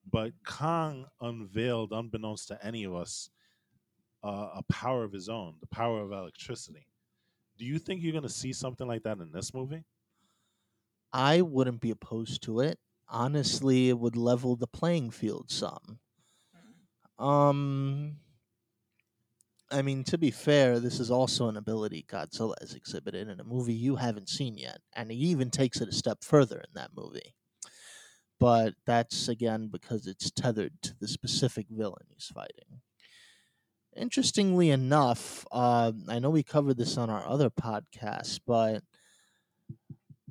but 0.09 0.33
Kong 0.45 1.07
unveiled, 1.21 1.91
unbeknownst 1.91 2.49
to 2.49 2.65
any 2.65 2.83
of 2.83 2.95
us, 2.95 3.29
uh, 4.23 4.49
a 4.55 4.63
power 4.71 5.03
of 5.03 5.11
his 5.11 5.29
own, 5.29 5.55
the 5.59 5.67
power 5.67 6.01
of 6.01 6.11
electricity. 6.11 6.87
Do 7.57 7.65
you 7.65 7.79
think 7.79 8.01
you're 8.01 8.11
going 8.13 8.23
to 8.23 8.29
see 8.29 8.53
something 8.53 8.87
like 8.87 9.03
that 9.03 9.19
in 9.19 9.31
this 9.31 9.53
movie? 9.53 9.83
I 11.13 11.41
wouldn't 11.41 11.81
be 11.81 11.91
opposed 11.91 12.41
to 12.43 12.59
it. 12.59 12.79
Honestly, 13.07 13.89
it 13.89 13.99
would 13.99 14.15
level 14.15 14.55
the 14.55 14.67
playing 14.67 15.11
field 15.11 15.51
some. 15.51 15.99
Um 17.19 18.19
I 19.71 19.81
mean, 19.81 20.03
to 20.05 20.17
be 20.17 20.29
fair, 20.29 20.79
this 20.79 20.99
is 20.99 21.09
also 21.09 21.47
an 21.49 21.57
ability 21.57 22.05
Godzilla 22.07 22.53
has 22.61 22.75
exhibited 22.75 23.27
in 23.27 23.39
a 23.39 23.43
movie 23.43 23.73
you 23.73 23.95
haven't 23.95 24.29
seen 24.29 24.57
yet, 24.57 24.81
and 24.93 25.09
he 25.11 25.17
even 25.17 25.49
takes 25.49 25.81
it 25.81 25.89
a 25.89 25.93
step 25.93 26.23
further 26.23 26.59
in 26.59 26.73
that 26.75 26.91
movie. 26.95 27.35
But 28.43 28.73
that's 28.85 29.29
again 29.29 29.69
because 29.71 30.05
it's 30.05 30.29
tethered 30.29 30.73
to 30.81 30.93
the 30.99 31.07
specific 31.07 31.67
villain 31.69 32.07
he's 32.09 32.25
fighting. 32.25 32.81
Interestingly 33.95 34.69
enough, 34.69 35.45
uh, 35.49 35.93
I 36.09 36.19
know 36.19 36.29
we 36.29 36.43
covered 36.43 36.75
this 36.75 36.97
on 36.97 37.09
our 37.09 37.25
other 37.25 37.49
podcast, 37.49 38.41
but 38.45 38.83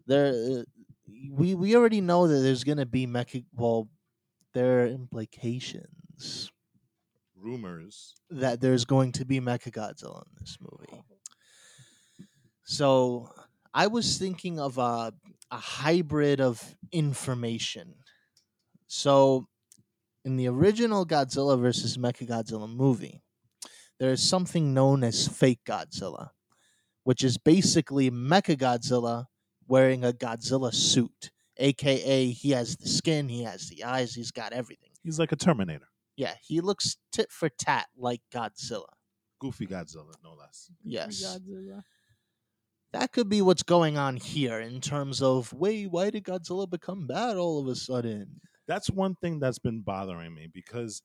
there 0.06 0.66
we 1.30 1.54
we 1.54 1.74
already 1.74 2.02
know 2.02 2.28
that 2.28 2.40
there's 2.40 2.64
going 2.64 2.76
to 2.76 2.84
be 2.84 3.06
mecha. 3.06 3.46
Well, 3.54 3.88
there 4.52 4.82
are 4.82 4.86
implications 4.88 6.52
Rumors. 7.34 8.14
that 8.28 8.60
there's 8.60 8.84
going 8.84 9.12
to 9.12 9.24
be 9.24 9.40
Mecha 9.40 9.72
Godzilla 9.72 10.22
in 10.26 10.32
this 10.38 10.58
movie. 10.60 11.02
So 12.64 13.30
I 13.72 13.86
was 13.86 14.18
thinking 14.18 14.60
of 14.60 14.76
a 14.76 15.14
a 15.50 15.56
hybrid 15.56 16.42
of 16.42 16.76
information. 16.92 18.01
So 18.94 19.46
in 20.22 20.36
the 20.36 20.48
original 20.48 21.06
Godzilla 21.06 21.58
versus 21.58 21.96
Mechagodzilla 21.96 22.68
movie, 22.68 23.22
there 23.98 24.10
is 24.10 24.22
something 24.22 24.74
known 24.74 25.02
as 25.02 25.26
fake 25.26 25.60
Godzilla, 25.66 26.28
which 27.02 27.24
is 27.24 27.38
basically 27.38 28.10
Mechagodzilla 28.10 29.28
wearing 29.66 30.04
a 30.04 30.12
Godzilla 30.12 30.74
suit, 30.74 31.30
aka 31.56 32.28
he 32.28 32.50
has 32.50 32.76
the 32.76 32.86
skin, 32.86 33.30
he 33.30 33.44
has 33.44 33.70
the 33.70 33.82
eyes, 33.82 34.14
he's 34.14 34.30
got 34.30 34.52
everything. 34.52 34.90
He's 35.02 35.18
like 35.18 35.32
a 35.32 35.36
Terminator. 35.36 35.88
Yeah, 36.18 36.34
he 36.42 36.60
looks 36.60 36.98
tit 37.12 37.32
for 37.32 37.48
tat 37.48 37.86
like 37.96 38.20
Godzilla. 38.30 38.92
Goofy 39.40 39.66
Godzilla, 39.66 40.12
no 40.22 40.34
less. 40.38 40.70
Yes. 40.84 41.24
Godzilla. 41.24 41.82
That 42.92 43.10
could 43.10 43.30
be 43.30 43.40
what's 43.40 43.62
going 43.62 43.96
on 43.96 44.18
here 44.18 44.60
in 44.60 44.82
terms 44.82 45.22
of, 45.22 45.50
wait, 45.54 45.90
why 45.90 46.10
did 46.10 46.24
Godzilla 46.24 46.68
become 46.68 47.06
bad 47.06 47.38
all 47.38 47.58
of 47.58 47.68
a 47.68 47.74
sudden? 47.74 48.42
That's 48.72 48.88
one 48.90 49.16
thing 49.16 49.38
that's 49.38 49.58
been 49.58 49.80
bothering 49.82 50.34
me 50.34 50.48
because, 50.52 51.02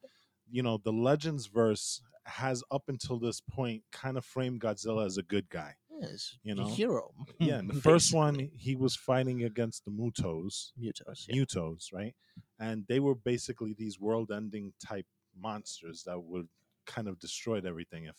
you 0.49 0.63
know, 0.63 0.79
the 0.81 0.93
Legends 0.93 1.47
verse 1.47 2.01
has 2.25 2.63
up 2.71 2.83
until 2.87 3.19
this 3.19 3.41
point 3.41 3.83
kind 3.91 4.17
of 4.17 4.23
framed 4.23 4.61
Godzilla 4.61 5.05
as 5.05 5.17
a 5.17 5.23
good 5.23 5.49
guy. 5.49 5.73
Yes, 5.99 6.37
You 6.43 6.55
the 6.55 6.61
know? 6.61 6.67
hero. 6.69 7.13
Yeah, 7.39 7.59
in 7.59 7.67
the 7.67 7.73
first 7.81 8.13
one, 8.13 8.49
he 8.55 8.75
was 8.75 8.95
fighting 8.95 9.43
against 9.43 9.83
the 9.83 9.91
Mutos, 9.91 10.71
Mutos. 10.79 11.25
Yeah. 11.27 11.35
Mutos, 11.35 11.91
right? 11.91 12.15
And 12.57 12.85
they 12.87 12.99
were 13.01 13.15
basically 13.15 13.73
these 13.77 13.99
world-ending 13.99 14.71
type 14.85 15.05
monsters 15.37 16.03
that 16.05 16.23
would 16.23 16.47
kind 16.85 17.07
of 17.09 17.19
destroyed 17.19 17.65
everything 17.65 18.05
if 18.05 18.15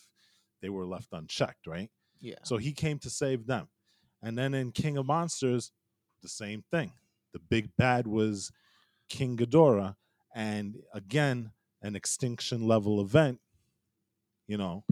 they 0.60 0.68
were 0.68 0.86
left 0.86 1.08
unchecked, 1.12 1.66
right? 1.66 1.90
yeah. 2.20 2.34
So 2.42 2.58
he 2.58 2.72
came 2.72 2.98
to 2.98 3.08
save 3.10 3.46
them. 3.46 3.68
And 4.22 4.36
then 4.36 4.52
in 4.52 4.72
King 4.72 4.98
of 4.98 5.06
Monsters, 5.06 5.70
the 6.22 6.28
same 6.28 6.64
thing. 6.70 6.92
The 7.32 7.38
big 7.38 7.70
bad 7.78 8.06
was 8.06 8.50
King 9.08 9.36
Ghidorah, 9.36 9.96
and 10.34 10.76
again, 10.92 11.52
an 11.82 11.96
extinction 11.96 12.66
level 12.66 13.00
event. 13.00 13.40
You 14.46 14.56
know, 14.56 14.84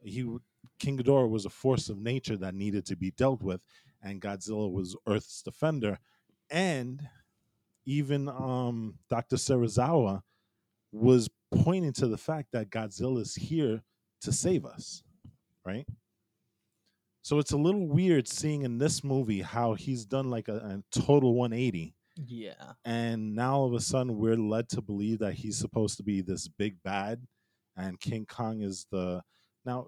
he 0.00 0.26
King 0.78 0.98
Ghidorah 0.98 1.28
was 1.28 1.44
a 1.44 1.50
force 1.50 1.88
of 1.88 1.98
nature 1.98 2.36
that 2.36 2.54
needed 2.54 2.86
to 2.86 2.96
be 2.96 3.10
dealt 3.10 3.42
with, 3.42 3.60
and 4.02 4.20
Godzilla 4.20 4.70
was 4.70 4.96
Earth's 5.06 5.42
defender. 5.42 5.98
And 6.50 7.06
even 7.84 8.28
um, 8.28 8.94
Dr. 9.10 9.36
Serizawa 9.36 10.22
was 10.92 11.28
pointing 11.50 11.92
to 11.94 12.06
the 12.06 12.18
fact 12.18 12.52
that 12.52 12.70
Godzilla 12.70 13.20
is 13.20 13.34
here 13.34 13.82
to 14.20 14.32
save 14.32 14.64
us, 14.64 15.02
right? 15.64 15.86
So 17.22 17.38
it's 17.38 17.52
a 17.52 17.58
little 17.58 17.86
weird 17.86 18.28
seeing 18.28 18.62
in 18.62 18.78
this 18.78 19.04
movie 19.04 19.42
how 19.42 19.74
he's 19.74 20.04
done 20.06 20.30
like 20.30 20.48
a, 20.48 20.56
a 20.56 20.82
total 20.98 21.34
180 21.34 21.94
Yeah. 22.26 22.72
and 22.84 23.34
now 23.34 23.56
all 23.58 23.66
of 23.66 23.74
a 23.74 23.80
sudden 23.80 24.16
we're 24.18 24.36
led 24.36 24.68
to 24.70 24.82
believe 24.82 25.20
that 25.20 25.34
he's 25.34 25.56
supposed 25.56 25.96
to 25.98 26.02
be 26.02 26.20
this 26.20 26.48
big 26.48 26.76
bad 26.82 27.26
and 27.76 28.00
king 28.00 28.26
kong 28.26 28.62
is 28.62 28.86
the 28.90 29.22
now 29.64 29.86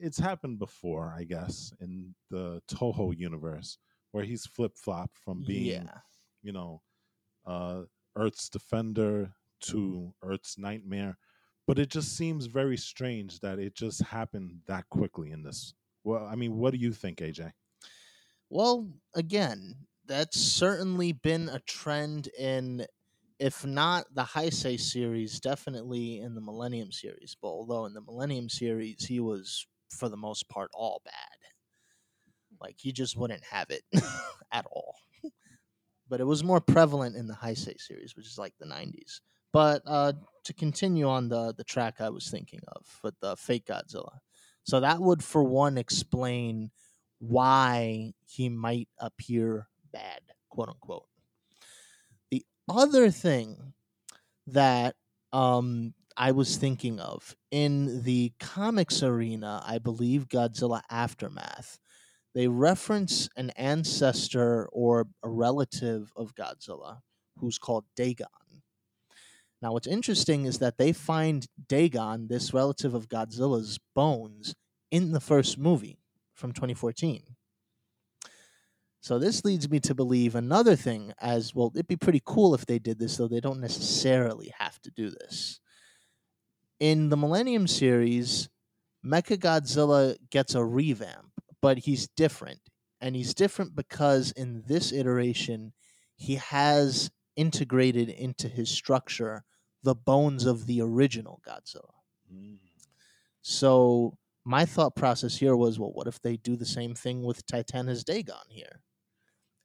it's 0.00 0.18
happened 0.18 0.58
before 0.58 1.14
i 1.16 1.24
guess 1.24 1.72
in 1.80 2.14
the 2.30 2.60
toho 2.68 3.16
universe 3.16 3.78
where 4.10 4.24
he's 4.24 4.46
flip-flopped 4.46 5.16
from 5.24 5.44
being 5.46 5.84
yeah. 5.84 5.98
you 6.42 6.52
know 6.52 6.82
uh 7.46 7.82
earth's 8.16 8.48
defender 8.48 9.32
to 9.60 10.12
earth's 10.24 10.58
nightmare 10.58 11.16
but 11.66 11.78
it 11.78 11.88
just 11.88 12.16
seems 12.16 12.46
very 12.46 12.76
strange 12.76 13.38
that 13.40 13.60
it 13.60 13.74
just 13.76 14.02
happened 14.02 14.56
that 14.66 14.84
quickly 14.90 15.30
in 15.30 15.42
this 15.44 15.74
well 16.02 16.26
i 16.26 16.34
mean 16.34 16.56
what 16.56 16.72
do 16.72 16.78
you 16.78 16.92
think 16.92 17.18
aj 17.18 17.52
Well, 18.50 18.86
again, 19.14 19.76
that's 20.06 20.40
certainly 20.40 21.12
been 21.12 21.48
a 21.48 21.60
trend 21.60 22.28
in, 22.38 22.86
if 23.38 23.64
not 23.64 24.06
the 24.14 24.22
Heisei 24.22 24.78
series, 24.78 25.40
definitely 25.40 26.20
in 26.20 26.34
the 26.34 26.40
Millennium 26.40 26.92
series. 26.92 27.36
But 27.40 27.48
although 27.48 27.86
in 27.86 27.94
the 27.94 28.00
Millennium 28.00 28.48
series, 28.48 29.04
he 29.06 29.20
was, 29.20 29.66
for 29.90 30.08
the 30.08 30.16
most 30.16 30.48
part, 30.48 30.70
all 30.74 31.02
bad. 31.04 31.14
Like, 32.60 32.76
he 32.78 32.92
just 32.92 33.16
wouldn't 33.16 33.44
have 33.44 33.70
it 33.70 33.82
at 34.52 34.66
all. 34.70 34.96
But 36.08 36.20
it 36.20 36.24
was 36.24 36.44
more 36.44 36.60
prevalent 36.60 37.16
in 37.16 37.26
the 37.26 37.34
Heisei 37.34 37.80
series, 37.80 38.14
which 38.16 38.26
is 38.26 38.38
like 38.38 38.54
the 38.58 38.66
90s. 38.66 39.20
But 39.52 39.82
uh, 39.86 40.12
to 40.44 40.54
continue 40.54 41.08
on 41.08 41.28
the, 41.28 41.54
the 41.56 41.64
track 41.64 42.00
I 42.00 42.10
was 42.10 42.30
thinking 42.30 42.60
of 42.68 42.86
with 43.02 43.14
the 43.20 43.36
fake 43.36 43.66
Godzilla. 43.66 44.18
So 44.64 44.80
that 44.80 45.00
would, 45.00 45.22
for 45.22 45.42
one, 45.42 45.76
explain 45.78 46.70
why 47.18 48.12
he 48.26 48.48
might 48.48 48.88
appear 48.98 49.68
bad, 49.92 50.20
quote 50.50 50.68
unquote. 50.68 51.06
The 52.30 52.44
other 52.68 53.10
thing 53.10 53.74
that 54.46 54.94
um, 55.32 55.94
I 56.16 56.32
was 56.32 56.56
thinking 56.56 57.00
of 57.00 57.36
in 57.50 58.02
the 58.02 58.32
comics 58.38 59.02
arena, 59.02 59.62
I 59.66 59.78
believe 59.78 60.28
Godzilla 60.28 60.82
Aftermath, 60.90 61.78
they 62.34 62.48
reference 62.48 63.28
an 63.36 63.50
ancestor 63.50 64.68
or 64.72 65.06
a 65.22 65.28
relative 65.28 66.12
of 66.16 66.34
Godzilla 66.34 67.00
who's 67.38 67.58
called 67.58 67.84
Dagon. 67.96 68.26
Now, 69.60 69.72
what's 69.72 69.86
interesting 69.86 70.44
is 70.44 70.58
that 70.58 70.76
they 70.76 70.92
find 70.92 71.46
Dagon, 71.68 72.26
this 72.28 72.52
relative 72.52 72.94
of 72.94 73.08
Godzilla's 73.08 73.78
bones, 73.94 74.54
in 74.90 75.12
the 75.12 75.20
first 75.20 75.56
movie 75.56 75.98
from 76.34 76.52
2014. 76.52 77.22
So 79.02 79.18
this 79.18 79.44
leads 79.44 79.68
me 79.68 79.80
to 79.80 79.96
believe 79.96 80.36
another 80.36 80.76
thing 80.76 81.12
as 81.20 81.52
well 81.52 81.72
it'd 81.74 81.88
be 81.88 81.96
pretty 81.96 82.22
cool 82.24 82.54
if 82.54 82.66
they 82.66 82.78
did 82.78 83.00
this 83.00 83.16
though 83.16 83.26
they 83.26 83.40
don't 83.40 83.60
necessarily 83.60 84.54
have 84.58 84.80
to 84.82 84.92
do 84.92 85.10
this. 85.10 85.58
In 86.78 87.08
the 87.08 87.16
Millennium 87.16 87.66
series, 87.66 88.48
Mechagodzilla 89.04 90.16
gets 90.30 90.54
a 90.54 90.64
revamp, 90.64 91.32
but 91.60 91.78
he's 91.78 92.06
different. 92.16 92.60
And 93.00 93.16
he's 93.16 93.34
different 93.34 93.74
because 93.74 94.30
in 94.32 94.62
this 94.68 94.92
iteration 94.92 95.72
he 96.14 96.36
has 96.36 97.10
integrated 97.34 98.08
into 98.08 98.46
his 98.46 98.70
structure 98.70 99.42
the 99.82 99.96
bones 99.96 100.46
of 100.46 100.66
the 100.66 100.80
original 100.80 101.40
Godzilla. 101.44 101.90
Hmm. 102.32 102.54
So 103.42 104.16
my 104.44 104.64
thought 104.64 104.94
process 104.94 105.36
here 105.36 105.56
was, 105.56 105.80
well, 105.80 105.92
what 105.92 106.06
if 106.06 106.22
they 106.22 106.36
do 106.36 106.54
the 106.54 106.64
same 106.64 106.94
thing 106.94 107.24
with 107.24 107.44
Titanus 107.48 108.04
Dagon 108.04 108.46
here? 108.48 108.80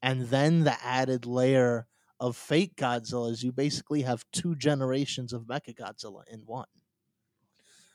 And 0.02 0.28
then 0.30 0.64
the 0.64 0.76
added 0.84 1.26
layer 1.26 1.88
of 2.20 2.36
fake 2.36 2.76
Godzilla 2.76 3.32
is 3.32 3.44
you 3.44 3.52
basically 3.52 4.02
have 4.04 4.26
two 4.32 4.56
generations 4.56 5.34
of 5.34 5.44
Mecha 5.44 5.76
Godzilla 5.76 6.22
in 6.32 6.42
one. 6.42 6.68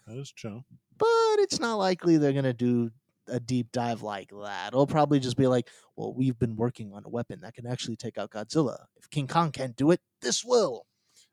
that 0.07 0.18
is 0.18 0.32
true 0.32 0.64
But 0.96 1.38
it's 1.38 1.59
not 1.61 1.74
likely 1.76 2.16
they're 2.16 2.32
gonna 2.32 2.53
do 2.53 2.90
a 3.28 3.40
deep 3.40 3.70
dive 3.72 4.03
like 4.03 4.30
that. 4.30 4.68
It'll 4.68 4.86
probably 4.86 5.20
just 5.20 5.36
be 5.36 5.46
like, 5.46 5.68
well, 5.96 6.12
we've 6.12 6.38
been 6.38 6.57
working 6.57 6.92
on 6.92 7.05
a 7.05 7.09
weapon 7.09 7.40
that 7.42 7.55
can 7.55 7.66
actually 7.66 7.96
take 7.96 8.18
out 8.18 8.30
Godzilla. 8.30 8.86
If 8.96 9.11
King 9.11 9.28
Kong 9.28 9.53
can't 9.53 9.76
do 9.76 9.90
it, 9.92 10.00
this 10.20 10.44
will. 10.44 10.86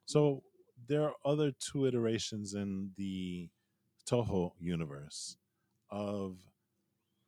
So 0.06 0.44
there 0.88 1.04
are 1.04 1.14
other 1.26 1.52
two 1.52 1.86
iterations 1.86 2.54
in 2.54 2.92
the 2.98 3.50
Toho 4.10 4.52
universe 4.60 5.38
of 5.92 6.38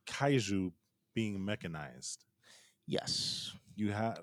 kaiju 0.08 0.72
being 1.14 1.44
mechanized. 1.44 2.26
Yes. 2.92 3.54
You 3.76 3.92
have 3.92 4.20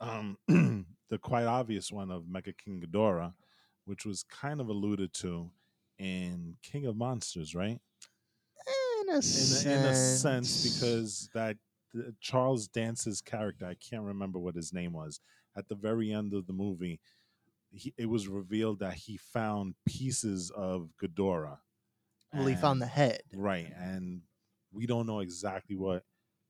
um, 0.00 0.38
the 0.48 1.18
quite 1.20 1.44
obvious 1.44 1.92
one 1.92 2.10
of 2.10 2.24
Mecha 2.24 2.54
King 2.56 2.82
Ghidorah, 2.84 3.34
which 3.84 4.06
was 4.06 4.22
kind 4.24 4.60
of 4.60 4.68
alluded 4.68 5.12
to 5.14 5.50
in 5.98 6.54
King 6.62 6.86
of 6.86 6.96
Monsters, 6.96 7.54
right? 7.54 7.78
In 9.02 9.08
a, 9.08 9.12
In 9.12 9.18
a, 9.18 9.22
sense. 9.22 9.64
in 9.64 9.84
a 9.84 9.94
sense, 9.94 10.74
because 10.78 11.28
that 11.34 11.58
Charles 12.20 12.66
Dance's 12.68 13.20
character, 13.20 13.66
I 13.66 13.74
can't 13.74 14.02
remember 14.02 14.38
what 14.38 14.56
his 14.56 14.72
name 14.72 14.94
was, 14.94 15.20
at 15.56 15.68
the 15.68 15.74
very 15.74 16.10
end 16.10 16.32
of 16.32 16.46
the 16.46 16.52
movie, 16.54 17.00
he, 17.70 17.92
it 17.98 18.06
was 18.08 18.28
revealed 18.28 18.80
that 18.80 18.94
he 18.94 19.18
found 19.18 19.74
pieces 19.86 20.50
of 20.56 20.88
Ghidorah, 21.02 21.58
Well, 22.32 22.46
he 22.46 22.54
found 22.54 22.80
the 22.80 22.86
head. 22.86 23.20
Right. 23.34 23.70
And 23.76 24.22
we 24.72 24.86
don't 24.86 25.06
know 25.06 25.20
exactly 25.20 25.76
what 25.76 26.02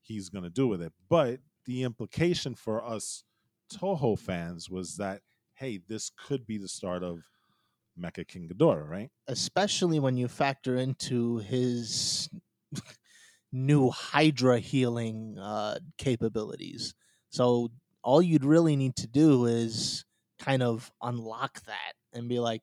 he's 0.03 0.29
going 0.29 0.45
to 0.45 0.51
do 0.51 0.69
with 0.69 0.81
it. 0.81 0.93
But 1.09 1.41
the 1.67 1.83
implication 1.83 2.55
for 2.55 2.85
us 2.85 3.25
Toho 3.73 4.19
fans 4.19 4.71
was 4.71 4.97
that, 4.97 5.23
hey, 5.55 5.81
this 5.89 6.11
could 6.17 6.47
be 6.47 6.59
the 6.59 6.69
start 6.69 7.03
of 7.03 7.21
Mecha 7.99 8.27
King 8.27 8.49
Ghidorah, 8.49 8.89
right? 8.89 9.11
especially 9.29 9.99
when 9.99 10.17
you 10.17 10.29
factor 10.29 10.77
into 10.77 11.39
his 11.39 12.29
new 13.53 13.91
Hydra 13.91 14.59
healing 14.59 15.39
uh, 15.39 15.79
capabilities. 15.99 16.95
So 17.31 17.71
all 18.03 18.23
you'd 18.23 18.45
really 18.45 18.77
need 18.77 18.97
to 18.97 19.07
do 19.07 19.47
is 19.47 20.05
kind 20.39 20.63
of 20.63 20.91
unlock 21.03 21.63
that 21.65 21.95
and 22.13 22.29
be 22.29 22.39
like, 22.39 22.63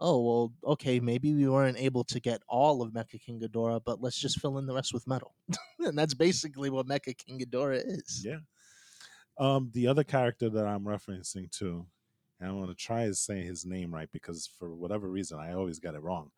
oh 0.00 0.20
well, 0.22 0.52
okay, 0.72 1.00
maybe 1.00 1.32
we 1.34 1.48
weren't 1.48 1.78
able 1.78 2.04
to 2.04 2.20
get 2.20 2.42
all 2.48 2.82
of 2.82 2.92
Mecha 2.92 3.20
King 3.20 3.40
Ghidorah, 3.40 3.80
but 3.84 4.00
let's 4.00 4.18
just 4.20 4.40
fill 4.40 4.58
in 4.58 4.66
the 4.66 4.74
rest 4.74 4.92
with 4.92 5.06
metal, 5.06 5.34
and 5.80 5.96
that's 5.98 6.14
basically 6.14 6.70
what 6.70 6.86
Mecha 6.86 7.16
King 7.16 7.38
Ghidorah 7.40 7.82
is. 7.86 8.22
Yeah. 8.24 8.38
Um, 9.38 9.70
the 9.72 9.88
other 9.88 10.04
character 10.04 10.48
that 10.48 10.66
I'm 10.66 10.84
referencing 10.84 11.50
to, 11.58 11.86
and 12.38 12.48
I'm 12.48 12.56
going 12.56 12.68
to 12.68 12.74
try 12.74 13.06
to 13.06 13.14
say 13.14 13.42
his 13.42 13.64
name 13.66 13.92
right 13.92 14.08
because 14.12 14.48
for 14.58 14.74
whatever 14.74 15.08
reason 15.10 15.38
I 15.40 15.54
always 15.54 15.80
get 15.80 15.94
it 15.94 16.02
wrong. 16.02 16.30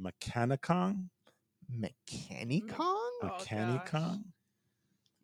MechaniKong? 0.00 1.04
MechaniKong? 1.80 2.72
Oh, 2.78 3.40
gosh. 3.50 4.16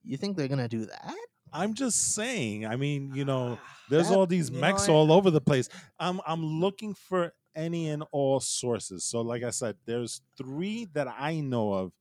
You 0.04 0.16
think 0.16 0.36
they're 0.36 0.48
gonna 0.48 0.68
do 0.68 0.86
that? 0.86 1.14
I'm 1.52 1.74
just 1.74 2.14
saying. 2.14 2.64
I 2.64 2.76
mean, 2.76 3.12
you 3.14 3.24
know, 3.24 3.58
Ah, 3.60 3.76
there's 3.90 4.08
that- 4.08 4.16
all 4.16 4.26
these 4.26 4.48
you 4.48 4.54
know 4.56 4.60
mechs 4.60 4.88
all 4.88 5.12
over 5.12 5.30
the 5.30 5.40
place. 5.40 5.68
I'm 5.98 6.20
I'm 6.26 6.44
looking 6.44 6.94
for 6.94 7.32
any 7.54 7.88
and 7.88 8.04
all 8.12 8.40
sources. 8.40 9.04
So, 9.04 9.20
like 9.20 9.42
I 9.42 9.50
said, 9.50 9.76
there's 9.86 10.22
three 10.36 10.88
that 10.92 11.08
I 11.08 11.40
know 11.40 11.72
of 11.72 11.92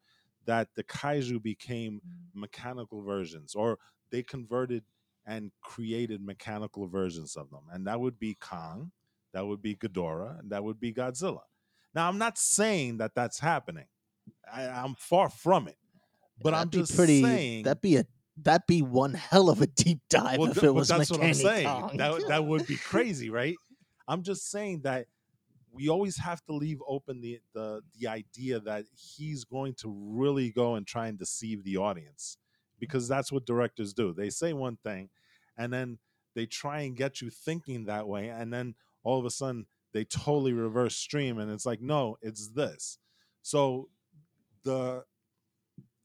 that 0.45 0.69
the 0.75 0.83
kaiju 0.83 1.41
became 1.41 1.95
mm. 1.95 1.99
mechanical 2.33 3.01
versions, 3.03 3.55
or 3.55 3.77
they 4.11 4.23
converted 4.23 4.83
and 5.25 5.51
created 5.61 6.21
mechanical 6.21 6.87
versions 6.87 7.35
of 7.35 7.49
them, 7.49 7.61
and 7.71 7.87
that 7.87 7.99
would 7.99 8.19
be 8.19 8.35
Kong, 8.35 8.91
that 9.33 9.45
would 9.45 9.61
be 9.61 9.75
Ghidorah, 9.75 10.39
and 10.39 10.51
that 10.51 10.63
would 10.63 10.79
be 10.79 10.93
Godzilla. 10.93 11.41
Now, 11.93 12.07
I'm 12.07 12.17
not 12.17 12.37
saying 12.37 12.97
that 12.97 13.15
that's 13.15 13.39
happening. 13.39 13.85
I, 14.51 14.63
I'm 14.65 14.95
far 14.95 15.29
from 15.29 15.67
it, 15.67 15.77
but 16.41 16.53
I'm 16.53 16.69
That'd 16.69 16.71
be 16.71 16.77
just 16.79 16.95
pretty. 16.95 17.21
saying 17.21 17.63
That'd 17.63 17.81
be 17.81 17.97
a 17.97 18.05
that'd 18.41 18.65
be 18.67 18.81
one 18.81 19.13
hell 19.13 19.49
of 19.49 19.61
a 19.61 19.67
deep 19.67 19.99
dive 20.09 20.39
well, 20.39 20.49
if 20.49 20.55
th- 20.55 20.65
it 20.65 20.73
was 20.73 20.87
that's 20.87 21.11
what 21.11 21.21
I'm 21.21 21.33
saying. 21.33 21.97
That 21.97 22.23
that 22.27 22.45
would 22.45 22.65
be 22.65 22.75
crazy, 22.83 23.29
right? 23.29 23.55
I'm 24.07 24.23
just 24.23 24.49
saying 24.49 24.81
that 24.81 25.05
we 25.71 25.89
always 25.89 26.17
have 26.17 26.43
to 26.45 26.53
leave 26.53 26.81
open 26.87 27.21
the 27.21 27.39
the 27.53 27.81
the 27.97 28.07
idea 28.07 28.59
that 28.59 28.85
he's 28.95 29.43
going 29.43 29.73
to 29.75 29.89
really 29.89 30.51
go 30.51 30.75
and 30.75 30.85
try 30.85 31.07
and 31.07 31.17
deceive 31.17 31.63
the 31.63 31.77
audience 31.77 32.37
because 32.79 33.05
mm-hmm. 33.05 33.13
that's 33.13 33.31
what 33.31 33.45
directors 33.45 33.93
do. 33.93 34.13
They 34.13 34.29
say 34.29 34.53
one 34.53 34.77
thing 34.83 35.09
and 35.57 35.71
then 35.71 35.99
they 36.35 36.45
try 36.45 36.81
and 36.81 36.95
get 36.95 37.21
you 37.21 37.29
thinking 37.29 37.85
that 37.85 38.07
way 38.07 38.29
and 38.29 38.53
then 38.53 38.75
all 39.03 39.19
of 39.19 39.25
a 39.25 39.31
sudden 39.31 39.65
they 39.93 40.05
totally 40.05 40.53
reverse 40.53 40.95
stream 40.95 41.39
and 41.39 41.51
it's 41.51 41.65
like 41.65 41.81
no, 41.81 42.17
it's 42.21 42.49
this. 42.49 42.97
So 43.41 43.89
the 44.63 45.03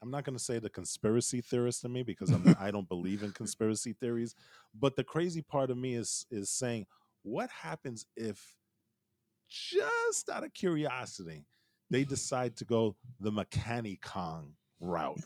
I'm 0.01 0.11
not 0.11 0.23
going 0.23 0.37
to 0.37 0.43
say 0.43 0.59
the 0.59 0.69
conspiracy 0.69 1.41
theorist 1.41 1.83
in 1.83 1.91
me 1.91 2.03
because 2.03 2.29
I'm 2.29 2.55
I 2.59 2.69
don't 2.69 2.87
believe 2.87 3.23
in 3.23 3.31
conspiracy 3.31 3.93
theories, 3.93 4.35
but 4.79 4.95
the 4.95 5.03
crazy 5.03 5.41
part 5.41 5.71
of 5.71 5.77
me 5.77 5.95
is 5.95 6.25
is 6.29 6.49
saying 6.49 6.85
what 7.23 7.49
happens 7.49 8.05
if 8.15 8.55
just 9.49 10.29
out 10.29 10.43
of 10.43 10.53
curiosity 10.53 11.45
they 11.89 12.03
decide 12.03 12.55
to 12.57 12.65
go 12.65 12.95
the 13.19 13.31
MechaniKong 13.31 14.51
route, 14.79 15.19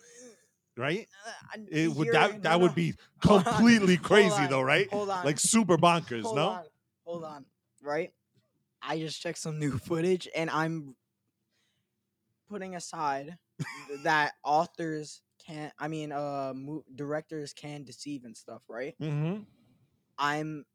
right? 0.78 1.07
Uh, 1.55 1.59
It 1.72 1.89
would 1.91 2.11
that 2.11 2.34
no, 2.34 2.39
that 2.41 2.59
would 2.61 2.76
be 2.76 2.93
on, 3.30 3.43
completely 3.43 3.97
crazy 3.97 4.43
on, 4.43 4.49
though, 4.49 4.61
right? 4.61 4.89
Hold 4.91 5.09
on. 5.09 5.26
Like 5.26 5.39
super 5.39 5.78
bonkers, 5.78 6.24
hold 6.24 6.36
no? 6.36 6.49
on. 6.49 6.63
Hold 7.05 7.24
on. 7.24 7.45
Right? 7.82 8.11
I 8.82 8.97
just 8.99 9.22
checked 9.22 9.38
some 9.38 9.57
new 9.59 9.78
footage 9.78 10.28
and 10.36 10.49
I'm 10.49 10.95
putting 12.49 12.76
aside 12.76 13.38
that 14.03 14.34
authors 14.43 15.22
can't—I 15.45 15.88
mean 15.88 16.11
uh 16.11 16.53
mo- 16.55 16.84
directors 16.93 17.53
can 17.53 17.84
deceive 17.84 18.26
and 18.26 18.36
stuff, 18.36 18.61
right? 18.67 18.95
Mm-hmm. 19.01 19.43
I'm 20.17 20.65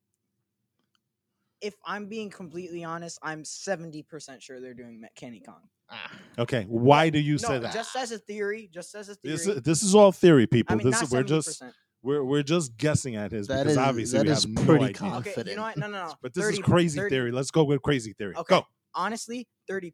if 1.65 1.75
I'm 1.85 2.07
being 2.07 2.31
completely 2.31 2.85
honest, 2.85 3.19
I'm 3.23 3.43
70% 3.43 4.41
sure 4.43 4.61
they're 4.61 4.75
doing 4.75 5.01
MechaniKong. 5.03 5.63
Ah, 5.91 6.11
Okay, 6.39 6.65
why 6.69 7.11
do 7.11 7.19
you 7.19 7.33
no, 7.35 7.39
say 7.39 7.59
that? 7.59 7.73
just 7.73 7.95
as 7.97 8.11
a 8.13 8.19
theory, 8.19 8.69
just 8.73 8.95
as 8.95 9.09
a 9.09 9.15
theory. 9.15 9.33
This 9.37 9.47
is, 9.47 9.63
this 9.63 9.83
is 9.83 9.95
all 9.95 10.13
theory, 10.13 10.47
people. 10.47 10.75
I 10.75 10.77
mean, 10.77 10.87
this 10.87 10.95
not 10.95 11.03
is, 11.05 11.11
we're 11.11 11.23
just 11.23 11.63
70%. 11.63 11.73
we're 12.03 12.25
we're 12.25 12.43
just 12.43 12.77
guessing 12.77 13.17
at 13.17 13.33
his 13.33 13.47
That 13.49 13.59
because 13.65 13.73
is- 13.73 13.79
obviously 13.79 14.19
that 14.19 14.27
we 14.27 14.33
is 14.33 14.43
have 14.45 14.53
no 14.53 14.65
pretty 14.65 14.85
idea. 14.87 14.95
con- 14.95 15.09
Okay, 15.19 15.31
you 15.31 15.35
confident. 15.35 15.57
know 15.57 15.63
what? 15.63 15.77
No, 15.77 15.87
no, 15.89 16.07
no. 16.07 16.15
But 16.23 16.35
this 16.35 16.45
30 16.45 16.57
is 16.59 16.63
crazy 16.65 16.99
30 16.99 17.11
theory. 17.15 17.33
Let's 17.33 17.51
go 17.51 17.65
with 17.65 17.83
crazy 17.83 18.13
theory. 18.15 18.35
Okay. 18.37 18.57
Go. 18.57 18.67
Honestly, 18.95 19.47
30%. 19.71 19.93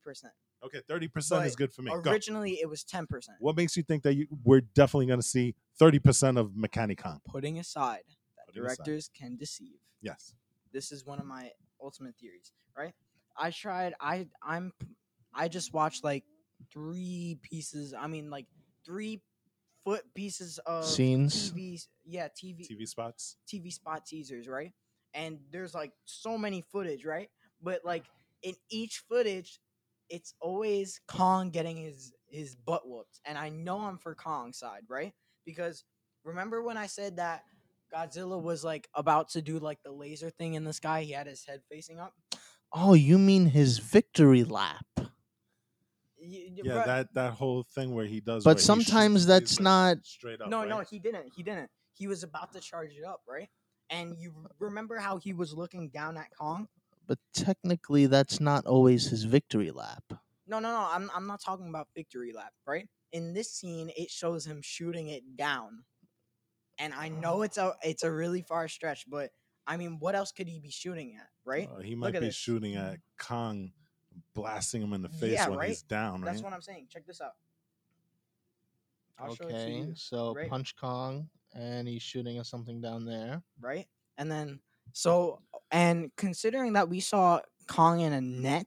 Okay, 0.62 0.80
thirty 0.86 1.08
percent 1.08 1.46
is 1.46 1.52
But 1.52 1.58
good 1.58 1.72
for 1.72 1.80
me. 1.80 1.90
Go. 2.02 2.10
Originally, 2.10 2.60
it 2.60 2.68
was 2.68 2.84
10%. 2.84 3.06
What 3.38 3.56
makes 3.56 3.78
you 3.78 3.82
think 3.82 4.02
that 4.02 4.12
you, 4.14 4.26
we're 4.44 4.60
definitely 4.60 5.06
going 5.06 5.18
to 5.20 5.26
see 5.26 5.54
thirty 5.78 5.98
percent 5.98 6.36
of 6.36 6.50
MechaniKong? 6.50 7.20
Putting 7.26 7.58
aside 7.58 8.02
that 8.36 8.46
Putting 8.48 8.66
aside. 8.66 8.76
directors 8.76 9.08
can 9.18 9.36
deceive. 9.38 9.78
Yes. 10.02 10.34
This 10.72 10.92
is 10.92 11.04
one 11.04 11.18
of 11.18 11.26
my 11.26 11.50
ultimate 11.82 12.14
theories, 12.20 12.52
right? 12.76 12.92
I 13.36 13.50
tried 13.50 13.94
I 14.00 14.26
I'm 14.42 14.72
I 15.34 15.48
just 15.48 15.72
watched 15.72 16.04
like 16.04 16.24
three 16.72 17.38
pieces, 17.42 17.94
I 17.94 18.06
mean 18.06 18.30
like 18.30 18.46
three 18.84 19.22
foot 19.84 20.02
pieces 20.14 20.58
of 20.66 20.84
Scenes. 20.84 21.52
TV 21.52 21.86
yeah, 22.04 22.28
TV 22.28 22.68
TV 22.68 22.86
spots. 22.86 23.36
TV 23.48 23.72
spot 23.72 24.04
teasers, 24.06 24.48
right? 24.48 24.72
And 25.14 25.38
there's 25.50 25.74
like 25.74 25.92
so 26.04 26.38
many 26.38 26.62
footage, 26.62 27.04
right? 27.04 27.28
But 27.62 27.80
like 27.84 28.04
in 28.42 28.54
each 28.70 29.02
footage, 29.08 29.60
it's 30.08 30.34
always 30.40 31.00
Kong 31.06 31.50
getting 31.50 31.76
his 31.76 32.12
his 32.28 32.54
butt 32.54 32.88
whooped, 32.88 33.20
and 33.24 33.36
I 33.38 33.48
know 33.48 33.80
I'm 33.80 33.98
for 33.98 34.14
Kong's 34.14 34.58
side, 34.58 34.82
right? 34.88 35.12
Because 35.44 35.84
remember 36.24 36.62
when 36.62 36.76
I 36.76 36.86
said 36.86 37.16
that 37.16 37.44
Godzilla 37.92 38.40
was 38.40 38.62
like 38.64 38.88
about 38.94 39.30
to 39.30 39.42
do 39.42 39.58
like 39.58 39.82
the 39.82 39.90
laser 39.92 40.30
thing 40.30 40.54
in 40.54 40.64
the 40.64 40.72
sky? 40.72 41.02
He 41.02 41.12
had 41.12 41.26
his 41.26 41.44
head 41.44 41.62
facing 41.70 41.98
up. 41.98 42.14
Oh, 42.72 42.94
you 42.94 43.18
mean 43.18 43.46
his 43.46 43.78
victory 43.78 44.44
lap? 44.44 44.84
Y- 44.96 45.06
y- 46.22 46.60
Yeah, 46.64 46.72
bruh, 46.72 46.86
that 46.86 47.14
that 47.14 47.32
whole 47.34 47.62
thing 47.62 47.94
where 47.94 48.04
he 48.06 48.20
does. 48.20 48.44
But 48.44 48.50
where 48.50 48.54
he 48.54 48.58
shoots 48.58 48.66
sometimes 48.66 49.26
that's 49.26 49.52
laser 49.52 49.62
not- 49.62 50.06
straight 50.06 50.40
up. 50.40 50.48
no, 50.48 50.60
right? 50.60 50.68
no, 50.68 50.80
he 50.80 50.98
didn't. 50.98 51.32
He 51.34 51.42
didn't. 51.42 51.70
He 51.94 52.06
was 52.06 52.22
about 52.22 52.52
to 52.52 52.60
charge 52.60 52.92
it 52.92 53.04
up, 53.04 53.22
right? 53.28 53.48
And 53.88 54.16
you 54.16 54.32
remember 54.58 54.98
how 54.98 55.16
he 55.18 55.32
was 55.32 55.52
looking 55.54 55.88
down 55.88 56.16
at 56.16 56.28
Kong? 56.38 56.68
But 57.06 57.18
technically, 57.34 58.06
that's 58.06 58.38
not 58.38 58.66
always 58.66 59.06
his 59.08 59.24
victory 59.24 59.70
lap. 59.72 60.04
No, 60.46 60.58
no, 60.60 60.70
no. 60.70 60.86
I'm 60.90 61.10
I'm 61.14 61.26
not 61.26 61.40
talking 61.42 61.68
about 61.68 61.88
victory 61.94 62.32
lap, 62.32 62.52
right? 62.66 62.88
In 63.12 63.32
this 63.34 63.50
scene, 63.52 63.90
it 63.96 64.10
shows 64.10 64.46
him 64.46 64.60
shooting 64.62 65.08
it 65.08 65.36
down, 65.36 65.84
and 66.80 66.94
I 66.94 67.08
know 67.08 67.42
it's 67.42 67.58
a 67.58 67.74
it's 67.84 68.02
a 68.02 68.10
really 68.10 68.42
far 68.42 68.66
stretch, 68.66 69.04
but 69.08 69.30
I 69.66 69.76
mean, 69.76 69.98
what 70.00 70.14
else 70.16 70.32
could 70.32 70.48
he 70.48 70.58
be 70.58 70.70
shooting 70.70 71.14
at, 71.16 71.28
right? 71.44 71.68
Uh, 71.72 71.80
he 71.80 71.94
might 71.94 72.14
be 72.14 72.18
this. 72.20 72.34
shooting 72.34 72.74
at 72.74 72.98
Kong, 73.18 73.70
blasting 74.34 74.82
him 74.82 74.92
in 74.94 75.02
the 75.02 75.08
face 75.08 75.34
Yeah, 75.34 75.48
when 75.48 75.58
right? 75.58 75.68
he's 75.68 75.82
down. 75.82 76.22
Right. 76.22 76.32
That's 76.32 76.42
what 76.42 76.52
I'm 76.52 76.62
saying. 76.62 76.88
Check 76.90 77.06
this 77.06 77.20
out. 77.20 77.32
I'll 79.18 79.34
show 79.34 79.44
it 79.44 79.50
to 79.50 79.56
okay, 79.56 79.92
so 79.94 80.34
right? 80.34 80.48
Punch 80.48 80.74
Kong, 80.76 81.28
and 81.54 81.86
he's 81.86 82.02
shooting 82.02 82.38
at 82.38 82.46
something 82.46 82.80
down 82.80 83.04
there. 83.04 83.42
right? 83.60 83.86
And 84.16 84.30
then 84.32 84.60
so 84.92 85.40
and 85.70 86.10
considering 86.16 86.72
that 86.72 86.88
we 86.88 87.00
saw 87.00 87.40
Kong 87.68 88.00
in 88.00 88.12
a 88.14 88.20
net, 88.20 88.66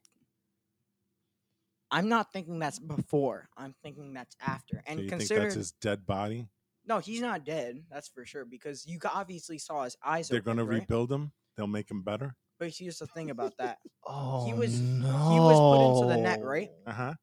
I'm 1.92 2.08
not 2.08 2.32
thinking 2.32 2.60
that's 2.60 2.80
before. 2.80 3.50
I'm 3.58 3.74
thinking 3.84 4.14
that's 4.14 4.36
after. 4.42 4.78
so 4.78 4.82
And 4.88 5.00
you 5.00 5.10
think 5.10 5.22
consider 5.22 5.42
that's 5.42 5.56
his 5.56 5.72
dead 5.74 6.06
body? 6.06 6.48
No, 6.86 7.00
he's 7.00 7.22
not 7.22 7.46
dead. 7.46 7.84
That's 7.92 8.08
for 8.10 8.26
sure 8.26 8.46
because 8.46 8.86
you 8.86 9.00
obviously 9.12 9.58
saw 9.58 9.84
his 9.84 9.96
eyes. 10.06 10.28
They're 10.30 10.40
open, 10.40 10.56
going 10.56 10.58
to 10.58 10.72
right? 10.72 10.80
rebuild 10.82 11.12
him. 11.12 11.32
They'll 11.56 11.68
make 11.68 11.90
him 11.90 12.02
better. 12.04 12.36
But 12.60 12.70
here's 12.70 13.00
the 13.00 13.08
thing 13.08 13.30
about 13.30 13.54
that, 13.58 13.80
Oh 14.06 14.46
was- 14.56 14.78
he 14.78 14.86
was 15.02 15.60
put 15.60 15.88
into 16.06 16.16
the 16.16 16.22
net, 16.22 16.44
right? 16.44 16.70
Uh 16.86 16.92
huh. 16.94 17.14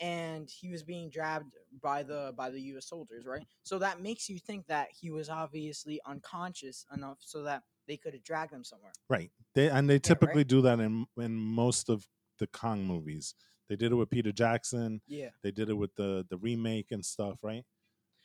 and 0.00 0.48
he 0.48 0.68
was 0.68 0.82
being 0.82 1.10
dragged 1.10 1.52
by 1.82 2.02
the 2.02 2.32
by 2.36 2.50
the 2.50 2.60
U.S. 2.72 2.88
soldiers, 2.88 3.26
right? 3.26 3.44
So 3.64 3.78
that 3.78 4.00
makes 4.00 4.28
you 4.28 4.38
think 4.38 4.66
that 4.68 4.88
he 4.98 5.10
was 5.10 5.28
obviously 5.28 6.00
unconscious 6.06 6.84
enough 6.94 7.18
so 7.20 7.42
that 7.42 7.62
they 7.88 7.96
could 7.96 8.12
have 8.14 8.22
dragged 8.22 8.52
him 8.52 8.64
somewhere. 8.64 8.92
Right. 9.08 9.30
They 9.54 9.68
and 9.68 9.88
they 9.88 9.98
typically 9.98 10.40
right? 10.42 10.46
do 10.48 10.60
that 10.62 10.78
in 10.80 11.06
in 11.18 11.34
most 11.34 11.88
of 11.88 12.06
the 12.38 12.46
Kong 12.46 12.84
movies. 12.84 13.34
They 13.68 13.76
did 13.76 13.90
it 13.92 13.96
with 13.96 14.10
Peter 14.10 14.32
Jackson. 14.32 15.00
Yeah. 15.08 15.30
They 15.42 15.50
did 15.50 15.68
it 15.70 15.74
with 15.74 15.94
the 15.96 16.24
the 16.30 16.36
remake 16.38 16.92
and 16.92 17.04
stuff, 17.04 17.38
right? 17.42 17.64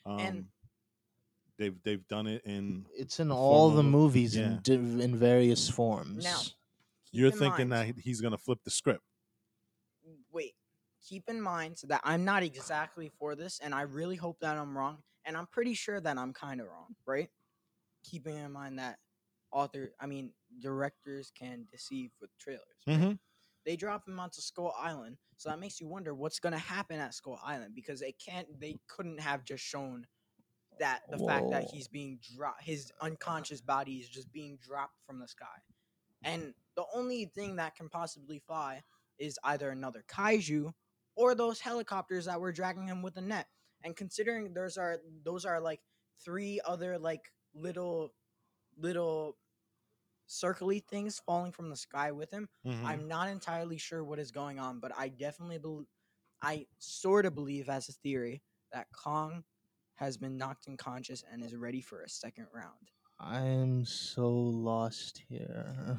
Um, 0.06 0.18
And- 0.20 0.44
they've 1.58 1.76
they've 1.82 2.06
done 2.08 2.26
it 2.26 2.42
in. 2.44 2.86
It's 2.96 3.20
in 3.20 3.30
all 3.30 3.70
the 3.70 3.80
of 3.80 3.86
movies 3.86 4.36
yeah. 4.36 4.46
in 4.46 4.60
div- 4.62 5.00
in 5.00 5.16
various 5.16 5.68
forms. 5.68 6.24
Now, 6.24 6.40
You're 7.12 7.30
thinking 7.30 7.68
mind- 7.68 7.94
that 7.94 8.00
he's 8.02 8.20
gonna 8.20 8.38
flip 8.38 8.58
the 8.64 8.70
script. 8.70 9.02
wait, 10.32 10.54
keep 11.06 11.28
in 11.28 11.40
mind 11.40 11.80
that 11.88 12.00
I'm 12.04 12.24
not 12.24 12.42
exactly 12.42 13.10
for 13.18 13.34
this, 13.34 13.60
and 13.62 13.74
I 13.74 13.82
really 13.82 14.16
hope 14.16 14.40
that 14.40 14.56
I'm 14.56 14.76
wrong, 14.76 14.98
and 15.24 15.36
I'm 15.36 15.46
pretty 15.46 15.74
sure 15.74 16.00
that 16.00 16.18
I'm 16.18 16.32
kind 16.32 16.60
of 16.60 16.66
wrong, 16.66 16.94
right? 17.06 17.30
Keeping 18.04 18.36
in 18.36 18.52
mind 18.52 18.78
that 18.78 18.98
author, 19.52 19.92
I 20.00 20.06
mean, 20.06 20.32
directors 20.60 21.30
can 21.36 21.66
deceive 21.70 22.10
with 22.20 22.30
trailers. 22.38 22.62
right? 22.86 22.96
Mm-hmm. 22.98 23.12
They 23.64 23.76
drop 23.76 24.06
him 24.06 24.20
onto 24.20 24.40
Skull 24.42 24.74
Island, 24.78 25.16
so 25.36 25.48
that 25.48 25.58
makes 25.58 25.80
you 25.80 25.86
wonder 25.86 26.14
what's 26.14 26.38
gonna 26.40 26.58
happen 26.58 26.98
at 27.00 27.14
Skull 27.14 27.40
Island 27.42 27.74
because 27.74 28.00
they 28.00 28.12
can't, 28.12 28.46
they 28.60 28.76
couldn't 28.88 29.20
have 29.20 29.44
just 29.44 29.64
shown 29.64 30.06
that 30.78 31.00
the 31.10 31.18
fact 31.18 31.50
that 31.50 31.64
he's 31.72 31.88
being 31.88 32.18
dropped, 32.36 32.62
his 32.62 32.92
unconscious 33.00 33.60
body 33.60 33.94
is 33.96 34.08
just 34.08 34.32
being 34.32 34.58
dropped 34.62 34.98
from 35.06 35.18
the 35.20 35.28
sky, 35.28 35.46
and 36.22 36.54
the 36.76 36.84
only 36.94 37.26
thing 37.26 37.56
that 37.56 37.76
can 37.76 37.88
possibly 37.88 38.40
fly 38.46 38.82
is 39.18 39.38
either 39.44 39.70
another 39.70 40.04
kaiju 40.08 40.72
or 41.16 41.34
those 41.34 41.60
helicopters 41.60 42.24
that 42.26 42.40
were 42.40 42.52
dragging 42.52 42.88
him 42.88 43.02
with 43.02 43.16
a 43.16 43.20
net. 43.20 43.46
And 43.84 43.94
considering 43.94 44.54
those 44.54 44.76
are 44.76 44.98
those 45.24 45.44
are 45.44 45.60
like 45.60 45.80
three 46.24 46.60
other 46.64 46.98
like 46.98 47.30
little 47.54 48.12
little 48.76 49.36
circly 50.28 50.82
things 50.84 51.20
falling 51.24 51.52
from 51.52 51.68
the 51.70 51.76
sky 51.76 52.10
with 52.12 52.32
him, 52.32 52.48
Mm-hmm. 52.66 52.86
I'm 52.86 53.08
not 53.08 53.28
entirely 53.28 53.76
sure 53.78 54.02
what 54.02 54.18
is 54.18 54.30
going 54.30 54.58
on, 54.58 54.80
but 54.80 54.92
I 54.96 55.08
definitely 55.08 55.58
believe 55.58 55.86
I 56.42 56.66
sort 56.78 57.26
of 57.26 57.34
believe 57.34 57.68
as 57.68 57.88
a 57.88 57.92
theory 57.92 58.42
that 58.72 58.86
Kong 58.92 59.44
has 59.96 60.16
been 60.16 60.36
knocked 60.36 60.66
unconscious 60.68 61.22
and 61.32 61.42
is 61.42 61.54
ready 61.54 61.80
for 61.80 62.02
a 62.02 62.08
second 62.08 62.46
round. 62.54 62.90
I'm 63.20 63.84
so 63.84 64.28
lost 64.30 65.22
here. 65.28 65.96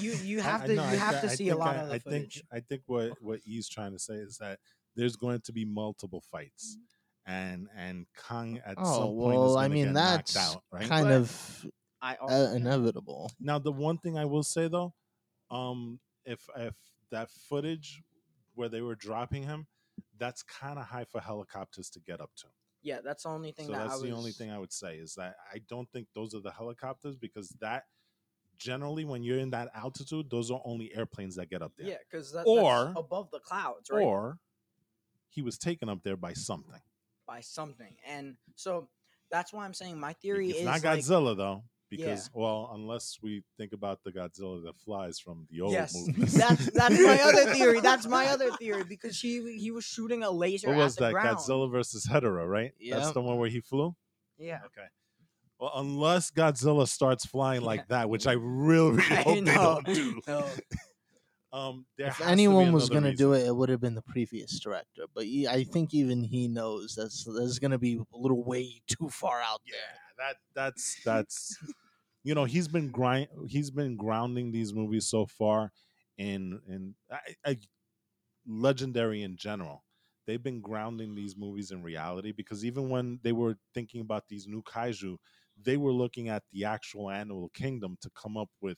You 0.00 0.12
you 0.12 0.38
I- 0.40 0.42
have 0.42 0.62
I 0.62 0.66
to 0.66 0.72
you 0.74 0.80
have 0.80 1.14
thi- 1.20 1.26
to 1.26 1.32
I 1.32 1.34
see 1.34 1.48
a 1.48 1.56
lot 1.56 1.76
I, 1.76 1.78
of 1.80 1.88
the 1.88 1.94
I 1.94 1.98
footage. 1.98 2.34
think 2.34 2.46
I 2.52 2.60
think 2.60 2.82
what 2.86 3.12
what 3.22 3.40
he's 3.44 3.68
trying 3.68 3.92
to 3.92 3.98
say 3.98 4.14
is 4.14 4.38
that 4.38 4.58
there's 4.94 5.16
going 5.16 5.40
to 5.42 5.52
be 5.52 5.64
multiple 5.64 6.22
fights, 6.30 6.76
and 7.24 7.68
and 7.76 8.06
Kong 8.16 8.60
at 8.66 8.74
oh 8.76 8.84
some 8.98 9.16
point 9.16 9.34
is 9.34 9.38
well, 9.38 9.54
going 9.54 9.64
I 9.64 9.68
mean 9.68 9.84
get 9.86 9.94
that's 9.94 10.34
knocked 10.34 10.56
out, 10.56 10.62
right? 10.70 10.88
kind 10.88 11.06
But- 11.06 11.12
of 11.14 11.66
I 12.00 12.14
uh, 12.16 12.52
inevitable. 12.54 13.32
Now, 13.40 13.58
the 13.58 13.72
one 13.72 13.98
thing 13.98 14.16
I 14.16 14.24
will 14.24 14.44
say 14.44 14.68
though, 14.68 14.94
um, 15.50 15.98
if 16.24 16.46
if 16.56 16.74
that 17.10 17.28
footage 17.30 18.02
where 18.54 18.68
they 18.68 18.82
were 18.82 18.94
dropping 18.94 19.42
him, 19.44 19.66
that's 20.18 20.42
kind 20.44 20.78
of 20.78 20.84
high 20.84 21.04
for 21.04 21.20
helicopters 21.20 21.90
to 21.90 22.00
get 22.00 22.20
up 22.20 22.30
to. 22.36 22.46
Yeah, 22.88 23.00
that's 23.04 23.22
the 23.24 23.28
only 23.28 23.52
thing 23.52 23.66
So 23.66 23.72
that 23.72 23.78
that's 23.84 23.92
I 23.92 23.96
was. 23.96 24.02
the 24.02 24.10
only 24.12 24.32
thing 24.32 24.50
I 24.50 24.58
would 24.58 24.72
say 24.72 24.96
is 24.96 25.14
that 25.16 25.36
I 25.52 25.58
don't 25.68 25.88
think 25.92 26.08
those 26.14 26.34
are 26.34 26.40
the 26.40 26.50
helicopters 26.50 27.16
because 27.16 27.48
that 27.60 27.84
generally 28.58 29.04
when 29.04 29.22
you're 29.22 29.38
in 29.38 29.50
that 29.50 29.68
altitude, 29.74 30.30
those 30.30 30.50
are 30.50 30.60
only 30.64 30.92
airplanes 30.94 31.36
that 31.36 31.48
get 31.50 31.62
up 31.62 31.72
there. 31.76 31.86
Yeah, 31.88 31.96
because 32.10 32.32
that, 32.32 32.44
Or- 32.46 32.86
that's 32.86 32.98
above 32.98 33.30
the 33.30 33.40
clouds, 33.40 33.90
right? 33.90 34.02
Or 34.02 34.38
he 35.28 35.42
was 35.42 35.58
taken 35.58 35.88
up 35.88 36.02
there 36.02 36.16
by 36.16 36.32
something. 36.32 36.80
by 37.26 37.40
something, 37.42 37.94
and 38.06 38.36
so 38.56 38.88
that's 39.30 39.52
why 39.52 39.66
I'm 39.66 39.74
saying 39.74 40.00
my 40.00 40.14
theory 40.14 40.48
It's 40.48 40.60
is 40.60 40.64
not 40.64 40.82
like, 40.82 41.00
Godzilla 41.00 41.36
though, 41.36 41.62
because 41.90 42.30
well, 42.34 42.70
unless 42.74 43.18
we 43.22 43.42
think 43.56 43.72
about 43.72 44.02
the 44.04 44.12
Godzilla 44.12 44.62
that 44.64 44.76
flies 44.76 45.18
from 45.18 45.46
the 45.50 45.60
old 45.62 45.72
yes, 45.72 45.94
movies. 45.94 46.34
that's 46.34 46.70
that's 46.72 46.98
my 47.00 47.20
other 47.24 47.52
theory. 47.54 47.80
That's 47.80 48.06
my 48.06 48.26
other 48.26 48.50
theory 48.52 48.84
because 48.84 49.20
he 49.20 49.58
he 49.58 49.70
was 49.70 49.84
shooting 49.84 50.22
a 50.22 50.30
laser 50.30 50.68
what 50.68 50.76
was 50.76 50.94
at 50.94 50.98
the 50.98 51.04
that? 51.06 51.12
ground. 51.12 51.38
Godzilla 51.38 51.70
versus 51.70 52.06
Hedorah, 52.06 52.48
right? 52.48 52.72
That's 52.90 53.12
the 53.12 53.22
one 53.22 53.38
where 53.38 53.48
he 53.50 53.60
flew. 53.60 53.94
Yeah, 54.38 54.60
Okay. 54.66 54.86
Well, 55.60 55.72
unless 55.74 56.30
Godzilla 56.30 56.86
starts 56.86 57.26
flying 57.26 57.62
like 57.62 57.80
Yeah. 57.80 57.84
that, 57.88 58.08
which 58.10 58.28
I 58.28 58.34
really, 58.34 58.92
really 58.92 59.02
I 59.10 59.22
hope 59.22 59.34
they 59.34 59.40
know. 59.40 59.80
don't 59.84 59.86
do. 59.94 60.20
No. 60.28 60.46
Um, 61.52 61.86
there 61.96 62.08
if 62.08 62.14
has 62.14 62.18
to 62.18 62.24
be 62.26 62.32
anyone 62.32 62.72
was 62.72 62.90
going 62.90 63.04
to 63.04 63.14
do 63.14 63.32
it, 63.32 63.46
it 63.46 63.54
would 63.54 63.70
have 63.70 63.80
been 63.80 63.94
the 63.94 64.02
previous 64.02 64.58
director. 64.60 65.04
But 65.14 65.24
he, 65.24 65.48
I 65.48 65.64
think 65.64 65.94
even 65.94 66.22
he 66.22 66.46
knows 66.46 66.94
that's 66.94 67.24
there's 67.24 67.58
going 67.58 67.70
to 67.70 67.78
be 67.78 68.00
a 68.12 68.16
little 68.16 68.44
way 68.44 68.82
too 68.86 69.08
far 69.08 69.40
out 69.40 69.60
yeah, 69.64 69.74
there. 69.74 70.26
that 70.28 70.36
that's 70.54 71.02
that's 71.04 71.56
you 72.22 72.34
know 72.34 72.44
he's 72.44 72.68
been 72.68 72.90
grind 72.90 73.28
he's 73.46 73.70
been 73.70 73.96
grounding 73.96 74.52
these 74.52 74.74
movies 74.74 75.06
so 75.06 75.24
far 75.24 75.72
in 76.18 76.60
in 76.68 76.94
I, 77.10 77.50
I, 77.50 77.56
legendary 78.46 79.22
in 79.22 79.36
general. 79.36 79.84
They've 80.26 80.42
been 80.42 80.60
grounding 80.60 81.14
these 81.14 81.34
movies 81.34 81.70
in 81.70 81.82
reality 81.82 82.32
because 82.32 82.62
even 82.62 82.90
when 82.90 83.18
they 83.22 83.32
were 83.32 83.56
thinking 83.72 84.02
about 84.02 84.28
these 84.28 84.46
new 84.46 84.62
kaiju, 84.62 85.16
they 85.62 85.78
were 85.78 85.92
looking 85.92 86.28
at 86.28 86.42
the 86.52 86.66
actual 86.66 87.10
animal 87.10 87.50
kingdom 87.54 87.96
to 88.02 88.10
come 88.10 88.36
up 88.36 88.50
with 88.60 88.76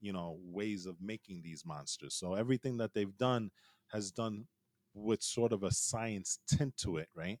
you 0.00 0.12
know 0.12 0.38
ways 0.42 0.86
of 0.86 0.96
making 1.00 1.42
these 1.42 1.64
monsters. 1.64 2.14
So 2.14 2.34
everything 2.34 2.78
that 2.78 2.94
they've 2.94 3.16
done 3.16 3.50
has 3.92 4.10
done 4.10 4.46
with 4.94 5.22
sort 5.22 5.52
of 5.52 5.62
a 5.62 5.70
science 5.70 6.38
tint 6.48 6.76
to 6.78 6.96
it, 6.96 7.08
right? 7.14 7.38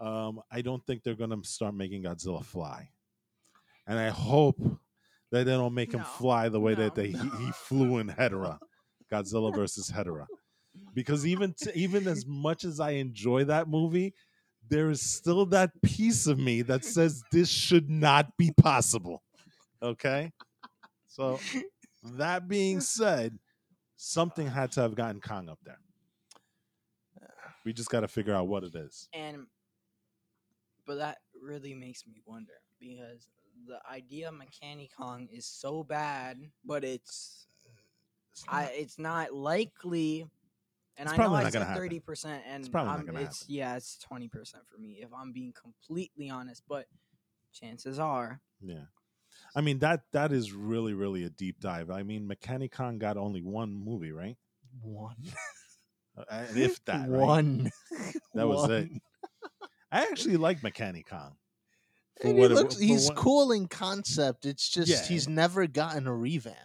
Um, 0.00 0.40
I 0.50 0.62
don't 0.62 0.84
think 0.86 1.02
they're 1.02 1.14
gonna 1.14 1.42
start 1.44 1.74
making 1.74 2.04
Godzilla 2.04 2.44
fly, 2.44 2.88
and 3.86 3.98
I 3.98 4.08
hope 4.08 4.58
that 5.30 5.44
they 5.44 5.52
don't 5.52 5.74
make 5.74 5.92
him 5.92 6.04
fly 6.04 6.48
the 6.48 6.60
way 6.60 6.74
that 6.74 6.96
no. 6.96 7.02
they 7.02 7.08
he, 7.08 7.44
he 7.44 7.52
flew 7.52 7.98
in 7.98 8.08
Hedorah, 8.08 8.58
Godzilla 9.10 9.54
versus 9.54 9.90
Hedorah, 9.90 10.26
because 10.94 11.26
even 11.26 11.54
t- 11.54 11.72
even 11.74 12.06
as 12.06 12.26
much 12.26 12.64
as 12.64 12.80
I 12.80 12.92
enjoy 12.92 13.44
that 13.44 13.68
movie, 13.68 14.14
there 14.68 14.90
is 14.90 15.02
still 15.02 15.46
that 15.46 15.70
piece 15.82 16.26
of 16.26 16.38
me 16.38 16.62
that 16.62 16.84
says 16.84 17.22
this 17.30 17.48
should 17.48 17.90
not 17.90 18.36
be 18.36 18.52
possible. 18.60 19.22
Okay, 19.82 20.32
so 21.12 21.38
that 22.16 22.48
being 22.48 22.80
said, 22.80 23.38
something 23.96 24.46
had 24.46 24.72
to 24.72 24.80
have 24.80 24.94
gotten 24.94 25.20
Kong 25.20 25.48
up 25.48 25.58
there. 25.64 25.78
We 27.64 27.72
just 27.72 27.90
got 27.90 28.00
to 28.00 28.08
figure 28.08 28.34
out 28.34 28.48
what 28.48 28.64
it 28.64 28.74
is. 28.74 29.08
And 29.14 29.46
but 30.84 30.96
that 30.96 31.18
really 31.40 31.74
makes 31.74 32.04
me 32.08 32.20
wonder 32.26 32.54
because 32.80 33.28
the 33.68 33.78
idea 33.88 34.30
of 34.30 34.34
MechaniKong 34.34 35.28
is 35.30 35.46
so 35.46 35.84
bad, 35.84 36.40
but 36.64 36.82
it's 36.82 37.46
I 38.48 38.64
it's 38.74 38.98
not 38.98 39.32
likely. 39.32 40.26
And 40.96 41.08
It's 41.08 41.12
I 41.12 41.16
know 41.18 41.34
I 41.34 41.44
not 41.44 41.52
gonna 41.52 41.66
said 41.66 41.76
thirty 41.76 42.00
percent, 42.00 42.42
and 42.48 42.70
probably 42.72 43.16
I'm, 43.16 43.22
it's 43.22 43.44
yeah, 43.48 43.76
it's 43.76 43.96
twenty 43.98 44.28
percent 44.28 44.64
for 44.68 44.78
me 44.78 44.98
if 45.00 45.10
I'm 45.14 45.32
being 45.32 45.52
completely 45.52 46.30
honest. 46.30 46.64
But 46.68 46.86
chances 47.52 47.98
are, 48.00 48.40
Yeah. 48.60 48.86
I 49.54 49.60
mean 49.60 49.78
that 49.80 50.02
that 50.12 50.32
is 50.32 50.52
really 50.52 50.94
really 50.94 51.24
a 51.24 51.30
deep 51.30 51.60
dive. 51.60 51.90
I 51.90 52.02
mean 52.02 52.28
MechaniKong 52.28 52.98
got 52.98 53.16
only 53.16 53.42
one 53.42 53.74
movie, 53.74 54.12
right? 54.12 54.36
One, 54.82 55.16
Uh, 56.16 56.46
if 56.54 56.82
that, 56.86 57.08
right? 57.08 57.20
one. 57.20 57.70
That 58.34 58.48
was 58.48 58.68
it. 58.70 58.88
I 59.90 60.02
actually 60.04 60.36
like 60.38 60.60
MechaniKong. 60.62 61.32
And 62.22 62.38
he 62.38 62.44
it- 62.44 62.50
looks, 62.52 62.76
for 62.76 62.82
he's 62.82 63.08
what- 63.08 63.16
cool 63.16 63.52
in 63.52 63.66
concept. 63.68 64.46
It's 64.46 64.68
just 64.68 64.88
Yeah. 64.90 65.02
he's 65.06 65.28
never 65.28 65.66
gotten 65.66 66.06
a 66.06 66.14
revamp. 66.14 66.56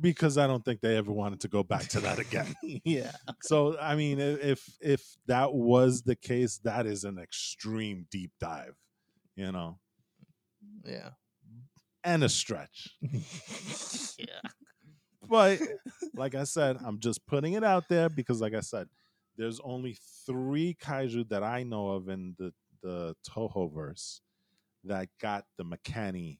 because 0.00 0.38
I 0.38 0.46
don't 0.46 0.64
think 0.64 0.80
they 0.80 0.96
ever 0.96 1.12
wanted 1.12 1.40
to 1.40 1.48
go 1.48 1.62
back 1.62 1.88
to 1.88 2.00
that 2.00 2.18
again. 2.18 2.54
yeah. 2.84 3.12
so 3.42 3.78
I 3.78 3.96
mean, 3.96 4.18
if 4.18 4.66
if 4.80 5.02
that 5.26 5.52
was 5.52 6.02
the 6.02 6.16
case, 6.16 6.58
that 6.64 6.86
is 6.86 7.04
an 7.04 7.18
extreme 7.18 8.06
deep 8.10 8.32
dive, 8.40 8.76
you 9.36 9.50
know, 9.52 9.78
Yeah. 10.86 11.10
And 12.04 12.22
a 12.24 12.28
stretch. 12.28 12.90
yeah. 14.18 14.40
But 15.28 15.60
like 16.14 16.34
I 16.34 16.44
said, 16.44 16.78
I'm 16.84 16.98
just 16.98 17.24
putting 17.26 17.52
it 17.52 17.64
out 17.64 17.84
there 17.88 18.08
because, 18.08 18.40
like 18.40 18.54
I 18.54 18.60
said, 18.60 18.88
there's 19.36 19.60
only 19.62 19.96
three 20.26 20.76
kaiju 20.82 21.28
that 21.28 21.42
I 21.42 21.62
know 21.62 21.90
of 21.90 22.08
in 22.08 22.34
the 22.38 22.52
the 22.82 23.14
Toho 23.28 23.72
verse 23.72 24.20
that 24.84 25.08
got 25.20 25.44
the 25.58 25.64
Makani 25.64 26.38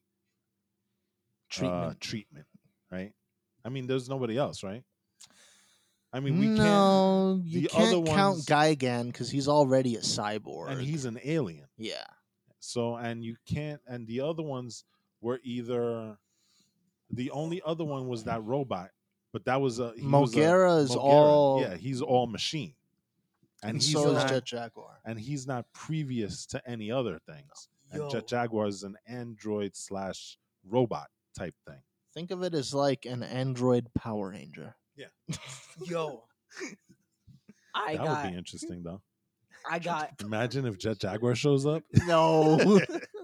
treatment. 1.50 2.00
Treatment. 2.00 2.00
treatment, 2.00 2.46
right? 2.90 3.12
I 3.64 3.68
mean, 3.68 3.86
there's 3.86 4.08
nobody 4.08 4.38
else, 4.38 4.62
right? 4.62 4.82
I 6.12 6.18
mean, 6.20 6.38
we 6.40 6.46
can't, 6.46 6.58
no, 6.58 7.40
you 7.44 7.62
the 7.62 7.68
can't 7.68 8.06
count 8.06 8.34
ones- 8.36 8.46
Gigan 8.46 9.06
because 9.06 9.30
he's 9.30 9.46
already 9.48 9.94
a 9.96 10.00
cyborg. 10.00 10.70
and 10.70 10.80
he's 10.80 11.04
an 11.04 11.20
alien. 11.22 11.66
yeah. 11.76 12.04
So, 12.62 12.96
and 12.96 13.24
you 13.24 13.36
can't, 13.48 13.80
and 13.86 14.06
the 14.06 14.20
other 14.20 14.42
ones 14.42 14.84
were 15.20 15.40
either 15.42 16.16
the 17.10 17.30
only 17.30 17.60
other 17.64 17.84
one 17.84 18.08
was 18.08 18.24
that 18.24 18.42
robot, 18.44 18.90
but 19.32 19.44
that 19.44 19.60
was 19.60 19.78
a 19.78 19.92
he 19.96 20.06
was 20.06 20.34
a- 20.34 20.36
Mogera 20.38 20.82
is 20.82 20.90
Mogera, 20.90 20.96
all 20.98 21.60
yeah, 21.60 21.76
he's 21.76 22.00
all 22.02 22.26
machine, 22.26 22.74
and 23.62 23.70
and 23.72 23.82
he's 23.82 23.92
so 23.92 24.08
is 24.08 24.14
not, 24.14 24.28
Jet 24.28 24.44
Jaguar. 24.44 25.00
and 25.04 25.18
he's 25.18 25.46
not 25.46 25.66
previous 25.72 26.46
to 26.46 26.62
any 26.68 26.90
other 26.90 27.18
things. 27.26 27.68
And 27.92 28.02
Yo. 28.02 28.10
Jet 28.10 28.26
Jaguar 28.28 28.68
is 28.68 28.82
an 28.84 28.96
android 29.06 29.72
slash 29.74 30.38
robot 30.64 31.08
type 31.36 31.54
thing. 31.66 31.80
Think 32.14 32.30
of 32.30 32.42
it 32.42 32.54
as 32.54 32.72
like 32.72 33.04
an 33.04 33.22
android 33.22 33.88
Power 33.94 34.30
Ranger. 34.30 34.76
Yeah. 34.96 35.06
Yo, 35.84 36.24
I 37.74 37.96
that 37.96 38.04
got 38.04 38.24
would 38.24 38.30
be 38.32 38.38
interesting, 38.38 38.82
though. 38.82 39.00
I 39.68 39.78
got 39.78 40.12
Imagine 40.20 40.66
if 40.66 40.78
Jet 40.78 40.98
Jaguar 40.98 41.34
shows 41.34 41.66
up. 41.66 41.82
No. 42.06 42.80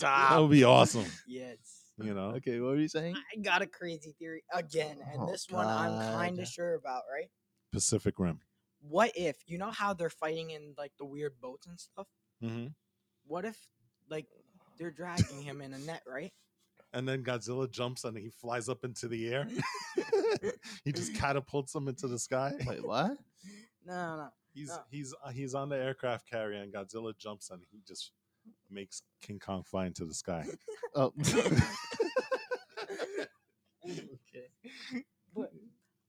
that 0.00 0.38
would 0.38 0.50
be 0.50 0.64
awesome. 0.64 1.06
yes. 1.26 1.56
You 1.98 2.12
know, 2.12 2.30
Okay, 2.36 2.58
what 2.60 2.70
were 2.70 2.76
you 2.80 2.88
saying? 2.88 3.14
I 3.16 3.40
got 3.40 3.62
a 3.62 3.66
crazy 3.66 4.14
theory 4.18 4.42
again, 4.52 4.98
and 5.12 5.22
Oh, 5.22 5.26
this 5.30 5.46
one 5.48 5.68
I'm 5.68 5.96
kind 6.12 6.40
of 6.40 6.48
sure 6.48 6.74
about, 6.74 7.02
right? 7.12 7.28
Pacific 7.72 8.18
Rim. 8.18 8.40
what 8.80 9.12
if 9.16 9.36
you 9.46 9.58
know 9.58 9.70
how 9.70 9.94
they're 9.94 10.10
fighting 10.10 10.50
in 10.50 10.74
like 10.76 10.92
the 10.98 11.04
weird 11.04 11.40
boats 11.40 11.66
and 11.66 11.78
stuff? 11.78 12.08
hmm 12.40 12.66
What 13.26 13.44
if 13.44 13.56
like 14.10 14.26
they're 14.78 14.90
dragging 14.90 15.40
him 15.40 15.60
in 15.60 15.72
a 15.72 15.78
net, 15.78 16.02
right? 16.06 16.32
And 16.92 17.08
then 17.08 17.22
Godzilla 17.24 17.70
jumps 17.70 18.04
and 18.04 18.16
he 18.16 18.28
flies 18.30 18.68
up 18.68 18.84
into 18.84 19.08
the 19.08 19.32
air. 19.32 19.48
he 20.84 20.92
just 20.92 21.14
catapults 21.14 21.74
him 21.74 21.88
into 21.88 22.06
the 22.08 22.18
sky. 22.18 22.52
Wait, 22.66 22.84
what? 22.86 23.16
No, 23.84 23.94
no, 23.94 24.16
no. 24.16 24.28
He's 24.52 24.68
No. 24.68 24.78
he's 24.90 25.14
uh, 25.24 25.30
he's 25.30 25.54
on 25.54 25.68
the 25.68 25.76
aircraft 25.76 26.28
carrier 26.28 26.60
and 26.62 26.72
Godzilla 26.72 27.16
jumps 27.16 27.50
and 27.50 27.62
he 27.70 27.80
just 27.86 28.12
makes 28.70 29.02
King 29.22 29.38
Kong 29.38 29.62
fly 29.62 29.86
into 29.86 30.04
the 30.04 30.14
sky. 30.14 30.44
Oh, 30.96 31.12
okay. 33.84 34.48
But 35.34 35.50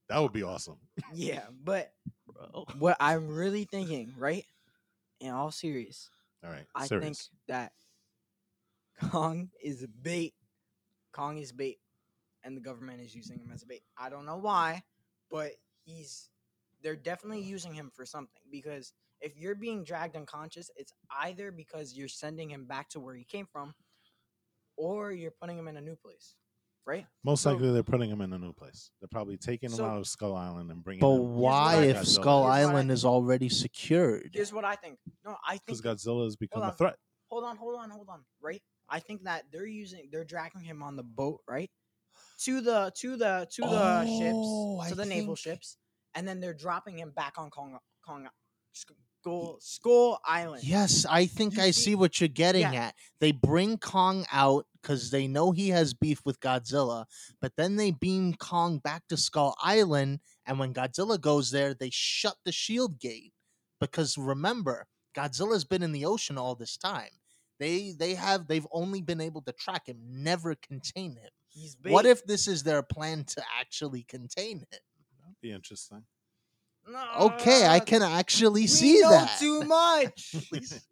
That 0.08 0.18
would 0.20 0.32
be 0.32 0.44
awesome. 0.44 0.76
yeah, 1.12 1.42
but 1.64 1.92
bro. 2.32 2.66
what 2.78 2.96
I'm 3.00 3.26
really 3.26 3.64
thinking, 3.64 4.14
right? 4.16 4.44
In 5.18 5.30
all 5.30 5.50
serious, 5.50 6.08
All 6.44 6.50
right, 6.52 6.66
I 6.76 6.86
think 6.86 7.16
that 7.48 7.72
Kong 9.10 9.50
is 9.60 9.84
bait. 10.02 10.34
Kong 11.12 11.38
is 11.38 11.50
bait, 11.50 11.78
and 12.44 12.56
the 12.56 12.60
government 12.60 13.00
is 13.00 13.12
using 13.12 13.38
him 13.40 13.50
as 13.52 13.64
a 13.64 13.66
bait. 13.66 13.82
I 13.98 14.08
don't 14.08 14.26
know 14.26 14.36
why, 14.36 14.84
but 15.30 15.52
he's. 15.84 16.28
They're 16.82 16.94
definitely 16.94 17.40
using 17.40 17.74
him 17.74 17.90
for 17.92 18.06
something 18.06 18.42
because 18.52 18.92
if 19.20 19.36
you're 19.36 19.54
being 19.54 19.84
dragged 19.84 20.16
unconscious, 20.16 20.70
it's 20.76 20.92
either 21.20 21.50
because 21.50 21.94
you're 21.94 22.08
sending 22.08 22.50
him 22.50 22.64
back 22.66 22.88
to 22.90 23.00
where 23.00 23.14
he 23.14 23.24
came 23.24 23.46
from, 23.46 23.74
or 24.76 25.12
you're 25.12 25.30
putting 25.30 25.58
him 25.58 25.68
in 25.68 25.76
a 25.76 25.80
new 25.80 25.96
place, 25.96 26.34
right? 26.86 27.06
Most 27.24 27.42
so- 27.42 27.52
likely, 27.52 27.72
they're 27.72 27.82
putting 27.82 28.10
him 28.10 28.20
in 28.20 28.32
a 28.32 28.38
new 28.38 28.52
place. 28.52 28.90
They're 29.00 29.08
probably 29.08 29.36
taking 29.36 29.70
him 29.70 29.76
So- 29.76 29.86
out 29.86 29.98
of 29.98 30.06
Skull 30.06 30.34
Island 30.36 30.70
and 30.70 30.84
bringing 30.84 31.00
But 31.00 31.14
him 31.14 31.34
why 31.36 31.76
I- 31.76 31.82
if 31.84 31.96
Godzilla. 31.98 32.06
Skull 32.06 32.42
Here's 32.42 32.50
what 32.50 32.52
I 32.52 32.70
Island 32.70 32.90
is 32.92 33.04
already 33.04 33.48
secured? 33.48 34.30
Here's 34.34 34.52
what 34.52 34.64
I 34.64 34.76
think. 34.76 34.98
No, 35.24 35.36
I 35.46 35.52
think 35.58 35.66
because 35.66 35.80
Godzilla 35.82 36.24
has 36.24 36.36
become 36.36 36.62
a 36.62 36.72
threat. 36.72 36.98
hold 37.30 37.44
on, 37.44 37.56
hold 37.56 37.76
on, 37.80 37.90
hold 37.90 38.08
on. 38.08 38.24
Right? 38.40 38.62
I 38.88 39.00
think 39.00 39.24
that 39.24 39.50
they're 39.50 39.66
using 39.66 40.10
they're 40.12 40.24
dragging 40.24 40.60
him 40.60 40.82
on 40.82 40.94
the 40.96 41.02
boat, 41.02 41.42
right? 41.48 41.70
To 42.40 42.60
the 42.60 42.92
to 42.96 43.16
the 43.16 43.48
to 43.50 43.62
the 43.62 44.02
Oh, 44.06 44.80
ships, 44.80 44.86
I 44.86 44.88
to 44.90 44.94
the 44.94 45.04
naval 45.06 45.34
ships, 45.34 45.76
and 46.14 46.28
then 46.28 46.38
they're 46.40 46.54
dropping 46.54 46.98
him 46.98 47.10
back 47.10 47.36
on 47.38 47.50
Kong 47.50 47.78
Kong 48.04 48.28
Skull 49.26 49.58
Skull 49.60 50.20
Island. 50.24 50.62
Yes, 50.62 51.04
I 51.04 51.26
think 51.26 51.56
You 51.56 51.62
I 51.64 51.70
see- 51.72 51.82
see 51.82 51.94
what 51.96 52.20
you're 52.20 52.28
getting 52.28 52.62
Yeah. 52.62 52.86
at. 52.86 52.94
They 53.18 53.32
bring 53.32 53.76
Kong 53.78 54.24
out 54.30 54.66
because 54.80 55.10
they 55.10 55.26
know 55.26 55.50
he 55.50 55.70
has 55.70 55.94
beef 55.94 56.24
with 56.24 56.38
Godzilla, 56.38 57.06
but 57.40 57.56
then 57.56 57.74
they 57.74 57.90
beam 57.90 58.34
Kong 58.34 58.78
back 58.78 59.08
to 59.08 59.16
Skull 59.16 59.56
Island, 59.60 60.20
and 60.46 60.60
when 60.60 60.72
Godzilla 60.72 61.20
goes 61.20 61.50
there, 61.50 61.74
they 61.74 61.90
shut 61.90 62.36
the 62.44 62.52
shield 62.52 63.00
gate 63.00 63.32
because 63.80 64.16
remember, 64.16 64.86
Godzilla's 65.12 65.64
been 65.64 65.82
in 65.82 65.90
the 65.92 66.04
ocean 66.04 66.38
all 66.38 66.54
this 66.54 66.76
time. 66.76 67.10
They 67.58 67.92
they 67.92 68.14
have 68.14 68.46
they've 68.46 68.66
only 68.70 69.00
been 69.02 69.20
able 69.20 69.42
to 69.42 69.52
track 69.52 69.88
him, 69.88 69.98
never 70.22 70.54
contain 70.54 71.16
him. 71.16 71.30
He's. 71.48 71.76
What 71.82 72.06
if 72.06 72.24
this 72.26 72.46
is 72.46 72.62
their 72.62 72.82
plan 72.82 73.24
to 73.24 73.42
actually 73.58 74.04
contain 74.04 74.58
him? 74.60 74.80
That'd 75.20 75.40
be 75.40 75.50
interesting. 75.50 76.04
Okay, 77.18 77.66
I 77.66 77.80
can 77.80 78.02
actually 78.02 78.62
we 78.62 78.66
see 78.66 79.00
know 79.00 79.10
that. 79.10 79.38
too 79.38 79.62
much. 79.62 80.36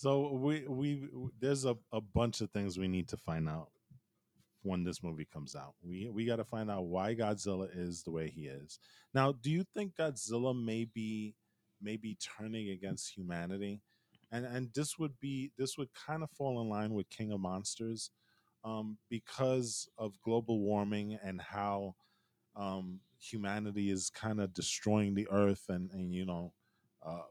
So 0.00 0.32
we 0.32 0.64
we 0.66 1.08
there's 1.40 1.66
a, 1.66 1.76
a 1.92 2.00
bunch 2.00 2.40
of 2.40 2.50
things 2.52 2.78
we 2.78 2.88
need 2.88 3.06
to 3.08 3.18
find 3.18 3.46
out 3.46 3.68
when 4.62 4.82
this 4.82 5.02
movie 5.02 5.28
comes 5.30 5.54
out. 5.54 5.74
We 5.82 6.08
we 6.08 6.24
got 6.24 6.36
to 6.36 6.44
find 6.44 6.70
out 6.70 6.86
why 6.86 7.14
Godzilla 7.14 7.68
is 7.70 8.02
the 8.02 8.10
way 8.10 8.30
he 8.30 8.46
is. 8.46 8.78
Now, 9.12 9.32
do 9.32 9.50
you 9.50 9.62
think 9.74 9.96
Godzilla 9.96 10.58
may 10.58 10.86
be 10.86 11.34
maybe 11.82 12.16
turning 12.38 12.70
against 12.70 13.14
humanity? 13.14 13.82
And 14.32 14.46
and 14.46 14.70
this 14.74 14.98
would 14.98 15.20
be 15.20 15.52
this 15.58 15.76
would 15.76 15.90
kind 15.92 16.22
of 16.22 16.30
fall 16.30 16.62
in 16.62 16.70
line 16.70 16.94
with 16.94 17.10
King 17.10 17.32
of 17.32 17.40
Monsters 17.40 18.10
um, 18.64 18.96
because 19.10 19.86
of 19.98 20.18
global 20.24 20.60
warming 20.60 21.18
and 21.22 21.42
how 21.42 21.94
um, 22.56 23.00
humanity 23.20 23.90
is 23.90 24.10
kind 24.10 24.40
of 24.40 24.54
destroying 24.54 25.14
the 25.14 25.28
earth 25.30 25.66
and 25.68 25.90
and 25.92 26.12
you 26.14 26.24
know 26.26 26.52
uh, 27.04 27.22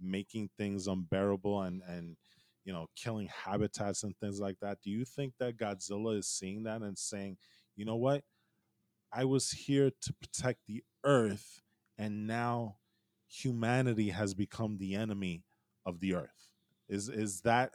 making 0.00 0.50
things 0.56 0.86
unbearable 0.86 1.62
and 1.62 1.82
and 1.86 2.16
you 2.64 2.72
know 2.72 2.86
killing 2.96 3.28
habitats 3.28 4.02
and 4.02 4.16
things 4.18 4.40
like 4.40 4.58
that. 4.60 4.78
Do 4.82 4.90
you 4.90 5.04
think 5.04 5.34
that 5.38 5.56
godzilla 5.56 6.18
is 6.18 6.28
seeing 6.28 6.64
that 6.64 6.82
and 6.82 6.98
saying 6.98 7.38
you 7.76 7.84
know 7.84 7.96
what? 7.96 8.24
I 9.12 9.24
was 9.24 9.50
here 9.50 9.90
to 10.02 10.12
protect 10.14 10.66
the 10.66 10.84
earth 11.04 11.62
and 11.96 12.26
now 12.26 12.76
humanity 13.28 14.10
has 14.10 14.34
become 14.34 14.78
the 14.78 14.94
enemy 14.94 15.44
of 15.86 16.00
the 16.00 16.14
earth. 16.14 16.50
Is 16.88 17.08
is 17.08 17.42
that 17.42 17.72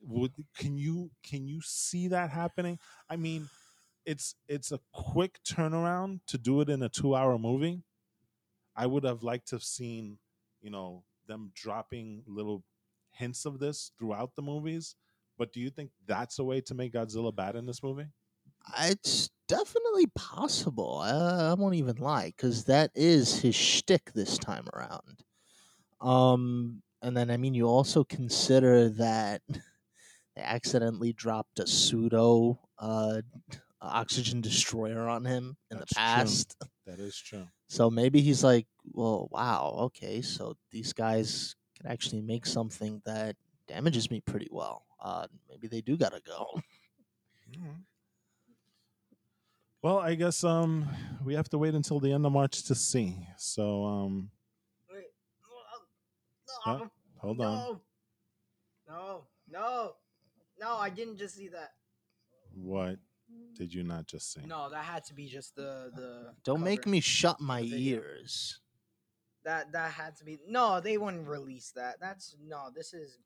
would 0.00 0.32
can 0.56 0.78
you 0.78 1.10
can 1.22 1.46
you 1.46 1.60
see 1.62 2.08
that 2.08 2.30
happening? 2.30 2.78
I 3.08 3.16
mean 3.16 3.48
it's 4.06 4.34
it's 4.48 4.72
a 4.72 4.80
quick 4.92 5.38
turnaround 5.46 6.20
to 6.26 6.38
do 6.38 6.60
it 6.60 6.68
in 6.68 6.82
a 6.82 6.88
2 6.88 7.14
hour 7.14 7.38
movie 7.38 7.82
i 8.76 8.86
would 8.86 9.04
have 9.04 9.22
liked 9.22 9.48
to 9.48 9.56
have 9.56 9.62
seen 9.62 10.18
you 10.62 10.70
know 10.70 11.04
them 11.26 11.52
dropping 11.54 12.22
little 12.26 12.64
hints 13.12 13.44
of 13.44 13.58
this 13.58 13.92
throughout 13.98 14.34
the 14.34 14.42
movies. 14.42 14.96
But 15.38 15.52
do 15.52 15.60
you 15.60 15.70
think 15.70 15.90
that's 16.06 16.38
a 16.38 16.44
way 16.44 16.60
to 16.62 16.74
make 16.74 16.92
Godzilla 16.92 17.34
bad 17.34 17.56
in 17.56 17.66
this 17.66 17.82
movie? 17.82 18.06
It's 18.80 19.30
definitely 19.48 20.06
possible. 20.14 20.98
I, 20.98 21.50
I 21.50 21.54
won't 21.54 21.76
even 21.76 21.96
lie, 21.96 22.32
because 22.36 22.64
that 22.64 22.90
is 22.94 23.40
his 23.40 23.54
shtick 23.54 24.12
this 24.12 24.36
time 24.36 24.66
around. 24.74 25.22
Um, 26.00 26.82
and 27.00 27.16
then 27.16 27.30
I 27.30 27.36
mean, 27.36 27.54
you 27.54 27.66
also 27.66 28.04
consider 28.04 28.90
that 28.90 29.40
they 29.48 30.42
accidentally 30.42 31.12
dropped 31.12 31.58
a 31.58 31.66
pseudo 31.66 32.58
uh, 32.78 33.22
oxygen 33.86 34.40
destroyer 34.40 35.08
on 35.08 35.24
him 35.24 35.56
in 35.70 35.78
That's 35.78 35.90
the 35.90 35.94
true. 35.94 36.04
past. 36.04 36.56
That 36.86 36.98
is 36.98 37.16
true. 37.16 37.46
So 37.68 37.88
maybe 37.88 38.20
he's 38.20 38.42
like, 38.42 38.66
well, 38.92 39.28
wow, 39.30 39.76
okay, 39.92 40.22
so 40.22 40.56
these 40.72 40.92
guys 40.92 41.54
can 41.78 41.86
actually 41.86 42.20
make 42.20 42.44
something 42.44 43.00
that 43.04 43.36
damages 43.68 44.10
me 44.10 44.20
pretty 44.20 44.48
well. 44.50 44.84
Uh, 45.00 45.28
maybe 45.48 45.68
they 45.68 45.80
do 45.80 45.96
gotta 45.96 46.20
go. 46.26 46.48
Well, 49.82 49.98
I 49.98 50.14
guess 50.14 50.44
um 50.44 50.86
we 51.24 51.34
have 51.34 51.48
to 51.50 51.58
wait 51.58 51.74
until 51.74 52.00
the 52.00 52.12
end 52.12 52.26
of 52.26 52.32
March 52.32 52.64
to 52.64 52.74
see. 52.74 53.16
So 53.38 53.84
um 53.84 54.30
Wait, 54.92 55.06
Huh? 56.64 56.78
no, 56.80 56.90
hold 57.16 57.40
on. 57.40 57.56
no, 57.56 57.80
no, 58.88 59.24
no, 59.48 59.92
no! 60.60 60.76
I 60.76 60.90
didn't 60.90 61.16
just 61.16 61.34
see 61.36 61.48
that. 61.48 61.72
What 62.54 62.98
did 63.60 63.74
you 63.74 63.82
not 63.82 64.06
just 64.06 64.32
see? 64.32 64.40
No, 64.46 64.70
that 64.70 64.84
had 64.84 65.04
to 65.04 65.14
be 65.14 65.26
just 65.26 65.54
the 65.54 65.90
the. 65.94 66.32
Don't 66.44 66.62
make 66.62 66.86
me 66.86 67.00
shut 67.00 67.40
my 67.40 67.60
ears. 67.60 68.60
That 69.44 69.72
that 69.72 69.92
had 69.92 70.16
to 70.16 70.24
be. 70.24 70.38
No, 70.48 70.80
they 70.80 70.96
wouldn't 70.96 71.28
release 71.28 71.72
that. 71.76 71.96
That's 72.00 72.34
no. 72.42 72.70
This 72.74 72.94
is 72.94 73.18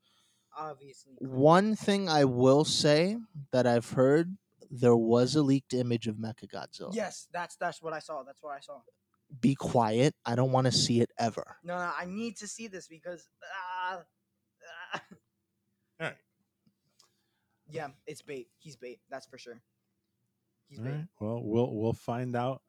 obviously. 0.59 1.15
One 1.21 1.77
thing 1.77 2.09
I 2.09 2.25
will 2.25 2.65
say 2.65 3.19
that 3.53 3.67
I've 3.67 3.91
heard 3.91 4.37
there 4.71 4.97
was 4.97 5.37
a 5.37 5.43
leaked 5.43 5.73
image 5.73 6.09
of 6.09 6.17
Mechagodzilla. 6.17 6.95
Yes, 6.95 7.29
that's 7.33 7.57
that's 7.57 7.81
what 7.81 7.93
I 7.93 8.01
saw. 8.01 8.23
That's 8.25 8.43
what 8.43 8.57
I 8.57 8.61
saw. 8.61 8.81
Be 9.41 9.55
quiet. 9.55 10.15
I 10.27 10.35
don't 10.35 10.53
want 10.53 10.67
to 10.67 10.73
see 10.73 11.01
it 11.01 11.11
ever. 11.19 11.59
No, 11.63 11.77
no, 11.77 11.91
I 11.97 12.07
need 12.07 12.37
to 12.39 12.49
see 12.49 12.67
this 12.67 12.89
because. 12.89 13.29
Uh, 13.91 13.99
uh, 14.95 14.99
All 16.01 16.07
right. 16.09 16.17
yeah, 17.71 17.89
it's 18.07 18.23
bait. 18.23 18.49
He's 18.59 18.75
bait. 18.75 18.99
That's 19.11 19.27
for 19.27 19.39
sure. 19.39 19.61
He's 20.69 20.79
All 20.79 20.85
bait. 20.85 20.91
right. 20.93 21.05
Well, 21.21 21.41
we'll 21.43 21.75
we'll 21.75 21.93
find 21.93 22.35
out 22.37 22.63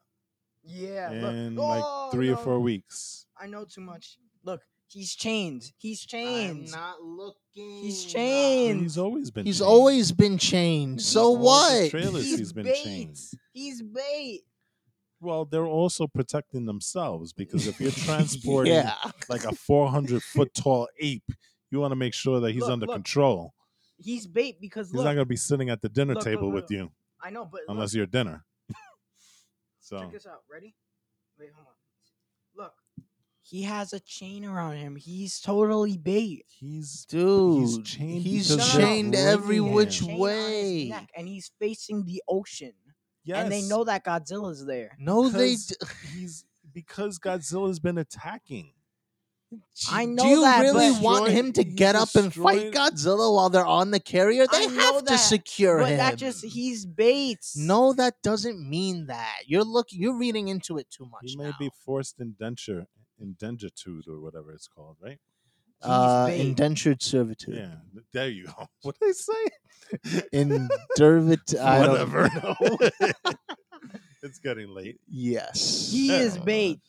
Yeah. 0.63 1.11
in 1.11 1.57
Oh, 1.57 1.67
like 1.67 2.11
3 2.11 2.29
or 2.29 2.37
4 2.37 2.59
weeks. 2.59 3.25
I 3.39 3.47
know 3.47 3.65
too 3.65 3.81
much. 3.81 4.17
Look, 4.43 4.61
he's 4.87 5.13
chained. 5.15 5.71
He's 5.77 6.05
chained. 6.05 6.71
not 6.71 7.01
looking. 7.01 7.81
He's 7.83 8.03
Well, 8.05 8.13
chained. 8.13 8.81
he's 8.81 8.97
always 8.97 9.31
been 9.31 9.45
He's 9.45 9.57
chained. 9.59 9.67
always 9.69 10.11
been 10.11 10.37
chained. 10.37 11.01
So 11.01 11.23
all 11.23 11.37
what? 11.37 11.89
trailers 11.91 12.25
he's, 12.25 12.37
he's 12.39 12.53
been 12.53 12.65
bait. 12.65 12.83
chained. 12.83 13.17
He's 13.53 13.81
bait. 13.81 14.41
Well, 15.21 15.45
they're 15.45 15.65
also 15.65 16.07
protecting 16.07 16.65
themselves 16.65 17.33
because 17.33 17.65
if 17.67 17.79
you're 17.79 17.91
transporting 18.05 18.73
yeah. 18.73 18.95
like 19.29 19.45
a 19.45 19.53
400 19.55 20.21
foot 20.21 20.53
tall 20.53 20.87
ape, 20.99 21.23
you 21.71 21.79
want 21.79 21.91
to 21.91 21.95
make 21.95 22.13
sure 22.13 22.39
that 22.41 22.51
he's 22.51 22.61
Look, 22.63 22.71
under 22.71 22.85
look. 22.85 22.95
control. 22.95 23.53
He's 23.97 24.27
bait 24.27 24.59
because 24.59 24.89
He's 24.89 24.95
look. 24.97 25.05
not 25.05 25.13
going 25.13 25.25
to 25.25 25.29
be 25.29 25.37
sitting 25.37 25.69
at 25.69 25.81
the 25.81 25.89
dinner 25.89 26.13
Look, 26.13 26.25
look, 26.25 26.33
table 26.33 26.47
look, 26.53 26.63
with 26.63 26.71
you 26.71 26.91
I 27.21 27.29
know, 27.29 27.45
but 27.45 27.61
unless 27.67 27.91
look, 27.93 27.97
you're 27.97 28.05
dinner. 28.05 28.43
so, 29.79 29.99
check 29.99 30.11
this 30.11 30.25
out. 30.27 30.41
Ready? 30.51 30.75
Wait, 31.39 31.49
hold 31.55 31.67
on. 31.67 32.63
Look, 32.63 32.73
he 33.41 33.63
has 33.63 33.93
a 33.93 33.99
chain 33.99 34.45
around 34.45 34.77
him. 34.77 34.95
He's 34.95 35.39
totally 35.39 35.97
bait. 35.97 36.45
he's 36.47 37.05
Dude, 37.05 37.85
chained 37.85 38.21
he's 38.21 38.55
chained 38.73 39.15
every 39.15 39.59
which 39.59 40.01
him. 40.01 40.07
Chain 40.07 40.21
on 40.21 40.27
his 40.29 40.37
way. 40.37 40.87
neck, 40.89 41.09
and 41.17 41.27
he's 41.27 41.51
facing 41.59 42.05
the 42.05 42.21
ocean. 42.27 42.73
yes, 43.23 43.43
And 43.43 43.51
they 43.51 43.61
know 43.63 43.83
that 43.83 44.03
Godzilla's 44.05 44.65
there. 44.65 44.95
No, 44.99 45.29
they. 45.29 45.55
D- 45.55 45.75
he's 46.15 46.45
because 46.73 47.19
Godzilla's 47.19 47.79
been 47.79 47.97
attacking. 47.97 48.71
I 49.91 50.05
know. 50.05 50.23
Do 50.23 50.29
you 50.29 50.41
that, 50.41 50.61
really 50.61 50.91
but- 50.93 51.01
want 51.01 51.29
him 51.31 51.51
to 51.53 51.63
He 51.63 51.69
get 51.71 51.95
up 51.95 52.13
and 52.15 52.33
fight 52.33 52.71
destroyed- 52.71 52.73
Godzilla 52.73 53.33
while 53.33 53.49
they're 53.49 53.65
on 53.65 53.91
the 53.91 53.99
carrier? 53.99 54.45
They 54.51 54.63
I 54.63 54.65
know 54.67 54.79
have 54.79 54.99
to 54.99 55.05
that, 55.05 55.17
secure 55.17 55.79
But 55.79 55.89
him. 55.91 55.97
that 55.97 56.15
just 56.17 56.43
he's 56.45 56.85
Bates. 56.85 57.55
no, 57.57 57.93
that 57.93 58.21
doesn't 58.23 58.59
mean 58.67 59.07
that. 59.07 59.41
You're 59.47 59.63
looking. 59.63 60.01
You're 60.01 60.17
reading 60.17 60.47
into 60.47 60.77
it 60.77 60.89
too 60.89 61.05
much. 61.05 61.21
He 61.23 61.35
may 61.35 61.45
now. 61.49 61.55
be 61.59 61.69
forced 61.85 62.19
indenture, 62.19 62.87
indentured 63.19 63.73
or 64.07 64.19
whatever 64.21 64.51
it's 64.53 64.67
called, 64.67 64.97
right? 65.01 65.19
uh, 65.81 66.27
Bates. 66.27 66.43
indentured 66.43 67.01
servitude. 67.03 67.55
Yeah, 67.55 67.75
there 68.13 68.29
you 68.29 68.45
go. 68.45 68.67
What 68.81 68.97
did 68.99 69.09
I 69.09 69.11
say? 69.11 70.21
Indervit. 70.33 71.59
I 71.61 71.79
don't 71.85 71.89
Whatever. 71.91 72.29
know. 72.33 73.29
it's 74.23 74.39
getting 74.39 74.69
late. 74.69 74.99
Yes. 75.07 75.89
he 75.91 76.11
is 76.15 76.37
bait. 76.37 76.79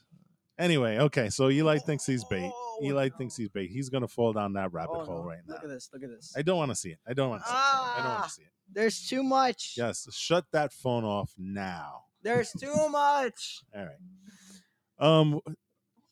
Anyway, 0.59 0.99
okay, 0.99 1.29
so 1.29 1.51
Eli 1.51 1.79
thinks 1.79 2.07
he's 2.07 2.25
bait. 2.25 2.51
Oh, 2.53 2.81
Eli 2.83 3.11
thinks 3.11 3.37
he's 3.37 3.49
bait. 3.51 3.71
He's 3.71 3.89
gonna 3.91 4.09
fall 4.09 4.33
down 4.33 4.55
that 4.55 4.73
rabbit 4.73 4.93
Oh, 4.95 5.05
hole 5.05 5.19
no. 5.23 5.25
right 5.29 5.39
now. 5.47 5.55
Look 5.55 5.65
at 5.65 5.69
this. 5.71 5.91
Look 5.93 6.03
at 6.03 6.11
this. 6.11 6.33
I 6.37 6.43
don't 6.43 6.57
want 6.59 6.71
to 6.71 6.75
see 6.75 6.91
it. 6.91 6.99
I 7.07 7.13
don't 7.13 7.29
want 7.31 7.43
to 7.43 7.49
see 7.49 7.55
it. 7.55 7.59
I 7.59 7.95
don't 7.99 8.09
want 8.09 8.21
Ah. 8.21 8.25
to 8.25 8.31
see 8.31 8.43
it. 8.43 8.49
There's 8.73 9.07
too 9.09 9.23
much. 9.23 9.75
Yes, 9.77 10.07
shut 10.13 10.45
that 10.53 10.73
phone 10.73 11.05
off 11.05 11.33
now. 11.39 12.05
There's 12.23 12.51
too 12.53 12.75
much. 12.91 13.63
All 13.75 13.85
right. 13.85 13.97
Um, 14.99 15.41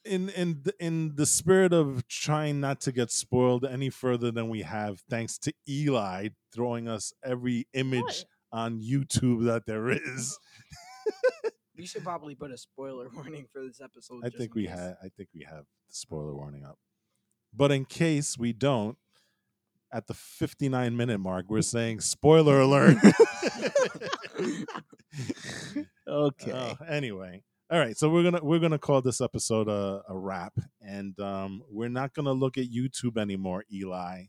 in 0.04 0.28
in 0.28 0.62
th- 0.62 0.76
in 0.78 1.16
the 1.16 1.24
spirit 1.24 1.72
of 1.72 2.06
trying 2.08 2.60
not 2.60 2.80
to 2.82 2.92
get 2.92 3.10
spoiled 3.10 3.64
any 3.64 3.88
further 3.88 4.30
than 4.30 4.50
we 4.50 4.60
have, 4.62 5.00
thanks 5.08 5.38
to 5.38 5.52
Eli 5.66 6.28
throwing 6.52 6.86
us 6.88 7.14
every 7.24 7.66
image 7.72 8.26
on 8.52 8.80
YouTube 8.82 9.46
that 9.46 9.64
there 9.66 9.88
is. 9.88 10.38
We 11.76 11.86
should 11.86 12.04
probably 12.04 12.34
put 12.34 12.50
a 12.52 12.56
spoiler 12.58 13.08
warning 13.14 13.46
for 13.52 13.64
this 13.64 13.80
episode. 13.80 14.22
I 14.24 14.30
think 14.30 14.54
we 14.54 14.66
have. 14.66 14.96
I 15.02 15.08
think 15.16 15.30
we 15.34 15.44
have 15.48 15.64
the 15.88 15.94
spoiler 15.94 16.34
warning 16.34 16.64
up. 16.64 16.78
But 17.52 17.70
in 17.72 17.84
case 17.84 18.36
we 18.38 18.52
don't, 18.52 18.96
at 19.92 20.08
the 20.08 20.14
59 20.14 20.96
minute 20.96 21.18
mark, 21.18 21.46
we're 21.48 21.62
saying 21.62 22.00
spoiler 22.00 22.60
alert. 22.60 22.96
Okay. 26.06 26.52
Uh, 26.52 26.74
anyway, 26.88 27.42
all 27.70 27.78
right. 27.78 27.96
So 27.96 28.10
we're 28.10 28.22
gonna 28.24 28.40
we're 28.42 28.58
gonna 28.58 28.78
call 28.78 29.00
this 29.00 29.20
episode 29.20 29.68
a, 29.68 30.02
a 30.08 30.16
wrap, 30.16 30.52
and 30.80 31.18
um, 31.18 31.62
we're 31.70 31.88
not 31.88 32.12
gonna 32.14 32.32
look 32.32 32.58
at 32.58 32.66
YouTube 32.66 33.16
anymore, 33.16 33.64
Eli. 33.72 34.24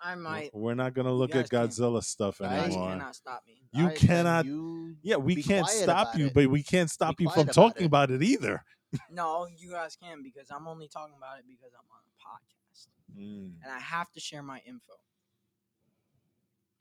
I 0.00 0.14
might. 0.14 0.50
We're 0.54 0.74
not 0.74 0.94
gonna 0.94 1.12
look 1.12 1.34
at 1.34 1.48
guys 1.48 1.78
Godzilla 1.78 2.02
stuff 2.04 2.38
You 2.40 2.46
guys 2.46 2.66
anymore. 2.66 2.90
cannot 2.90 3.14
stop 3.16 3.42
me. 3.46 3.62
You 3.72 3.82
Alright, 3.84 3.98
cannot- 3.98 4.44
you 4.46 4.96
Yeah, 5.02 5.16
we 5.16 5.42
can't 5.42 5.66
stop 5.68 6.16
you, 6.16 6.26
it. 6.26 6.34
but 6.34 6.46
we 6.48 6.62
can't 6.62 6.88
stop 6.90 7.16
Be 7.16 7.24
you 7.24 7.30
from 7.30 7.42
about 7.42 7.54
talking 7.54 7.82
it. 7.84 7.86
about 7.86 8.10
it 8.10 8.22
either. 8.22 8.64
No, 9.10 9.46
you 9.54 9.70
guys 9.72 9.96
can 10.02 10.22
because 10.22 10.48
I'm 10.50 10.66
only 10.66 10.88
talking 10.88 11.14
about 11.18 11.38
it 11.38 11.44
because 11.46 11.72
I'm 11.74 11.84
on 11.90 12.00
a 12.06 12.14
podcast 12.24 12.88
Mm, 13.18 13.52
and 13.64 13.72
I 13.72 13.78
have 13.80 14.10
to 14.12 14.20
share 14.20 14.42
my 14.42 14.60
info. 14.66 14.92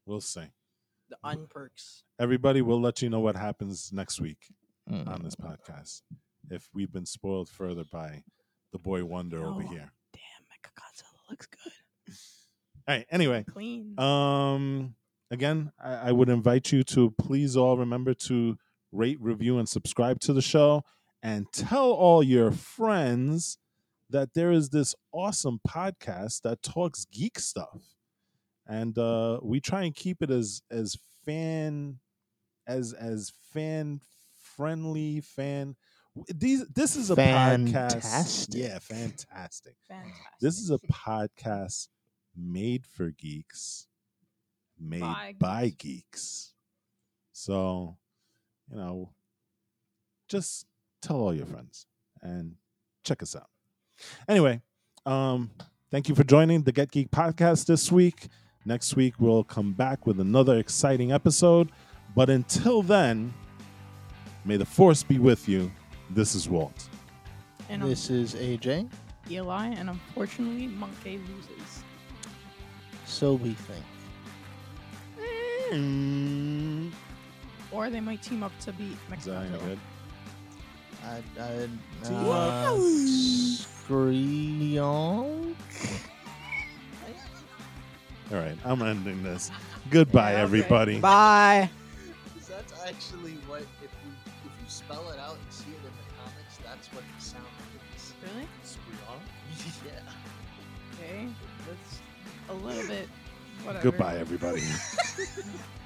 we'll 0.06 0.22
see. 0.22 0.46
The 1.10 1.18
unperks. 1.26 2.04
Everybody, 2.20 2.62
we'll 2.62 2.82
let 2.82 3.02
you 3.02 3.10
know 3.10 3.20
what 3.20 3.36
happens 3.36 3.92
next 3.94 4.20
week 4.22 4.38
Mm. 4.90 5.08
on 5.08 5.22
this 5.24 5.36
podcast 5.36 6.02
if 6.50 6.70
we've 6.74 6.92
been 6.94 7.06
spoiled 7.06 7.50
further 7.50 7.84
by 7.92 8.24
the 8.72 8.80
boy 8.80 9.04
wonder 9.04 9.44
over 9.46 9.62
here. 9.62 9.92
Damn, 10.14 10.46
Mechagodzilla 10.50 11.30
looks 11.30 11.48
good. 11.48 11.74
All 12.88 12.96
right. 12.96 13.06
Anyway, 13.12 13.44
Clean. 13.52 14.00
Um, 14.00 14.96
again, 15.30 15.72
I, 15.80 16.10
I 16.10 16.12
would 16.12 16.30
invite 16.30 16.72
you 16.72 16.84
to 16.86 17.12
please 17.12 17.58
all 17.58 17.78
remember 17.78 18.14
to 18.14 18.58
rate, 18.92 19.20
review, 19.20 19.60
and 19.60 19.68
subscribe 19.68 20.20
to 20.22 20.34
the 20.34 20.42
show, 20.42 20.84
and 21.22 21.46
tell 21.52 21.92
all 21.92 22.24
your 22.24 22.52
friends 22.52 23.58
that 24.10 24.34
there 24.34 24.52
is 24.52 24.70
this 24.70 24.96
awesome 25.12 25.60
podcast 25.68 26.42
that 26.44 26.64
talks 26.64 27.06
geek 27.06 27.40
stuff, 27.40 27.82
and 28.66 28.98
uh, 28.98 29.40
we 29.44 29.60
try 29.60 29.84
and 29.84 29.94
keep 29.94 30.22
it 30.22 30.32
as 30.32 30.62
as 30.72 30.98
fan 31.26 32.00
as 32.68 32.94
as 32.94 33.34
fan 33.52 34.00
friendly 34.42 35.20
fan. 35.22 35.76
These 36.34 36.66
this 36.70 36.96
is 36.96 37.12
a 37.12 37.16
podcast. 37.16 38.48
Yeah, 38.52 38.80
fantastic. 38.80 39.76
Fantastic. 39.88 40.16
This 40.40 40.58
is 40.60 40.72
a 40.72 40.80
podcast 40.92 41.90
made 42.38 42.86
for 42.86 43.10
geeks, 43.12 43.88
made 44.80 45.02
By 45.02 45.36
by, 45.38 45.70
geeks. 45.78 46.54
So, 47.32 47.98
you 48.70 48.78
know, 48.78 49.10
just 50.28 50.66
tell 51.02 51.18
all 51.18 51.34
your 51.34 51.46
friends 51.46 51.86
and 52.22 52.56
check 53.04 53.22
us 53.24 53.36
out. 53.36 53.50
Anyway, 54.28 54.62
um, 55.06 55.50
thank 55.92 56.10
you 56.10 56.16
for 56.16 56.24
joining 56.24 56.64
the 56.64 56.72
Get 56.72 56.92
Geek 56.92 57.10
podcast 57.12 57.66
this 57.66 57.92
week. 57.92 58.28
Next 58.66 58.96
week, 58.96 59.16
we'll 59.20 59.44
come 59.44 59.74
back 59.74 60.06
with 60.06 60.20
another 60.20 60.58
exciting 60.58 61.12
episode. 61.12 61.72
But 62.16 62.30
until 62.30 62.82
then, 62.82 63.34
may 64.46 64.58
the 64.58 64.66
force 64.66 65.04
be 65.04 65.20
with 65.20 65.48
you. 65.48 65.72
This 66.10 66.36
is 66.36 66.50
Walt. 66.50 66.90
and 67.70 67.84
I'm 67.84 67.90
This 67.90 68.10
is 68.10 68.36
AJ. 68.36 68.90
Eli, 69.30 69.68
and 69.68 69.90
unfortunately, 69.90 70.68
Monkey 70.68 71.20
loses. 71.20 71.84
So 73.08 73.34
we 73.34 73.54
think. 73.54 73.84
Mm. 75.72 76.92
Or 77.72 77.90
they 77.90 78.00
might 78.00 78.22
team 78.22 78.44
up 78.44 78.52
to 78.60 78.72
beat 78.74 78.98
Is 79.18 79.26
that 79.26 79.46
any 79.46 79.50
Mechagodzilla. 79.58 79.66
good? 79.66 79.80
I, 81.04 81.24
I, 81.42 81.68
Team 82.08 82.26
uh, 82.26 82.30
up. 82.30 82.80
All 88.32 88.38
right, 88.38 88.58
I'm 88.66 88.82
ending 88.82 89.24
this. 89.24 89.52
Goodbye, 89.90 90.32
Yeah, 90.32 90.36
okay. 90.36 90.42
everybody. 90.44 91.00
Bye. 91.00 91.70
That's 92.50 92.74
actually 92.86 93.34
what 93.48 93.62
if 93.62 93.68
you 93.82 94.12
if 94.26 94.44
you 94.44 94.68
spell 94.68 95.10
it 95.12 95.20
out 95.20 95.38
and 95.42 95.54
see 95.54 95.70
it 95.72 95.78
in 95.78 95.84
the 95.84 95.90
comics, 96.18 96.58
that's 96.64 96.88
what 96.94 97.04
the 97.18 97.24
sound 97.24 97.46
is. 97.96 98.14
Really? 98.24 98.48
Screonk. 98.66 99.22
yeah. 99.86 100.02
Okay. 101.00 101.28
A 102.50 102.54
little 102.54 102.88
bit. 102.88 103.08
Whatever. 103.64 103.84
Goodbye, 103.84 104.18
everybody. 104.18 104.64